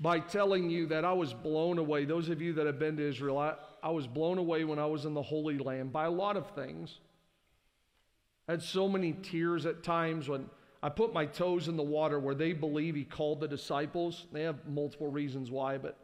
by 0.00 0.20
telling 0.20 0.70
you 0.70 0.86
that 0.86 1.04
I 1.04 1.12
was 1.12 1.34
blown 1.34 1.76
away. 1.76 2.06
Those 2.06 2.30
of 2.30 2.40
you 2.40 2.54
that 2.54 2.64
have 2.64 2.78
been 2.78 2.96
to 2.96 3.06
Israel, 3.06 3.36
I, 3.36 3.56
I 3.82 3.90
was 3.90 4.06
blown 4.06 4.38
away 4.38 4.64
when 4.64 4.78
I 4.78 4.86
was 4.86 5.04
in 5.04 5.12
the 5.12 5.20
Holy 5.20 5.58
Land 5.58 5.92
by 5.92 6.06
a 6.06 6.10
lot 6.10 6.34
of 6.38 6.48
things. 6.52 6.98
I 8.48 8.52
had 8.52 8.62
so 8.62 8.88
many 8.88 9.12
tears 9.12 9.66
at 9.66 9.82
times 9.82 10.30
when 10.30 10.48
I 10.82 10.88
put 10.88 11.12
my 11.12 11.26
toes 11.26 11.68
in 11.68 11.76
the 11.76 11.82
water 11.82 12.18
where 12.18 12.34
they 12.34 12.54
believe 12.54 12.94
he 12.94 13.04
called 13.04 13.40
the 13.40 13.48
disciples. 13.48 14.24
They 14.32 14.44
have 14.44 14.66
multiple 14.66 15.08
reasons 15.08 15.50
why, 15.50 15.76
but 15.76 15.98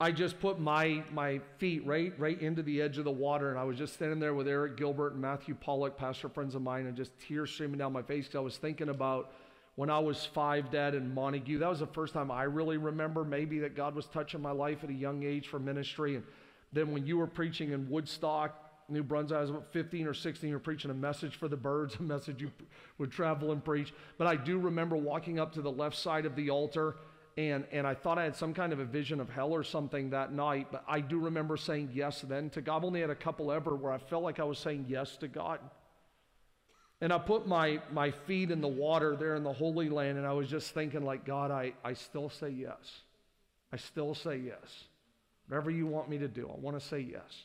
I 0.00 0.12
just 0.12 0.38
put 0.38 0.60
my, 0.60 1.02
my 1.12 1.40
feet 1.58 1.84
right, 1.84 2.12
right 2.18 2.40
into 2.40 2.62
the 2.62 2.80
edge 2.80 2.98
of 2.98 3.04
the 3.04 3.10
water, 3.10 3.50
and 3.50 3.58
I 3.58 3.64
was 3.64 3.76
just 3.76 3.94
standing 3.94 4.20
there 4.20 4.32
with 4.32 4.46
Eric 4.46 4.76
Gilbert 4.76 5.14
and 5.14 5.20
Matthew 5.20 5.56
Pollock, 5.56 5.96
pastor 5.96 6.28
friends 6.28 6.54
of 6.54 6.62
mine, 6.62 6.86
and 6.86 6.96
just 6.96 7.10
tears 7.18 7.50
streaming 7.50 7.78
down 7.78 7.92
my 7.92 8.02
face 8.02 8.26
because 8.26 8.36
I 8.36 8.42
was 8.42 8.56
thinking 8.56 8.90
about 8.90 9.32
when 9.74 9.90
I 9.90 9.98
was 9.98 10.24
five, 10.24 10.70
Dad, 10.70 10.94
in 10.94 11.12
Montague. 11.12 11.58
That 11.58 11.68
was 11.68 11.80
the 11.80 11.86
first 11.88 12.14
time 12.14 12.30
I 12.30 12.44
really 12.44 12.76
remember 12.76 13.24
maybe 13.24 13.58
that 13.58 13.74
God 13.74 13.96
was 13.96 14.06
touching 14.06 14.40
my 14.40 14.52
life 14.52 14.84
at 14.84 14.90
a 14.90 14.94
young 14.94 15.24
age 15.24 15.48
for 15.48 15.58
ministry. 15.58 16.14
And 16.14 16.24
then 16.72 16.92
when 16.92 17.04
you 17.04 17.18
were 17.18 17.26
preaching 17.26 17.72
in 17.72 17.90
Woodstock, 17.90 18.68
New 18.88 19.02
Brunswick. 19.02 19.36
I 19.36 19.40
was 19.42 19.50
about 19.50 19.72
15 19.72 20.06
or 20.06 20.14
16. 20.14 20.48
You're 20.48 20.58
preaching 20.58 20.90
a 20.90 20.94
message 20.94 21.36
for 21.36 21.48
the 21.48 21.56
birds, 21.56 21.96
a 21.96 22.02
message 22.02 22.40
you 22.40 22.50
would 22.98 23.10
travel 23.10 23.52
and 23.52 23.62
preach. 23.62 23.92
But 24.16 24.26
I 24.26 24.36
do 24.36 24.58
remember 24.58 24.96
walking 24.96 25.38
up 25.38 25.52
to 25.54 25.62
the 25.62 25.70
left 25.70 25.96
side 25.96 26.24
of 26.24 26.34
the 26.36 26.50
altar, 26.50 26.96
and, 27.38 27.64
and 27.70 27.86
I 27.86 27.94
thought 27.94 28.18
I 28.18 28.24
had 28.24 28.34
some 28.34 28.52
kind 28.52 28.72
of 28.72 28.80
a 28.80 28.84
vision 28.84 29.20
of 29.20 29.30
hell 29.30 29.52
or 29.52 29.62
something 29.62 30.10
that 30.10 30.32
night. 30.32 30.66
But 30.72 30.82
I 30.88 31.00
do 31.00 31.20
remember 31.20 31.56
saying 31.56 31.90
yes 31.94 32.22
then 32.22 32.50
to 32.50 32.60
God. 32.60 32.78
I've 32.78 32.84
only 32.84 33.00
had 33.00 33.10
a 33.10 33.14
couple 33.14 33.52
ever 33.52 33.76
where 33.76 33.92
I 33.92 33.98
felt 33.98 34.24
like 34.24 34.40
I 34.40 34.44
was 34.44 34.58
saying 34.58 34.86
yes 34.88 35.16
to 35.18 35.28
God. 35.28 35.60
And 37.00 37.12
I 37.12 37.18
put 37.18 37.46
my, 37.46 37.80
my 37.92 38.10
feet 38.10 38.50
in 38.50 38.60
the 38.60 38.66
water 38.66 39.14
there 39.14 39.36
in 39.36 39.44
the 39.44 39.52
Holy 39.52 39.88
Land, 39.88 40.18
and 40.18 40.26
I 40.26 40.32
was 40.32 40.48
just 40.48 40.74
thinking, 40.74 41.04
like, 41.04 41.24
God, 41.24 41.52
I, 41.52 41.74
I 41.84 41.92
still 41.92 42.28
say 42.28 42.50
yes. 42.50 43.02
I 43.72 43.76
still 43.76 44.16
say 44.16 44.38
yes. 44.38 44.86
Whatever 45.46 45.70
you 45.70 45.86
want 45.86 46.08
me 46.08 46.18
to 46.18 46.26
do, 46.26 46.50
I 46.52 46.58
want 46.58 46.76
to 46.76 46.84
say 46.84 46.98
yes. 46.98 47.44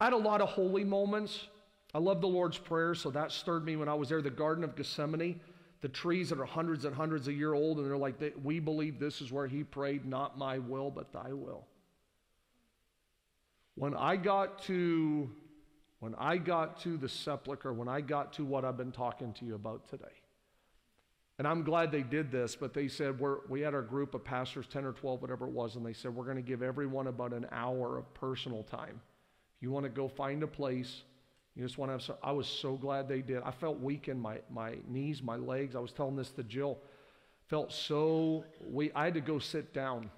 I 0.00 0.04
had 0.04 0.12
a 0.12 0.18
lot 0.18 0.40
of 0.40 0.50
holy 0.50 0.84
moments. 0.84 1.48
I 1.92 1.98
love 1.98 2.20
the 2.20 2.28
Lord's 2.28 2.58
Prayer, 2.58 2.94
so 2.94 3.10
that 3.10 3.32
stirred 3.32 3.64
me 3.64 3.74
when 3.74 3.88
I 3.88 3.94
was 3.94 4.08
there. 4.08 4.22
The 4.22 4.30
Garden 4.30 4.62
of 4.62 4.76
Gethsemane, 4.76 5.40
the 5.80 5.88
trees 5.88 6.30
that 6.30 6.40
are 6.40 6.44
hundreds 6.44 6.84
and 6.84 6.94
hundreds 6.94 7.28
of 7.28 7.34
year 7.34 7.54
old, 7.54 7.78
and 7.78 7.86
they're 7.86 7.96
like, 7.96 8.16
we 8.42 8.58
believe 8.60 8.98
this 8.98 9.20
is 9.20 9.30
where 9.30 9.46
he 9.46 9.62
prayed, 9.62 10.04
not 10.04 10.36
my 10.36 10.58
will, 10.58 10.90
but 10.90 11.12
thy 11.12 11.32
will. 11.32 11.66
When 13.76 13.94
I 13.94 14.16
got 14.16 14.62
to 14.64 15.30
when 16.00 16.14
I 16.16 16.36
got 16.36 16.80
to 16.82 16.96
the 16.96 17.08
sepulcher, 17.08 17.72
when 17.72 17.88
I 17.88 18.00
got 18.00 18.32
to 18.34 18.44
what 18.44 18.64
I've 18.64 18.76
been 18.76 18.92
talking 18.92 19.32
to 19.34 19.44
you 19.44 19.56
about 19.56 19.88
today, 19.88 20.06
and 21.38 21.46
I'm 21.46 21.62
glad 21.62 21.92
they 21.92 22.02
did 22.02 22.32
this, 22.32 22.56
but 22.56 22.74
they 22.74 22.88
said, 22.88 23.18
we're, 23.18 23.38
we 23.48 23.60
had 23.60 23.74
our 23.74 23.82
group 23.82 24.14
of 24.14 24.24
pastors, 24.24 24.66
10 24.66 24.84
or 24.84 24.92
12, 24.92 25.22
whatever 25.22 25.46
it 25.46 25.52
was, 25.52 25.76
and 25.76 25.86
they 25.86 25.92
said, 25.92 26.14
we're 26.14 26.24
going 26.24 26.36
to 26.36 26.42
give 26.42 26.62
everyone 26.62 27.06
about 27.06 27.32
an 27.32 27.46
hour 27.52 27.98
of 27.98 28.12
personal 28.14 28.64
time. 28.64 29.00
If 29.56 29.62
you 29.62 29.70
want 29.70 29.84
to 29.84 29.90
go 29.90 30.08
find 30.08 30.42
a 30.42 30.48
place, 30.48 31.02
you 31.58 31.64
just 31.64 31.76
want 31.76 31.88
to 31.88 31.94
have 31.94 32.02
some. 32.02 32.16
I 32.22 32.30
was 32.30 32.46
so 32.46 32.76
glad 32.76 33.08
they 33.08 33.20
did. 33.20 33.42
I 33.42 33.50
felt 33.50 33.80
weak 33.80 34.06
in 34.06 34.20
my, 34.20 34.38
my 34.48 34.76
knees, 34.86 35.24
my 35.24 35.34
legs. 35.34 35.74
I 35.74 35.80
was 35.80 35.90
telling 35.90 36.14
this 36.14 36.30
to 36.30 36.44
Jill. 36.44 36.78
Felt 37.48 37.72
so 37.72 38.44
weak. 38.64 38.92
I 38.94 39.06
had 39.06 39.14
to 39.14 39.20
go 39.20 39.40
sit 39.40 39.74
down. 39.74 40.08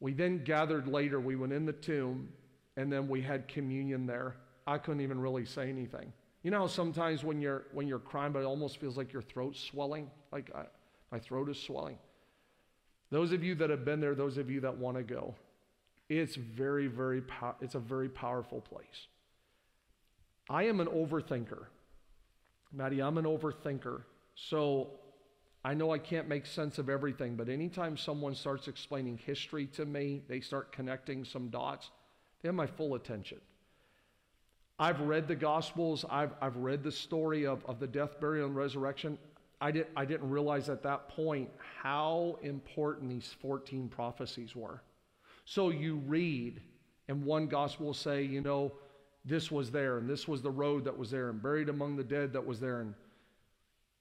We 0.00 0.14
then 0.14 0.42
gathered 0.44 0.88
later. 0.88 1.20
We 1.20 1.36
went 1.36 1.52
in 1.52 1.66
the 1.66 1.74
tomb, 1.74 2.30
and 2.78 2.90
then 2.90 3.08
we 3.08 3.20
had 3.20 3.46
communion 3.46 4.06
there. 4.06 4.36
I 4.66 4.78
couldn't 4.78 5.02
even 5.02 5.20
really 5.20 5.44
say 5.44 5.68
anything. 5.68 6.14
You 6.42 6.50
know 6.50 6.66
sometimes 6.66 7.24
when 7.24 7.42
you're 7.42 7.64
when 7.72 7.86
you're 7.86 7.98
crying, 7.98 8.32
but 8.32 8.38
it 8.38 8.46
almost 8.46 8.78
feels 8.78 8.96
like 8.96 9.12
your 9.12 9.22
throat's 9.22 9.60
swelling, 9.60 10.10
like 10.32 10.50
I, 10.54 10.64
my 11.12 11.18
throat 11.18 11.50
is 11.50 11.60
swelling. 11.60 11.98
Those 13.10 13.32
of 13.32 13.44
you 13.44 13.54
that 13.56 13.68
have 13.68 13.84
been 13.84 14.00
there, 14.00 14.14
those 14.14 14.38
of 14.38 14.48
you 14.48 14.60
that 14.60 14.78
want 14.78 14.96
to 14.96 15.02
go, 15.02 15.34
it's 16.08 16.36
very, 16.36 16.86
very, 16.86 17.22
it's 17.60 17.74
a 17.74 17.80
very 17.80 18.08
powerful 18.08 18.62
place. 18.62 19.08
I 20.50 20.64
am 20.64 20.80
an 20.80 20.86
overthinker, 20.86 21.66
Maddie. 22.72 23.02
I'm 23.02 23.18
an 23.18 23.24
overthinker, 23.24 24.02
so 24.34 24.88
I 25.64 25.74
know 25.74 25.90
I 25.90 25.98
can't 25.98 26.28
make 26.28 26.46
sense 26.46 26.78
of 26.78 26.88
everything. 26.88 27.36
But 27.36 27.48
anytime 27.48 27.96
someone 27.96 28.34
starts 28.34 28.68
explaining 28.68 29.18
history 29.18 29.66
to 29.68 29.84
me, 29.84 30.22
they 30.28 30.40
start 30.40 30.72
connecting 30.72 31.24
some 31.24 31.48
dots. 31.48 31.90
They 32.40 32.48
have 32.48 32.54
my 32.54 32.66
full 32.66 32.94
attention. 32.94 33.38
I've 34.78 35.00
read 35.00 35.26
the 35.26 35.34
Gospels, 35.34 36.04
I've, 36.08 36.32
I've 36.40 36.56
read 36.56 36.84
the 36.84 36.92
story 36.92 37.46
of, 37.46 37.64
of 37.66 37.80
the 37.80 37.86
death, 37.88 38.20
burial, 38.20 38.46
and 38.46 38.54
resurrection. 38.54 39.18
I, 39.60 39.72
did, 39.72 39.88
I 39.96 40.04
didn't 40.04 40.30
realize 40.30 40.68
at 40.68 40.84
that 40.84 41.08
point 41.08 41.50
how 41.82 42.38
important 42.42 43.10
these 43.10 43.34
14 43.42 43.88
prophecies 43.88 44.54
were. 44.54 44.80
So 45.44 45.70
you 45.70 45.96
read, 46.06 46.60
and 47.08 47.24
one 47.24 47.48
gospel 47.48 47.86
will 47.86 47.94
say, 47.94 48.22
you 48.22 48.40
know, 48.40 48.72
this 49.28 49.50
was 49.50 49.70
there, 49.70 49.98
and 49.98 50.08
this 50.08 50.26
was 50.26 50.42
the 50.42 50.50
road 50.50 50.84
that 50.84 50.96
was 50.96 51.10
there, 51.10 51.28
and 51.28 51.42
buried 51.42 51.68
among 51.68 51.96
the 51.96 52.04
dead 52.04 52.32
that 52.32 52.46
was 52.46 52.58
there. 52.58 52.80
And 52.80 52.94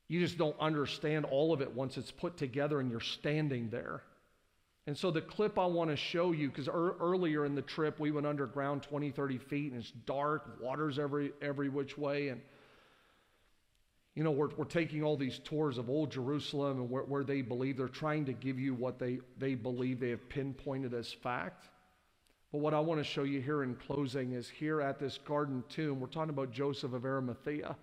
you 0.07 0.19
just 0.19 0.37
don't 0.37 0.55
understand 0.59 1.25
all 1.25 1.53
of 1.53 1.61
it 1.61 1.73
once 1.73 1.97
it's 1.97 2.11
put 2.11 2.37
together 2.37 2.79
and 2.79 2.89
you're 2.89 2.99
standing 2.99 3.69
there. 3.69 4.03
And 4.85 4.97
so 4.97 5.11
the 5.11 5.21
clip 5.21 5.59
I 5.59 5.65
want 5.65 5.89
to 5.89 5.97
show 5.97 6.31
you, 6.31 6.47
because 6.47 6.69
er, 6.69 6.95
earlier 7.01 7.45
in 7.45 7.55
the 7.55 7.61
trip 7.61 7.99
we 7.99 8.11
went 8.11 8.25
underground 8.25 8.83
20, 8.83 9.11
30 9.11 9.37
feet, 9.37 9.73
and 9.73 9.81
it's 9.81 9.91
dark, 10.05 10.57
water's 10.61 10.97
every 10.97 11.33
every 11.41 11.67
which 11.67 11.97
way, 11.97 12.29
and 12.29 12.39
you 14.15 14.23
know 14.23 14.31
we're, 14.31 14.47
we're 14.55 14.63
taking 14.63 15.03
all 15.03 15.17
these 15.17 15.41
tours 15.43 15.77
of 15.77 15.89
old 15.89 16.09
Jerusalem 16.09 16.79
and 16.79 16.89
where, 16.89 17.03
where 17.03 17.25
they 17.25 17.41
believe 17.41 17.75
they're 17.75 17.89
trying 17.89 18.23
to 18.25 18.33
give 18.33 18.57
you 18.57 18.73
what 18.73 18.97
they 18.97 19.19
they 19.37 19.55
believe 19.55 19.99
they 19.99 20.11
have 20.11 20.29
pinpointed 20.29 20.93
as 20.93 21.11
fact. 21.11 21.67
But 22.57 22.63
what 22.63 22.73
I 22.73 22.79
want 22.79 22.99
to 22.99 23.03
show 23.03 23.21
you 23.21 23.39
here 23.39 23.61
in 23.61 23.75
closing 23.75 24.31
is 24.33 24.49
here 24.49 24.81
at 24.81 24.97
this 24.97 25.19
garden 25.19 25.63
tomb, 25.69 25.99
we're 25.99 26.07
talking 26.07 26.31
about 26.31 26.51
Joseph 26.51 26.91
of 26.91 27.05
Arimathea. 27.05 27.75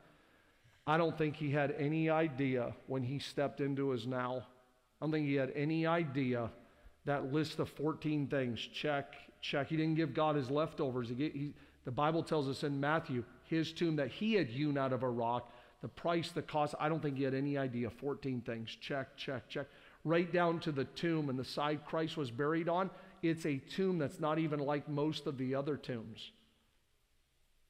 I 0.85 0.97
don't 0.97 1.17
think 1.17 1.37
he 1.37 1.49
had 1.53 1.77
any 1.79 2.11
idea 2.11 2.75
when 2.89 3.05
he 3.05 3.21
stepped 3.21 3.61
into 3.61 3.91
his 3.91 4.05
now. 4.05 4.45
I 5.01 5.05
don't 5.05 5.13
think 5.13 5.29
he 5.29 5.37
had 5.37 5.53
any 5.55 5.87
idea 5.87 6.51
that 7.05 7.33
list 7.33 7.61
of 7.61 7.69
14 7.69 8.27
things. 8.27 8.59
Check, 8.59 9.15
check. 9.41 9.69
He 9.69 9.77
didn't 9.77 9.95
give 9.95 10.13
God 10.13 10.35
his 10.35 10.51
leftovers. 10.51 11.09
He, 11.09 11.15
he, 11.15 11.55
the 11.85 11.93
Bible 11.93 12.25
tells 12.25 12.49
us 12.49 12.65
in 12.65 12.81
Matthew, 12.81 13.23
his 13.45 13.71
tomb 13.71 13.95
that 13.95 14.09
he 14.09 14.35
had 14.35 14.49
hewn 14.49 14.77
out 14.77 14.93
of 14.93 15.05
a 15.05 15.09
rock, 15.09 15.53
the 15.83 15.89
price, 15.89 16.33
the 16.33 16.43
cost, 16.43 16.75
I 16.81 16.89
don't 16.89 17.01
think 17.01 17.17
he 17.17 17.23
had 17.23 17.35
any 17.35 17.57
idea. 17.57 17.91
14 17.91 18.41
things. 18.41 18.77
Check, 18.81 19.17
check, 19.17 19.49
check. 19.49 19.69
Right 20.05 20.31
down 20.31 20.61
to 20.61 20.73
the 20.73 20.85
tomb 20.85 21.31
and 21.31 21.39
the 21.39 21.45
side 21.45 21.87
Christ 21.87 22.17
was 22.17 22.31
buried 22.31 22.69
on. 22.69 22.91
It's 23.23 23.47
a 23.47 23.57
tomb 23.57 23.99
that's 23.99 24.21
not 24.21 24.39
even 24.39 24.61
like 24.61 24.89
most 24.89 25.27
of 25.27 25.39
the 25.39 25.55
other 25.55 25.77
tombs. 25.77 26.31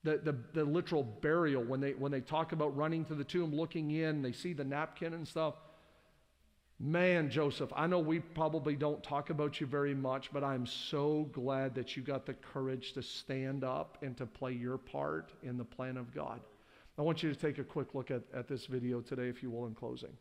The, 0.02 0.18
the, 0.18 0.36
the 0.52 0.64
literal 0.64 1.02
burial, 1.02 1.62
when 1.62 1.80
they, 1.80 1.92
when 1.92 2.12
they 2.12 2.20
talk 2.20 2.52
about 2.52 2.76
running 2.76 3.04
to 3.06 3.14
the 3.14 3.24
tomb, 3.24 3.54
looking 3.54 3.92
in, 3.92 4.20
they 4.20 4.32
see 4.32 4.52
the 4.52 4.64
napkin 4.64 5.14
and 5.14 5.26
stuff. 5.26 5.54
Man, 6.80 7.30
Joseph, 7.30 7.72
I 7.74 7.86
know 7.86 8.00
we 8.00 8.18
probably 8.18 8.74
don't 8.74 9.02
talk 9.02 9.30
about 9.30 9.60
you 9.60 9.66
very 9.66 9.94
much, 9.94 10.32
but 10.32 10.42
I'm 10.42 10.66
so 10.66 11.30
glad 11.32 11.74
that 11.76 11.96
you 11.96 12.02
got 12.02 12.26
the 12.26 12.34
courage 12.34 12.92
to 12.94 13.02
stand 13.02 13.62
up 13.62 13.96
and 14.02 14.16
to 14.16 14.26
play 14.26 14.52
your 14.52 14.76
part 14.76 15.32
in 15.44 15.56
the 15.56 15.64
plan 15.64 15.96
of 15.96 16.12
God. 16.12 16.40
I 16.98 17.02
want 17.02 17.22
you 17.22 17.32
to 17.32 17.38
take 17.38 17.58
a 17.58 17.64
quick 17.64 17.94
look 17.94 18.10
at, 18.10 18.22
at 18.34 18.48
this 18.48 18.66
video 18.66 19.00
today, 19.00 19.28
if 19.28 19.42
you 19.42 19.50
will, 19.50 19.66
in 19.66 19.74
closing. 19.74 20.12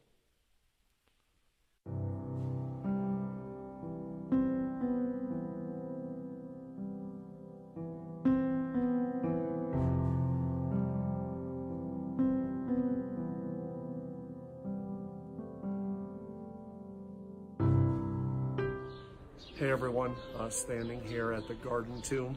Uh, 20.37 20.49
standing 20.49 21.01
here 21.03 21.31
at 21.33 21.47
the 21.47 21.55
Garden 21.55 22.01
Tomb 22.01 22.35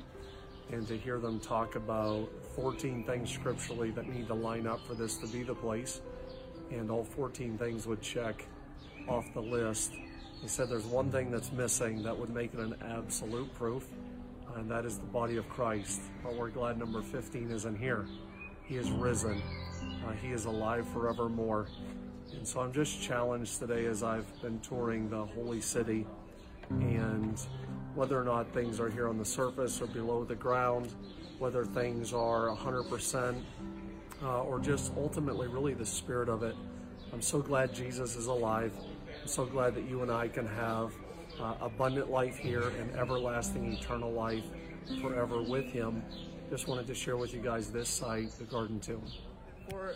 and 0.73 0.87
to 0.89 0.97
hear 0.97 1.19
them 1.19 1.39
talk 1.41 1.77
about 1.77 2.29
14 2.55 3.05
things 3.05 3.31
scripturally 3.31 3.91
that 3.93 4.09
need 4.09 4.27
to 4.27 4.35
line 4.35 4.67
up 4.67 4.85
for 4.87 4.95
this 4.95 5.17
to 5.19 5.27
be 5.29 5.43
the 5.43 5.55
place 5.55 6.01
and 6.71 6.91
all 6.91 7.05
14 7.05 7.57
things 7.59 7.87
would 7.87 8.03
check 8.03 8.47
off 9.09 9.33
the 9.35 9.41
list. 9.41 9.93
He 10.43 10.49
said 10.49 10.69
there's 10.69 10.85
one 10.85 11.11
thing 11.11 11.31
that's 11.31 11.53
missing 11.53 12.03
that 12.03 12.17
would 12.17 12.31
make 12.31 12.55
it 12.55 12.61
an 12.61 12.75
absolute 12.83 13.53
proof 13.55 13.87
and 14.57 14.71
that 14.71 14.85
is 14.85 14.99
the 14.99 15.07
body 15.07 15.37
of 15.37 15.49
Christ. 15.49 16.01
But 16.23 16.35
we're 16.35 16.51
glad 16.51 16.79
number 16.79 17.03
15 17.03 17.51
isn't 17.51 17.77
here. 17.77 18.07
He 18.65 18.77
is 18.77 18.91
risen. 18.91 19.43
Uh, 20.05 20.13
he 20.13 20.29
is 20.29 20.47
alive 20.47 20.89
forevermore. 20.89 21.69
And 22.33 22.47
so 22.47 22.61
I'm 22.61 22.73
just 22.73 23.01
challenged 23.01 23.59
today 23.59 23.87
as 23.87 24.03
I've 24.03 24.27
been 24.43 24.59
touring 24.61 25.09
the 25.09 25.25
holy 25.27 25.61
city 25.61 26.07
and 26.71 27.41
whether 27.97 28.21
or 28.21 28.25
not 28.25 28.53
things 28.53 28.79
are 28.79 28.91
here 28.91 29.09
on 29.09 29.17
the 29.17 29.25
surface 29.25 29.81
or 29.81 29.87
below 29.87 30.23
the 30.23 30.35
ground, 30.35 30.95
whether 31.39 31.65
things 31.65 32.13
are 32.13 32.49
100% 32.49 33.43
uh, 34.23 34.43
or 34.43 34.61
just 34.61 34.93
ultimately 34.97 35.49
really 35.49 35.73
the 35.73 35.87
spirit 35.87 36.29
of 36.29 36.43
it. 36.43 36.55
I'm 37.13 37.23
so 37.23 37.41
glad 37.41 37.75
Jesus 37.75 38.15
is 38.15 38.27
alive. 38.27 38.73
I'm 39.23 39.29
so 39.29 39.47
glad 39.47 39.75
that 39.75 39.89
you 39.89 40.03
and 40.03 40.13
I 40.13 40.29
can 40.29 40.47
have 40.47 40.93
uh, 41.41 41.55
abundant 41.61 42.11
life 42.11 42.37
here 42.37 42.69
and 42.69 42.91
everlasting 42.93 43.73
eternal 43.73 44.13
life 44.13 44.45
forever 45.01 45.43
with 45.43 45.65
him. 45.65 46.03
Just 46.51 46.69
wanted 46.69 46.87
to 46.89 46.95
share 46.95 47.17
with 47.17 47.33
you 47.33 47.41
guys 47.41 47.71
this 47.71 47.89
site, 47.89 48.31
the 48.33 48.45
Garden 48.45 48.79
Tomb. 48.79 49.03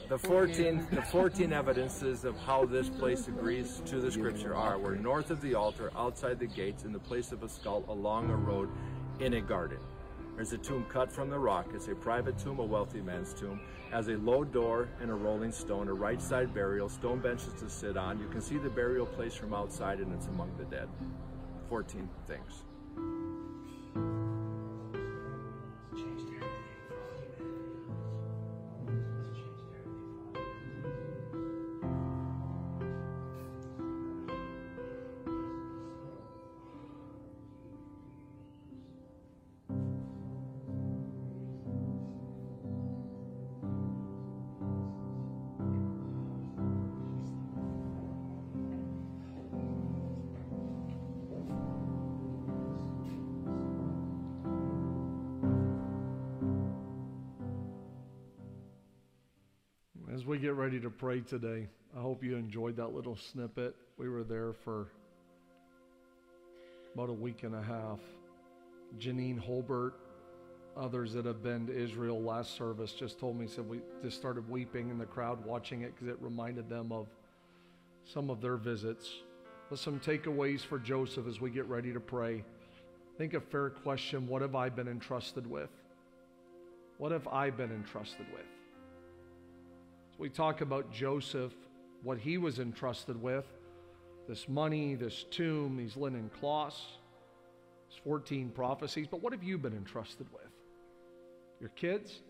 The 0.08 0.18
14, 0.18 0.88
the 0.90 1.02
14 1.02 1.52
evidences 1.52 2.24
of 2.24 2.36
how 2.38 2.64
this 2.64 2.88
place 2.88 3.28
agrees 3.28 3.80
to 3.86 4.00
the 4.00 4.10
scripture 4.10 4.54
are 4.54 4.78
we're 4.78 4.96
north 4.96 5.30
of 5.30 5.40
the 5.40 5.54
altar, 5.54 5.92
outside 5.96 6.40
the 6.40 6.46
gates, 6.46 6.84
in 6.84 6.92
the 6.92 6.98
place 6.98 7.30
of 7.30 7.44
a 7.44 7.48
skull, 7.48 7.84
along 7.88 8.30
a 8.30 8.36
road, 8.36 8.68
in 9.20 9.34
a 9.34 9.40
garden. 9.40 9.78
There's 10.34 10.52
a 10.52 10.58
tomb 10.58 10.86
cut 10.88 11.12
from 11.12 11.30
the 11.30 11.38
rock. 11.38 11.66
It's 11.74 11.86
a 11.88 11.94
private 11.94 12.38
tomb, 12.38 12.58
a 12.58 12.64
wealthy 12.64 13.00
man's 13.00 13.32
tomb. 13.32 13.60
Has 13.92 14.08
a 14.08 14.16
low 14.16 14.42
door 14.42 14.88
and 15.00 15.10
a 15.10 15.14
rolling 15.14 15.52
stone, 15.52 15.88
a 15.88 15.94
right 15.94 16.20
side 16.20 16.52
burial, 16.52 16.88
stone 16.88 17.20
benches 17.20 17.52
to 17.60 17.70
sit 17.70 17.96
on. 17.96 18.18
You 18.18 18.28
can 18.28 18.40
see 18.40 18.58
the 18.58 18.70
burial 18.70 19.06
place 19.06 19.34
from 19.34 19.54
outside, 19.54 20.00
and 20.00 20.12
it's 20.12 20.26
among 20.26 20.50
the 20.58 20.64
dead. 20.64 20.88
14 21.68 22.08
things. 22.26 22.64
Get 61.00 61.06
ready 61.06 61.20
to 61.20 61.26
pray 61.26 61.38
today, 61.38 61.68
I 61.96 62.00
hope 62.00 62.22
you 62.22 62.36
enjoyed 62.36 62.76
that 62.76 62.94
little 62.94 63.16
snippet. 63.16 63.74
We 63.98 64.08
were 64.08 64.24
there 64.24 64.52
for 64.52 64.88
about 66.94 67.10
a 67.10 67.14
week 67.14 67.42
and 67.42 67.54
a 67.54 67.62
half. 67.62 68.00
Janine 68.98 69.40
Holbert, 69.40 69.92
others 70.76 71.12
that 71.12 71.24
have 71.26 71.42
been 71.42 71.66
to 71.66 71.76
Israel 71.76 72.20
last 72.20 72.56
service 72.56 72.92
just 72.92 73.18
told 73.18 73.38
me, 73.38 73.46
said 73.46 73.68
we 73.68 73.80
just 74.02 74.16
started 74.16 74.48
weeping 74.48 74.90
in 74.90 74.98
the 74.98 75.06
crowd 75.06 75.44
watching 75.44 75.82
it 75.82 75.94
because 75.94 76.08
it 76.08 76.16
reminded 76.20 76.68
them 76.68 76.92
of 76.92 77.06
some 78.04 78.30
of 78.30 78.40
their 78.40 78.56
visits. 78.56 79.08
But 79.68 79.78
some 79.78 80.00
takeaways 80.00 80.60
for 80.60 80.78
Joseph 80.78 81.28
as 81.28 81.40
we 81.40 81.50
get 81.50 81.66
ready 81.66 81.92
to 81.92 82.00
pray. 82.00 82.44
Think 83.18 83.34
a 83.34 83.40
fair 83.40 83.70
question 83.70 84.26
what 84.26 84.42
have 84.42 84.54
I 84.54 84.68
been 84.68 84.88
entrusted 84.88 85.46
with? 85.48 85.70
What 86.98 87.12
have 87.12 87.28
I 87.28 87.50
been 87.50 87.70
entrusted 87.70 88.26
with? 88.34 88.59
We 90.20 90.28
talk 90.28 90.60
about 90.60 90.92
Joseph, 90.92 91.54
what 92.02 92.18
he 92.18 92.36
was 92.36 92.58
entrusted 92.58 93.20
with 93.20 93.46
this 94.28 94.50
money, 94.50 94.94
this 94.94 95.24
tomb, 95.30 95.78
these 95.78 95.96
linen 95.96 96.30
cloths, 96.38 96.78
these 97.88 97.98
14 98.04 98.50
prophecies. 98.50 99.06
But 99.10 99.22
what 99.22 99.32
have 99.32 99.42
you 99.42 99.56
been 99.56 99.72
entrusted 99.72 100.26
with? 100.30 100.52
Your 101.58 101.70
kids? 101.70 102.20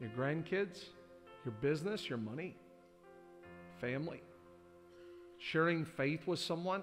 Your 0.00 0.10
grandkids? 0.18 0.86
Your 1.44 1.54
business? 1.60 2.08
Your 2.08 2.18
money? 2.18 2.56
Family? 3.80 4.20
Sharing 5.38 5.84
faith 5.84 6.26
with 6.26 6.40
someone? 6.40 6.82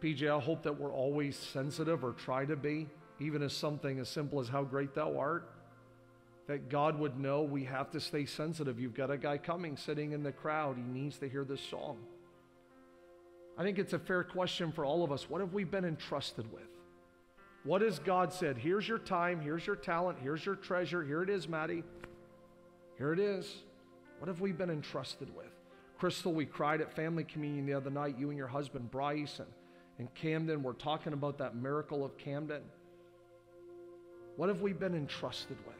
PJ, 0.00 0.34
I 0.34 0.40
hope 0.40 0.62
that 0.62 0.80
we're 0.80 0.94
always 0.94 1.36
sensitive 1.36 2.02
or 2.02 2.12
try 2.12 2.46
to 2.46 2.56
be, 2.56 2.88
even 3.20 3.42
as 3.42 3.52
something 3.52 3.98
as 3.98 4.08
simple 4.08 4.40
as 4.40 4.48
how 4.48 4.64
great 4.64 4.94
thou 4.94 5.18
art. 5.18 5.50
That 6.46 6.68
God 6.68 6.98
would 6.98 7.18
know 7.18 7.42
we 7.42 7.64
have 7.64 7.90
to 7.92 8.00
stay 8.00 8.26
sensitive. 8.26 8.78
You've 8.78 8.94
got 8.94 9.10
a 9.10 9.16
guy 9.16 9.38
coming 9.38 9.76
sitting 9.76 10.12
in 10.12 10.22
the 10.22 10.32
crowd. 10.32 10.76
He 10.76 10.82
needs 10.82 11.18
to 11.18 11.28
hear 11.28 11.44
this 11.44 11.60
song. 11.60 11.98
I 13.56 13.62
think 13.62 13.78
it's 13.78 13.92
a 13.92 13.98
fair 13.98 14.24
question 14.24 14.72
for 14.72 14.84
all 14.84 15.04
of 15.04 15.12
us. 15.12 15.30
What 15.30 15.40
have 15.40 15.54
we 15.54 15.64
been 15.64 15.84
entrusted 15.84 16.52
with? 16.52 16.62
What 17.62 17.80
has 17.80 17.98
God 17.98 18.32
said? 18.32 18.58
Here's 18.58 18.86
your 18.86 18.98
time, 18.98 19.40
here's 19.40 19.66
your 19.66 19.76
talent, 19.76 20.18
here's 20.20 20.44
your 20.44 20.56
treasure. 20.56 21.02
Here 21.02 21.22
it 21.22 21.30
is, 21.30 21.48
Maddie. 21.48 21.82
Here 22.98 23.12
it 23.12 23.18
is. 23.18 23.50
What 24.18 24.28
have 24.28 24.40
we 24.40 24.52
been 24.52 24.70
entrusted 24.70 25.34
with? 25.34 25.46
Crystal, 25.98 26.34
we 26.34 26.44
cried 26.44 26.80
at 26.80 26.94
family 26.94 27.24
communion 27.24 27.64
the 27.64 27.72
other 27.72 27.90
night. 27.90 28.16
You 28.18 28.28
and 28.28 28.36
your 28.36 28.48
husband, 28.48 28.90
Bryce, 28.90 29.38
and, 29.38 29.48
and 29.98 30.12
Camden 30.14 30.62
were 30.62 30.74
talking 30.74 31.12
about 31.12 31.38
that 31.38 31.56
miracle 31.56 32.04
of 32.04 32.18
Camden. 32.18 32.62
What 34.36 34.48
have 34.48 34.60
we 34.60 34.72
been 34.72 34.94
entrusted 34.94 35.56
with? 35.66 35.76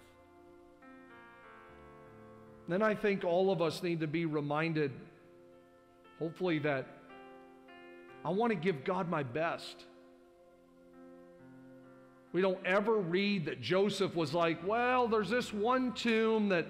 Then 2.67 2.83
I 2.83 2.95
think 2.95 3.25
all 3.25 3.53
of 3.53 3.61
us 3.61 3.83
need 3.83 4.01
to 4.01 4.07
be 4.07 4.25
reminded, 4.25 4.91
hopefully, 6.19 6.59
that 6.61 6.87
I 8.25 8.31
want 8.31 8.51
to 8.51 8.57
give 8.57 8.85
God 8.85 9.09
my 9.09 9.23
best. 9.23 9.85
We 12.33 12.41
don't 12.41 12.65
ever 12.65 12.97
read 12.97 13.45
that 13.47 13.61
Joseph 13.61 14.17
was 14.17 14.33
like, 14.33 14.67
well, 14.67 15.07
there's 15.07 15.29
this 15.29 15.53
one 15.53 15.93
tomb 15.93 16.49
that, 16.49 16.67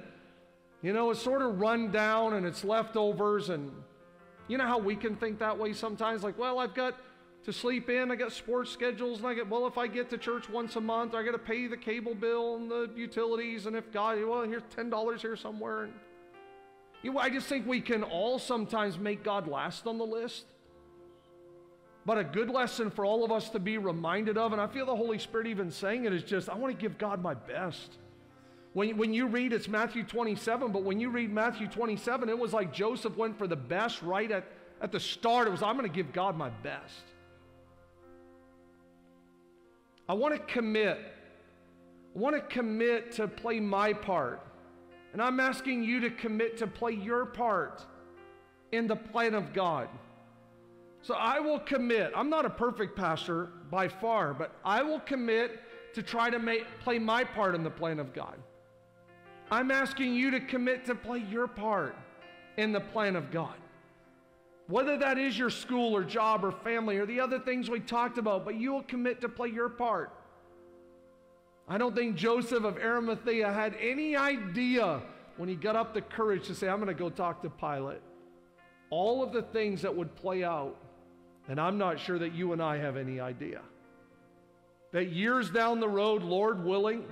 you 0.83 0.93
know, 0.93 1.11
is 1.11 1.21
sort 1.21 1.43
of 1.43 1.61
run 1.61 1.91
down 1.91 2.35
and 2.35 2.45
it's 2.45 2.65
leftovers. 2.65 3.49
And 3.49 3.71
you 4.49 4.59
know 4.59 4.67
how 4.67 4.79
we 4.79 4.97
can 4.97 5.17
think 5.17 5.39
that 5.39 5.57
way 5.57 5.73
sometimes? 5.73 6.23
Like, 6.23 6.37
well, 6.39 6.59
I've 6.59 6.75
got 6.75 6.97
to 7.45 7.53
sleep 7.53 7.91
in, 7.91 8.11
I 8.11 8.17
got 8.17 8.33
sports 8.33 8.71
schedules, 8.71 9.19
and 9.19 9.29
I 9.29 9.35
get, 9.35 9.49
well, 9.49 9.67
if 9.67 9.77
I 9.77 9.87
get 9.87 10.09
to 10.11 10.19
church 10.19 10.49
once 10.49 10.77
a 10.77 10.81
month, 10.81 11.15
I 11.15 11.23
got 11.23 11.33
to 11.33 11.39
pay 11.39 11.67
the 11.67 11.77
cable 11.77 12.15
bill 12.15 12.57
and 12.57 12.71
the 12.71 12.91
utilities. 12.97 13.67
And 13.67 13.77
if 13.77 13.93
God, 13.93 14.19
well, 14.25 14.43
here's 14.43 14.63
$10 14.77 15.21
here 15.21 15.37
somewhere. 15.37 15.85
And, 15.85 15.93
you 17.03 17.13
know, 17.13 17.19
I 17.19 17.29
just 17.29 17.47
think 17.47 17.67
we 17.67 17.83
can 17.83 18.03
all 18.03 18.39
sometimes 18.39 18.99
make 18.99 19.23
God 19.23 19.47
last 19.47 19.87
on 19.87 19.99
the 19.99 20.07
list. 20.07 20.45
But 22.07 22.19
a 22.19 22.25
good 22.25 22.49
lesson 22.49 22.91
for 22.91 23.05
all 23.05 23.25
of 23.25 23.33
us 23.33 23.51
to 23.51 23.59
be 23.59 23.77
reminded 23.77 24.39
of, 24.39 24.53
and 24.53 24.61
I 24.61 24.67
feel 24.67 24.87
the 24.87 24.97
Holy 24.97 25.19
Spirit 25.19 25.47
even 25.47 25.71
saying 25.71 26.07
it, 26.07 26.15
is 26.15 26.23
just 26.23 26.49
I 26.49 26.55
want 26.55 26.75
to 26.75 26.81
give 26.81 26.97
God 26.97 27.23
my 27.23 27.35
best. 27.35 27.99
When, 28.73 28.97
when 28.97 29.13
you 29.13 29.27
read, 29.27 29.53
it's 29.53 29.69
Matthew 29.69 30.03
27, 30.03 30.73
but 30.73 30.83
when 30.83 30.99
you 30.99 31.11
read 31.11 31.31
Matthew 31.33 31.69
27, 31.69 32.29
it 32.29 32.39
was 32.39 32.53
like 32.53 32.73
Joseph 32.73 33.17
went 33.17 33.39
for 33.39 33.47
the 33.47 33.57
best 33.57 34.03
right 34.03 34.31
at, 34.31 34.45
at 34.81 34.93
the 34.93 35.01
start. 35.01 35.47
It 35.47 35.51
was, 35.51 35.63
I'm 35.63 35.77
going 35.77 35.89
to 35.89 35.95
give 35.95 36.13
God 36.13 36.37
my 36.37 36.49
best. 36.49 37.14
I 40.09 40.15
want 40.15 40.35
to 40.35 40.41
commit. 40.41 40.99
I 42.15 42.19
want 42.19 42.37
to 42.37 42.43
commit 42.43 43.13
to 43.13 43.27
play 43.27 43.61
my 43.61 43.93
part. 43.93 44.41
And 45.13 45.23
I'm 45.23 45.41
asking 45.41 45.85
you 45.85 46.01
to 46.01 46.11
commit 46.11 46.57
to 46.59 46.67
play 46.67 46.93
your 46.93 47.25
part 47.25 47.85
in 48.73 48.87
the 48.87 48.97
plan 48.97 49.35
of 49.35 49.53
God. 49.53 49.89
So 51.03 51.15
I 51.15 51.39
will 51.39 51.59
commit. 51.59 52.13
I'm 52.17 52.31
not 52.31 52.45
a 52.45 52.51
perfect 52.51 52.97
pastor 52.97 53.51
by 53.71 53.89
far, 53.89 54.35
but 54.35 54.57
I 54.65 54.83
will 54.83 55.01
commit 55.01 55.61
to 55.95 56.03
try 56.03 56.31
to 56.31 56.39
make, 56.39 56.65
play 56.81 56.99
my 56.99 57.25
part 57.25 57.55
in 57.55 57.63
the 57.63 57.71
plan 57.71 58.01
of 58.01 58.13
God. 58.13 58.37
I'm 59.51 59.71
asking 59.71 60.15
you 60.15 60.31
to 60.31 60.41
commit 60.41 60.85
to 60.87 60.95
play 60.95 61.19
your 61.19 61.47
part 61.47 61.95
in 62.57 62.73
the 62.73 62.81
plan 62.81 63.17
of 63.17 63.31
God. 63.31 63.55
Whether 64.67 64.97
that 64.99 65.19
is 65.19 65.39
your 65.39 65.51
school 65.51 65.95
or 65.95 66.05
job 66.05 66.45
or 66.45 66.53
family 66.53 66.97
or 66.97 67.07
the 67.07 67.21
other 67.21 67.39
things 67.39 67.69
we 67.69 67.81
talked 67.81 68.19
about, 68.19 68.45
but 68.45 68.55
you 68.55 68.73
will 68.73 68.83
commit 68.83 69.21
to 69.21 69.29
play 69.29 69.49
your 69.49 69.69
part. 69.69 70.11
I 71.69 71.79
don't 71.79 71.95
think 71.95 72.17
Joseph 72.17 72.65
of 72.65 72.79
Arimathea 72.79 73.53
had 73.53 73.75
any 73.81 74.17
idea 74.17 75.03
when 75.37 75.49
he 75.49 75.55
got 75.55 75.77
up 75.77 75.95
the 75.95 76.03
courage 76.03 76.47
to 76.47 76.55
say, 76.55 76.69
I'm 76.69 76.77
going 76.77 76.89
to 76.89 76.95
go 76.95 77.11
talk 77.11 77.43
to 77.43 77.51
Pilate. 77.51 78.01
All 78.91 79.23
of 79.23 79.33
the 79.33 79.43
things 79.43 79.83
that 79.83 79.95
would 79.95 80.15
play 80.15 80.45
out 80.45 80.77
and 81.49 81.61
I'm 81.61 81.79
not 81.79 82.01
sure 82.01 82.19
that 82.19 82.35
you 82.35 82.53
and 82.53 82.63
I 82.63 82.79
have 82.79 82.97
any 82.97 83.21
idea. 83.21 83.61
That 84.93 85.11
years 85.11 85.51
down 85.51 85.81
the 85.81 85.89
road, 85.89 86.23
Lord 86.23 86.65
willing, 86.65 87.05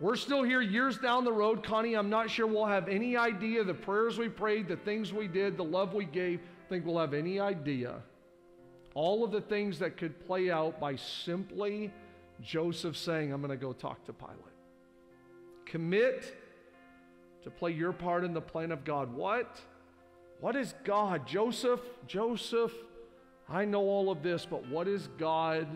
we're 0.00 0.16
still 0.16 0.42
here 0.42 0.62
years 0.62 0.96
down 0.96 1.24
the 1.24 1.32
road, 1.32 1.62
Connie. 1.62 1.94
I'm 1.94 2.08
not 2.08 2.30
sure 2.30 2.46
we'll 2.46 2.64
have 2.64 2.88
any 2.88 3.18
idea 3.18 3.62
the 3.62 3.74
prayers 3.74 4.16
we 4.16 4.30
prayed, 4.30 4.66
the 4.66 4.76
things 4.76 5.12
we 5.12 5.28
did, 5.28 5.58
the 5.58 5.64
love 5.64 5.92
we 5.92 6.06
gave. 6.06 6.40
I 6.40 6.68
think 6.70 6.86
we'll 6.86 6.98
have 6.98 7.12
any 7.12 7.38
idea. 7.38 7.96
All 8.94 9.22
of 9.22 9.30
the 9.30 9.42
things 9.42 9.78
that 9.80 9.98
could 9.98 10.18
play 10.26 10.50
out 10.50 10.80
by 10.80 10.96
simply 10.96 11.92
Joseph 12.40 12.96
saying, 12.96 13.30
I'm 13.30 13.42
going 13.42 13.50
to 13.50 13.62
go 13.62 13.74
talk 13.74 14.02
to 14.06 14.14
Pilate. 14.14 14.36
Commit 15.66 16.34
to 17.42 17.50
play 17.50 17.72
your 17.72 17.92
part 17.92 18.24
in 18.24 18.32
the 18.32 18.40
plan 18.40 18.72
of 18.72 18.84
God. 18.84 19.12
What? 19.12 19.60
What 20.40 20.56
is 20.56 20.74
God? 20.84 21.26
Joseph, 21.26 21.80
Joseph, 22.06 22.72
I 23.50 23.66
know 23.66 23.82
all 23.82 24.10
of 24.10 24.22
this, 24.22 24.46
but 24.46 24.66
what 24.68 24.88
is 24.88 25.08
God 25.18 25.66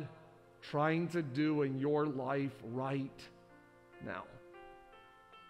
trying 0.62 1.09
to 1.09 1.20
do 1.20 1.62
in 1.62 1.79
your 1.79 2.07
life 2.07 2.55
right 2.72 3.29
now? 4.05 4.24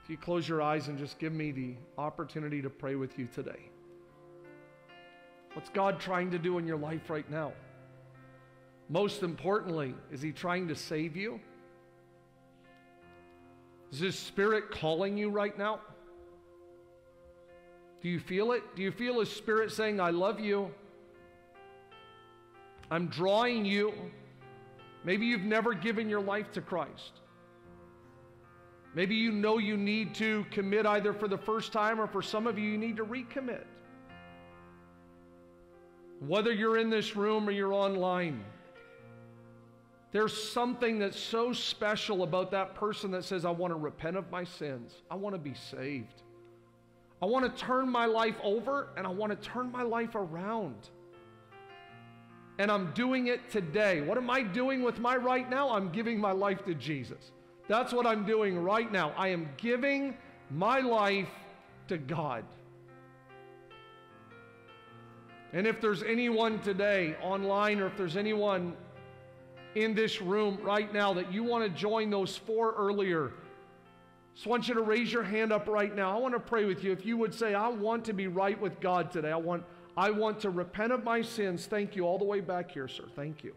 If 0.02 0.10
you 0.10 0.16
close 0.18 0.48
your 0.48 0.60
eyes 0.60 0.88
and 0.88 0.98
just 0.98 1.18
give 1.18 1.32
me 1.32 1.50
the 1.50 1.76
opportunity 1.96 2.60
to 2.60 2.68
pray 2.68 2.94
with 2.94 3.18
you 3.18 3.26
today. 3.26 3.70
What's 5.54 5.70
God 5.70 5.98
trying 5.98 6.30
to 6.32 6.38
do 6.38 6.58
in 6.58 6.66
your 6.66 6.76
life 6.76 7.08
right 7.08 7.28
now? 7.30 7.52
Most 8.88 9.22
importantly, 9.22 9.94
is 10.12 10.20
He 10.20 10.32
trying 10.32 10.68
to 10.68 10.74
save 10.74 11.16
you? 11.16 11.40
Is 13.92 14.00
His 14.00 14.18
Spirit 14.18 14.70
calling 14.70 15.16
you 15.16 15.30
right 15.30 15.56
now? 15.56 15.80
Do 18.02 18.08
you 18.08 18.20
feel 18.20 18.52
it? 18.52 18.62
Do 18.76 18.82
you 18.82 18.90
feel 18.90 19.20
His 19.20 19.30
Spirit 19.30 19.72
saying, 19.72 20.00
I 20.00 20.10
love 20.10 20.38
you? 20.38 20.70
I'm 22.90 23.06
drawing 23.06 23.64
you. 23.64 23.94
Maybe 25.04 25.24
you've 25.26 25.42
never 25.42 25.72
given 25.72 26.10
your 26.10 26.20
life 26.20 26.52
to 26.52 26.60
Christ. 26.60 27.20
Maybe 28.94 29.16
you 29.16 29.32
know 29.32 29.58
you 29.58 29.76
need 29.76 30.14
to 30.16 30.46
commit 30.50 30.86
either 30.86 31.12
for 31.12 31.26
the 31.26 31.38
first 31.38 31.72
time 31.72 32.00
or 32.00 32.06
for 32.06 32.22
some 32.22 32.46
of 32.46 32.58
you, 32.58 32.70
you 32.70 32.78
need 32.78 32.96
to 32.96 33.04
recommit. 33.04 33.64
Whether 36.20 36.52
you're 36.52 36.78
in 36.78 36.90
this 36.90 37.16
room 37.16 37.48
or 37.48 37.50
you're 37.50 37.72
online, 37.72 38.44
there's 40.12 40.50
something 40.52 41.00
that's 41.00 41.18
so 41.18 41.52
special 41.52 42.22
about 42.22 42.52
that 42.52 42.76
person 42.76 43.10
that 43.10 43.24
says, 43.24 43.44
I 43.44 43.50
want 43.50 43.72
to 43.72 43.76
repent 43.76 44.16
of 44.16 44.30
my 44.30 44.44
sins, 44.44 45.02
I 45.10 45.16
want 45.16 45.34
to 45.34 45.40
be 45.40 45.54
saved. 45.54 46.22
I 47.20 47.26
want 47.26 47.44
to 47.44 47.64
turn 47.64 47.88
my 47.88 48.06
life 48.06 48.36
over 48.42 48.90
and 48.96 49.06
I 49.06 49.10
want 49.10 49.32
to 49.32 49.48
turn 49.48 49.72
my 49.72 49.82
life 49.82 50.14
around. 50.14 50.90
And 52.58 52.70
I'm 52.70 52.92
doing 52.92 53.28
it 53.28 53.50
today. 53.50 54.02
What 54.02 54.18
am 54.18 54.30
I 54.30 54.42
doing 54.42 54.82
with 54.82 54.98
my 55.00 55.16
right 55.16 55.48
now? 55.48 55.70
I'm 55.70 55.90
giving 55.90 56.20
my 56.20 56.32
life 56.32 56.64
to 56.66 56.74
Jesus. 56.74 57.32
That's 57.68 57.92
what 57.92 58.06
I'm 58.06 58.26
doing 58.26 58.58
right 58.58 58.90
now. 58.90 59.12
I 59.16 59.28
am 59.28 59.48
giving 59.56 60.16
my 60.50 60.80
life 60.80 61.28
to 61.88 61.98
God. 61.98 62.44
And 65.52 65.66
if 65.66 65.80
there's 65.80 66.02
anyone 66.02 66.58
today 66.60 67.16
online 67.22 67.80
or 67.80 67.86
if 67.86 67.96
there's 67.96 68.16
anyone 68.16 68.76
in 69.74 69.94
this 69.94 70.20
room 70.20 70.58
right 70.62 70.92
now 70.92 71.14
that 71.14 71.32
you 71.32 71.44
want 71.44 71.64
to 71.64 71.70
join 71.70 72.10
those 72.10 72.36
four 72.36 72.74
earlier 72.74 73.32
Just 74.34 74.46
want 74.46 74.66
you 74.68 74.74
to 74.74 74.82
raise 74.82 75.12
your 75.12 75.22
hand 75.22 75.52
up 75.52 75.68
right 75.68 75.94
now. 75.94 76.16
I 76.16 76.20
want 76.20 76.34
to 76.34 76.40
pray 76.40 76.64
with 76.64 76.82
you. 76.82 76.92
If 76.92 77.06
you 77.06 77.16
would 77.16 77.32
say, 77.32 77.54
I 77.54 77.68
want 77.68 78.04
to 78.06 78.12
be 78.12 78.26
right 78.26 78.60
with 78.60 78.80
God 78.80 79.12
today, 79.12 79.30
I 79.30 79.36
want, 79.36 79.64
I 79.96 80.10
want 80.10 80.40
to 80.40 80.50
repent 80.50 80.92
of 80.92 81.04
my 81.04 81.22
sins. 81.22 81.66
Thank 81.66 81.94
you 81.94 82.04
all 82.04 82.18
the 82.18 82.24
way 82.24 82.40
back 82.40 82.72
here, 82.72 82.88
sir. 82.88 83.04
Thank 83.14 83.44
you. 83.44 83.54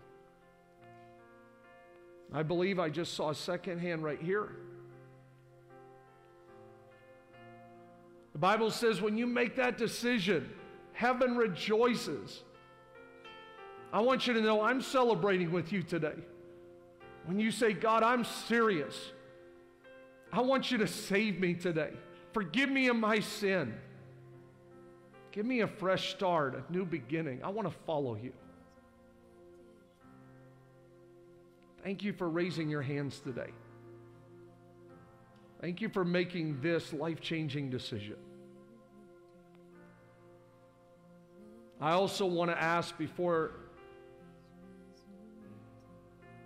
I 2.34 2.44
believe 2.44 2.80
I 2.80 2.90
just 2.90 3.14
saw 3.14 3.30
a 3.30 3.36
second 3.36 3.80
hand 3.80 4.04
right 4.04 4.22
here. 4.22 4.50
The 8.34 8.40
Bible 8.40 8.70
says 8.70 9.02
when 9.02 9.18
you 9.18 9.26
make 9.26 9.56
that 9.56 9.78
decision, 9.78 10.50
heaven 10.94 11.38
rejoices. 11.38 12.44
I 13.92 14.02
want 14.02 14.28
you 14.28 14.34
to 14.34 14.42
know 14.42 14.62
I'm 14.62 14.82
celebrating 14.82 15.52
with 15.52 15.72
you 15.72 15.82
today. 15.82 16.16
When 17.26 17.40
you 17.40 17.52
say, 17.52 17.74
God, 17.74 18.04
I'm 18.04 18.24
serious, 18.24 19.12
I 20.32 20.42
want 20.42 20.72
you 20.72 20.78
to 20.80 20.88
save 20.88 21.40
me 21.40 21.54
today. 21.54 21.92
Forgive 22.34 22.70
me 22.70 22.88
of 22.88 22.96
my 22.98 23.20
sin. 23.20 23.74
Give 25.32 25.46
me 25.46 25.62
a 25.62 25.68
fresh 25.68 26.12
start, 26.12 26.56
a 26.56 26.72
new 26.72 26.86
beginning. 26.86 27.44
I 27.44 27.50
want 27.50 27.68
to 27.68 27.74
follow 27.86 28.16
you. 28.16 28.34
Thank 31.84 32.04
you 32.04 32.14
for 32.14 32.30
raising 32.30 32.70
your 32.70 32.82
hands 32.82 33.20
today. 33.20 33.52
Thank 35.62 35.82
you 35.82 35.90
for 35.90 36.06
making 36.06 36.62
this 36.62 36.94
life 36.94 37.20
changing 37.22 37.70
decision. 37.70 38.18
I 41.80 41.92
also 41.92 42.26
want 42.26 42.52
to 42.52 42.62
ask 42.62 42.98
before 42.98 43.52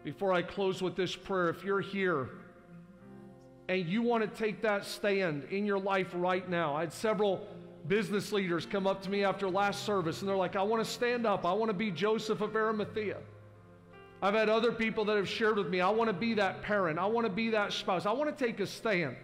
before 0.04 0.34
I 0.34 0.42
close 0.42 0.82
with 0.82 0.96
this 0.96 1.16
prayer 1.16 1.50
if 1.50 1.64
you're 1.64 1.80
here 1.80 2.30
and 3.70 3.86
you 3.86 4.02
want 4.02 4.24
to 4.24 4.28
take 4.28 4.62
that 4.64 4.84
stand 4.84 5.46
in 5.52 5.66
your 5.66 5.80
life 5.80 6.08
right 6.14 6.50
now. 6.50 6.76
I 6.76 6.82
had 6.82 6.92
several 6.92 7.48
business 7.88 8.32
leaders 8.32 8.66
come 8.66 8.88
up 8.88 9.02
to 9.04 9.10
me 9.10 9.24
after 9.24 9.50
last 9.50 9.86
service 9.86 10.20
and 10.20 10.30
they're 10.30 10.36
like, 10.36 10.56
I 10.56 10.64
want 10.64 10.84
to 10.84 10.90
stand 10.90 11.26
up. 11.26 11.46
I 11.46 11.54
want 11.54 11.70
to 11.70 11.74
be 11.74 11.92
Joseph 11.92 12.42
of 12.42 12.56
Arimathea. 12.56 13.18
I've 14.22 14.36
had 14.36 14.50
other 14.50 14.72
people 14.72 15.04
that 15.06 15.18
have 15.18 15.28
shared 15.28 15.58
with 15.58 15.68
me, 15.68 15.82
I 15.82 15.90
want 15.90 16.10
to 16.10 16.14
be 16.14 16.36
that 16.36 16.62
parent. 16.62 17.00
I 17.00 17.08
want 17.08 17.26
to 17.26 17.32
be 17.32 17.50
that 17.52 17.74
spouse. 17.74 18.06
I 18.06 18.12
want 18.12 18.36
to 18.36 18.46
take 18.46 18.60
a 18.60 18.68
stand. 18.68 19.16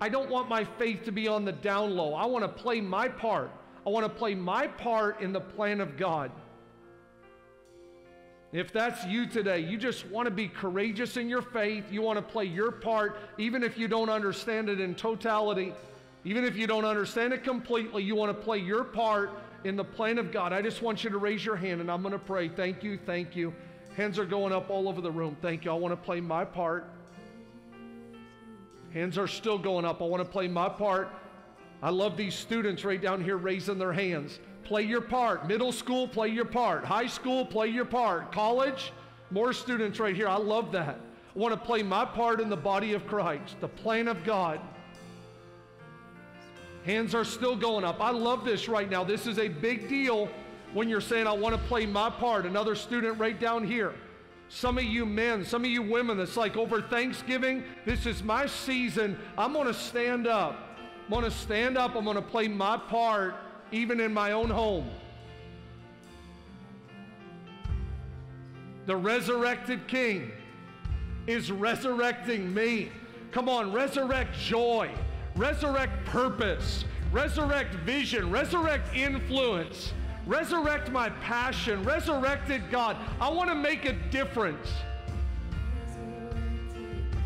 I 0.00 0.08
don't 0.08 0.30
want 0.30 0.48
my 0.48 0.64
faith 0.64 1.04
to 1.04 1.12
be 1.12 1.28
on 1.28 1.44
the 1.44 1.52
down 1.52 1.94
low. 1.94 2.14
I 2.14 2.26
want 2.26 2.44
to 2.44 2.48
play 2.48 2.80
my 2.80 3.08
part. 3.08 3.50
I 3.86 3.90
want 3.90 4.04
to 4.04 4.10
play 4.10 4.34
my 4.34 4.66
part 4.66 5.20
in 5.20 5.32
the 5.32 5.40
plan 5.40 5.80
of 5.80 5.96
God. 5.96 6.30
If 8.52 8.72
that's 8.72 9.04
you 9.06 9.26
today, 9.26 9.60
you 9.60 9.76
just 9.76 10.06
want 10.06 10.26
to 10.26 10.30
be 10.30 10.48
courageous 10.48 11.16
in 11.16 11.28
your 11.28 11.42
faith, 11.42 11.84
you 11.90 12.00
want 12.00 12.16
to 12.16 12.22
play 12.22 12.44
your 12.44 12.70
part, 12.70 13.18
even 13.38 13.62
if 13.62 13.76
you 13.76 13.88
don't 13.88 14.08
understand 14.08 14.68
it 14.68 14.80
in 14.80 14.94
totality, 14.94 15.74
even 16.24 16.44
if 16.44 16.56
you 16.56 16.66
don't 16.66 16.84
understand 16.84 17.32
it 17.32 17.44
completely, 17.44 18.02
you 18.02 18.14
want 18.14 18.36
to 18.36 18.44
play 18.44 18.58
your 18.58 18.84
part 18.84 19.30
in 19.64 19.76
the 19.76 19.84
plan 19.84 20.16
of 20.16 20.32
God. 20.32 20.52
I 20.52 20.62
just 20.62 20.80
want 20.80 21.04
you 21.04 21.10
to 21.10 21.18
raise 21.18 21.44
your 21.44 21.56
hand 21.56 21.80
and 21.80 21.90
I'm 21.90 22.02
going 22.02 22.12
to 22.12 22.18
pray. 22.18 22.48
Thank 22.48 22.82
you, 22.82 22.98
thank 23.04 23.36
you. 23.36 23.52
Hands 23.96 24.18
are 24.18 24.26
going 24.26 24.52
up 24.52 24.68
all 24.68 24.88
over 24.90 25.00
the 25.00 25.10
room. 25.10 25.36
Thank 25.40 25.64
you. 25.64 25.70
I 25.70 25.74
want 25.74 25.92
to 25.92 25.96
play 25.96 26.20
my 26.20 26.44
part. 26.44 26.84
Hands 28.92 29.16
are 29.16 29.26
still 29.26 29.58
going 29.58 29.86
up. 29.86 30.02
I 30.02 30.04
want 30.04 30.22
to 30.22 30.30
play 30.30 30.48
my 30.48 30.68
part. 30.68 31.08
I 31.82 31.88
love 31.88 32.16
these 32.16 32.34
students 32.34 32.84
right 32.84 33.00
down 33.00 33.24
here 33.24 33.38
raising 33.38 33.78
their 33.78 33.94
hands. 33.94 34.38
Play 34.64 34.82
your 34.82 35.00
part. 35.00 35.48
Middle 35.48 35.72
school, 35.72 36.06
play 36.06 36.28
your 36.28 36.44
part. 36.44 36.84
High 36.84 37.06
school, 37.06 37.46
play 37.46 37.68
your 37.68 37.84
part. 37.86 38.32
College, 38.32 38.92
more 39.30 39.54
students 39.54 39.98
right 39.98 40.14
here. 40.14 40.28
I 40.28 40.36
love 40.36 40.72
that. 40.72 41.00
I 41.34 41.38
want 41.38 41.54
to 41.54 41.60
play 41.60 41.82
my 41.82 42.04
part 42.04 42.40
in 42.40 42.50
the 42.50 42.56
body 42.56 42.92
of 42.92 43.06
Christ, 43.06 43.56
the 43.60 43.68
plan 43.68 44.08
of 44.08 44.24
God. 44.24 44.60
Hands 46.84 47.14
are 47.14 47.24
still 47.24 47.56
going 47.56 47.84
up. 47.84 48.00
I 48.00 48.10
love 48.10 48.44
this 48.44 48.68
right 48.68 48.90
now. 48.90 49.04
This 49.04 49.26
is 49.26 49.38
a 49.38 49.48
big 49.48 49.88
deal 49.88 50.28
when 50.72 50.88
you're 50.88 51.00
saying, 51.00 51.26
I 51.26 51.32
want 51.32 51.54
to 51.54 51.60
play 51.68 51.86
my 51.86 52.10
part. 52.10 52.46
Another 52.46 52.74
student 52.74 53.18
right 53.18 53.38
down 53.38 53.66
here. 53.66 53.94
Some 54.48 54.78
of 54.78 54.84
you 54.84 55.04
men, 55.04 55.44
some 55.44 55.64
of 55.64 55.70
you 55.70 55.82
women, 55.82 56.20
it's 56.20 56.36
like 56.36 56.56
over 56.56 56.80
Thanksgiving, 56.80 57.64
this 57.84 58.06
is 58.06 58.22
my 58.22 58.46
season. 58.46 59.18
I'm 59.36 59.52
going 59.52 59.66
to 59.66 59.74
stand 59.74 60.26
up. 60.26 60.56
I'm 61.04 61.10
going 61.10 61.24
to 61.24 61.30
stand 61.30 61.76
up. 61.76 61.94
I'm 61.96 62.04
going 62.04 62.16
to 62.16 62.22
play 62.22 62.46
my 62.46 62.76
part 62.76 63.34
even 63.72 64.00
in 64.00 64.12
my 64.14 64.32
own 64.32 64.50
home. 64.50 64.88
The 68.86 68.96
resurrected 68.96 69.88
King 69.88 70.30
is 71.26 71.50
resurrecting 71.50 72.54
me. 72.54 72.90
Come 73.32 73.48
on, 73.48 73.72
resurrect 73.72 74.38
joy, 74.38 74.90
resurrect 75.34 76.06
purpose, 76.06 76.84
resurrect 77.12 77.74
vision, 77.74 78.30
resurrect 78.30 78.94
influence, 78.94 79.92
resurrect 80.26 80.90
my 80.90 81.10
passion, 81.10 81.82
resurrected 81.84 82.70
God. 82.70 82.96
I 83.20 83.30
want 83.30 83.48
to 83.48 83.54
make 83.54 83.84
a 83.84 83.92
difference. 84.10 84.68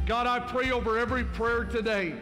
God, 0.07 0.26
I 0.26 0.40
pray 0.40 0.70
over 0.70 0.98
every 0.98 1.24
prayer 1.24 1.64
today 1.64 2.14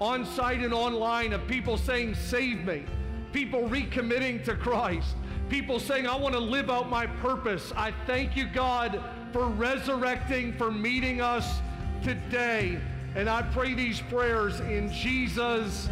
on 0.00 0.24
site 0.24 0.60
and 0.60 0.74
online 0.74 1.32
of 1.32 1.46
people 1.46 1.76
saying, 1.76 2.14
Save 2.14 2.64
me. 2.64 2.84
People 3.32 3.68
recommitting 3.68 4.44
to 4.44 4.54
Christ. 4.54 5.16
People 5.48 5.78
saying, 5.78 6.06
I 6.06 6.16
want 6.16 6.34
to 6.34 6.40
live 6.40 6.70
out 6.70 6.88
my 6.88 7.06
purpose. 7.06 7.72
I 7.76 7.92
thank 8.06 8.36
you, 8.36 8.46
God, 8.46 9.02
for 9.32 9.46
resurrecting, 9.46 10.52
for 10.54 10.70
meeting 10.70 11.20
us 11.20 11.60
today. 12.02 12.78
And 13.14 13.28
I 13.28 13.42
pray 13.42 13.74
these 13.74 14.00
prayers 14.00 14.60
in 14.60 14.90
Jesus' 14.90 15.88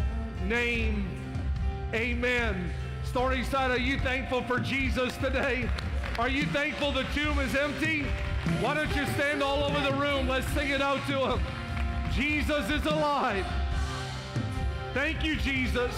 name. 0.47 1.07
Amen. 1.93 2.71
Stony 3.13 3.43
Side, 3.43 3.69
are 3.69 3.77
you 3.77 3.99
thankful 3.99 4.41
for 4.41 4.59
Jesus 4.59 5.15
today? 5.17 5.69
Are 6.17 6.27
you 6.27 6.45
thankful 6.47 6.91
the 6.91 7.03
tomb 7.13 7.37
is 7.37 7.53
empty? 7.53 8.07
Why 8.59 8.73
don't 8.73 8.89
you 8.95 9.05
stand 9.13 9.43
all 9.43 9.63
over 9.63 9.79
the 9.81 9.95
room? 9.95 10.27
Let's 10.27 10.47
sing 10.47 10.71
it 10.71 10.81
out 10.81 10.97
to 11.05 11.33
him. 11.33 11.39
Jesus 12.11 12.71
is 12.71 12.83
alive. 12.87 13.45
Thank 14.95 15.23
you, 15.23 15.35
Jesus. 15.35 15.93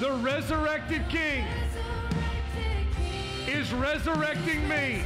The 0.00 0.10
resurrected 0.10 1.08
King 1.08 1.46
is 3.46 3.72
resurrecting 3.72 4.68
me. 4.68 5.04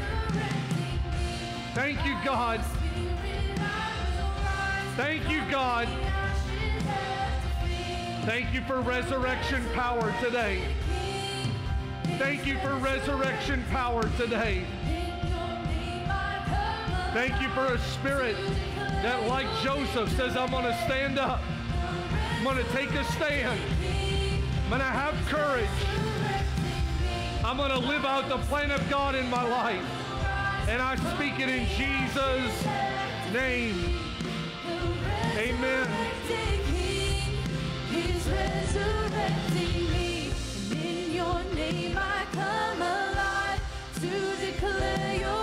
Thank 1.74 2.02
you, 2.06 2.16
God. 2.24 2.64
Thank 4.96 5.28
you, 5.28 5.42
God. 5.50 5.88
Thank 8.26 8.52
you 8.52 8.60
for 8.62 8.80
resurrection 8.80 9.64
power 9.72 10.14
today. 10.22 10.62
Thank 12.18 12.46
you 12.46 12.58
for 12.58 12.74
resurrection 12.76 13.64
power 13.70 14.02
today. 14.18 14.64
Thank 17.14 17.40
you 17.40 17.48
for 17.48 17.72
a 17.72 17.78
spirit 17.78 18.36
that, 18.76 19.26
like 19.26 19.46
Joseph, 19.62 20.14
says, 20.16 20.36
I'm 20.36 20.50
going 20.50 20.64
to 20.64 20.76
stand 20.84 21.18
up. 21.18 21.40
I'm 22.36 22.44
going 22.44 22.58
to 22.58 22.72
take 22.72 22.90
a 22.92 23.04
stand. 23.12 23.58
I'm 24.64 24.68
going 24.68 24.80
to 24.80 24.86
have 24.86 25.14
courage. 25.26 25.66
I'm 27.42 27.56
going 27.56 27.70
to 27.70 27.78
live 27.78 28.04
out 28.04 28.28
the 28.28 28.38
plan 28.48 28.70
of 28.70 28.88
God 28.90 29.14
in 29.14 29.28
my 29.30 29.42
life. 29.42 29.84
And 30.68 30.82
I 30.82 30.96
speak 31.14 31.40
it 31.40 31.48
in 31.48 31.66
Jesus' 31.66 32.66
name. 33.32 33.98
Amen 35.36 36.09
declare 44.60 45.16
your 45.20 45.39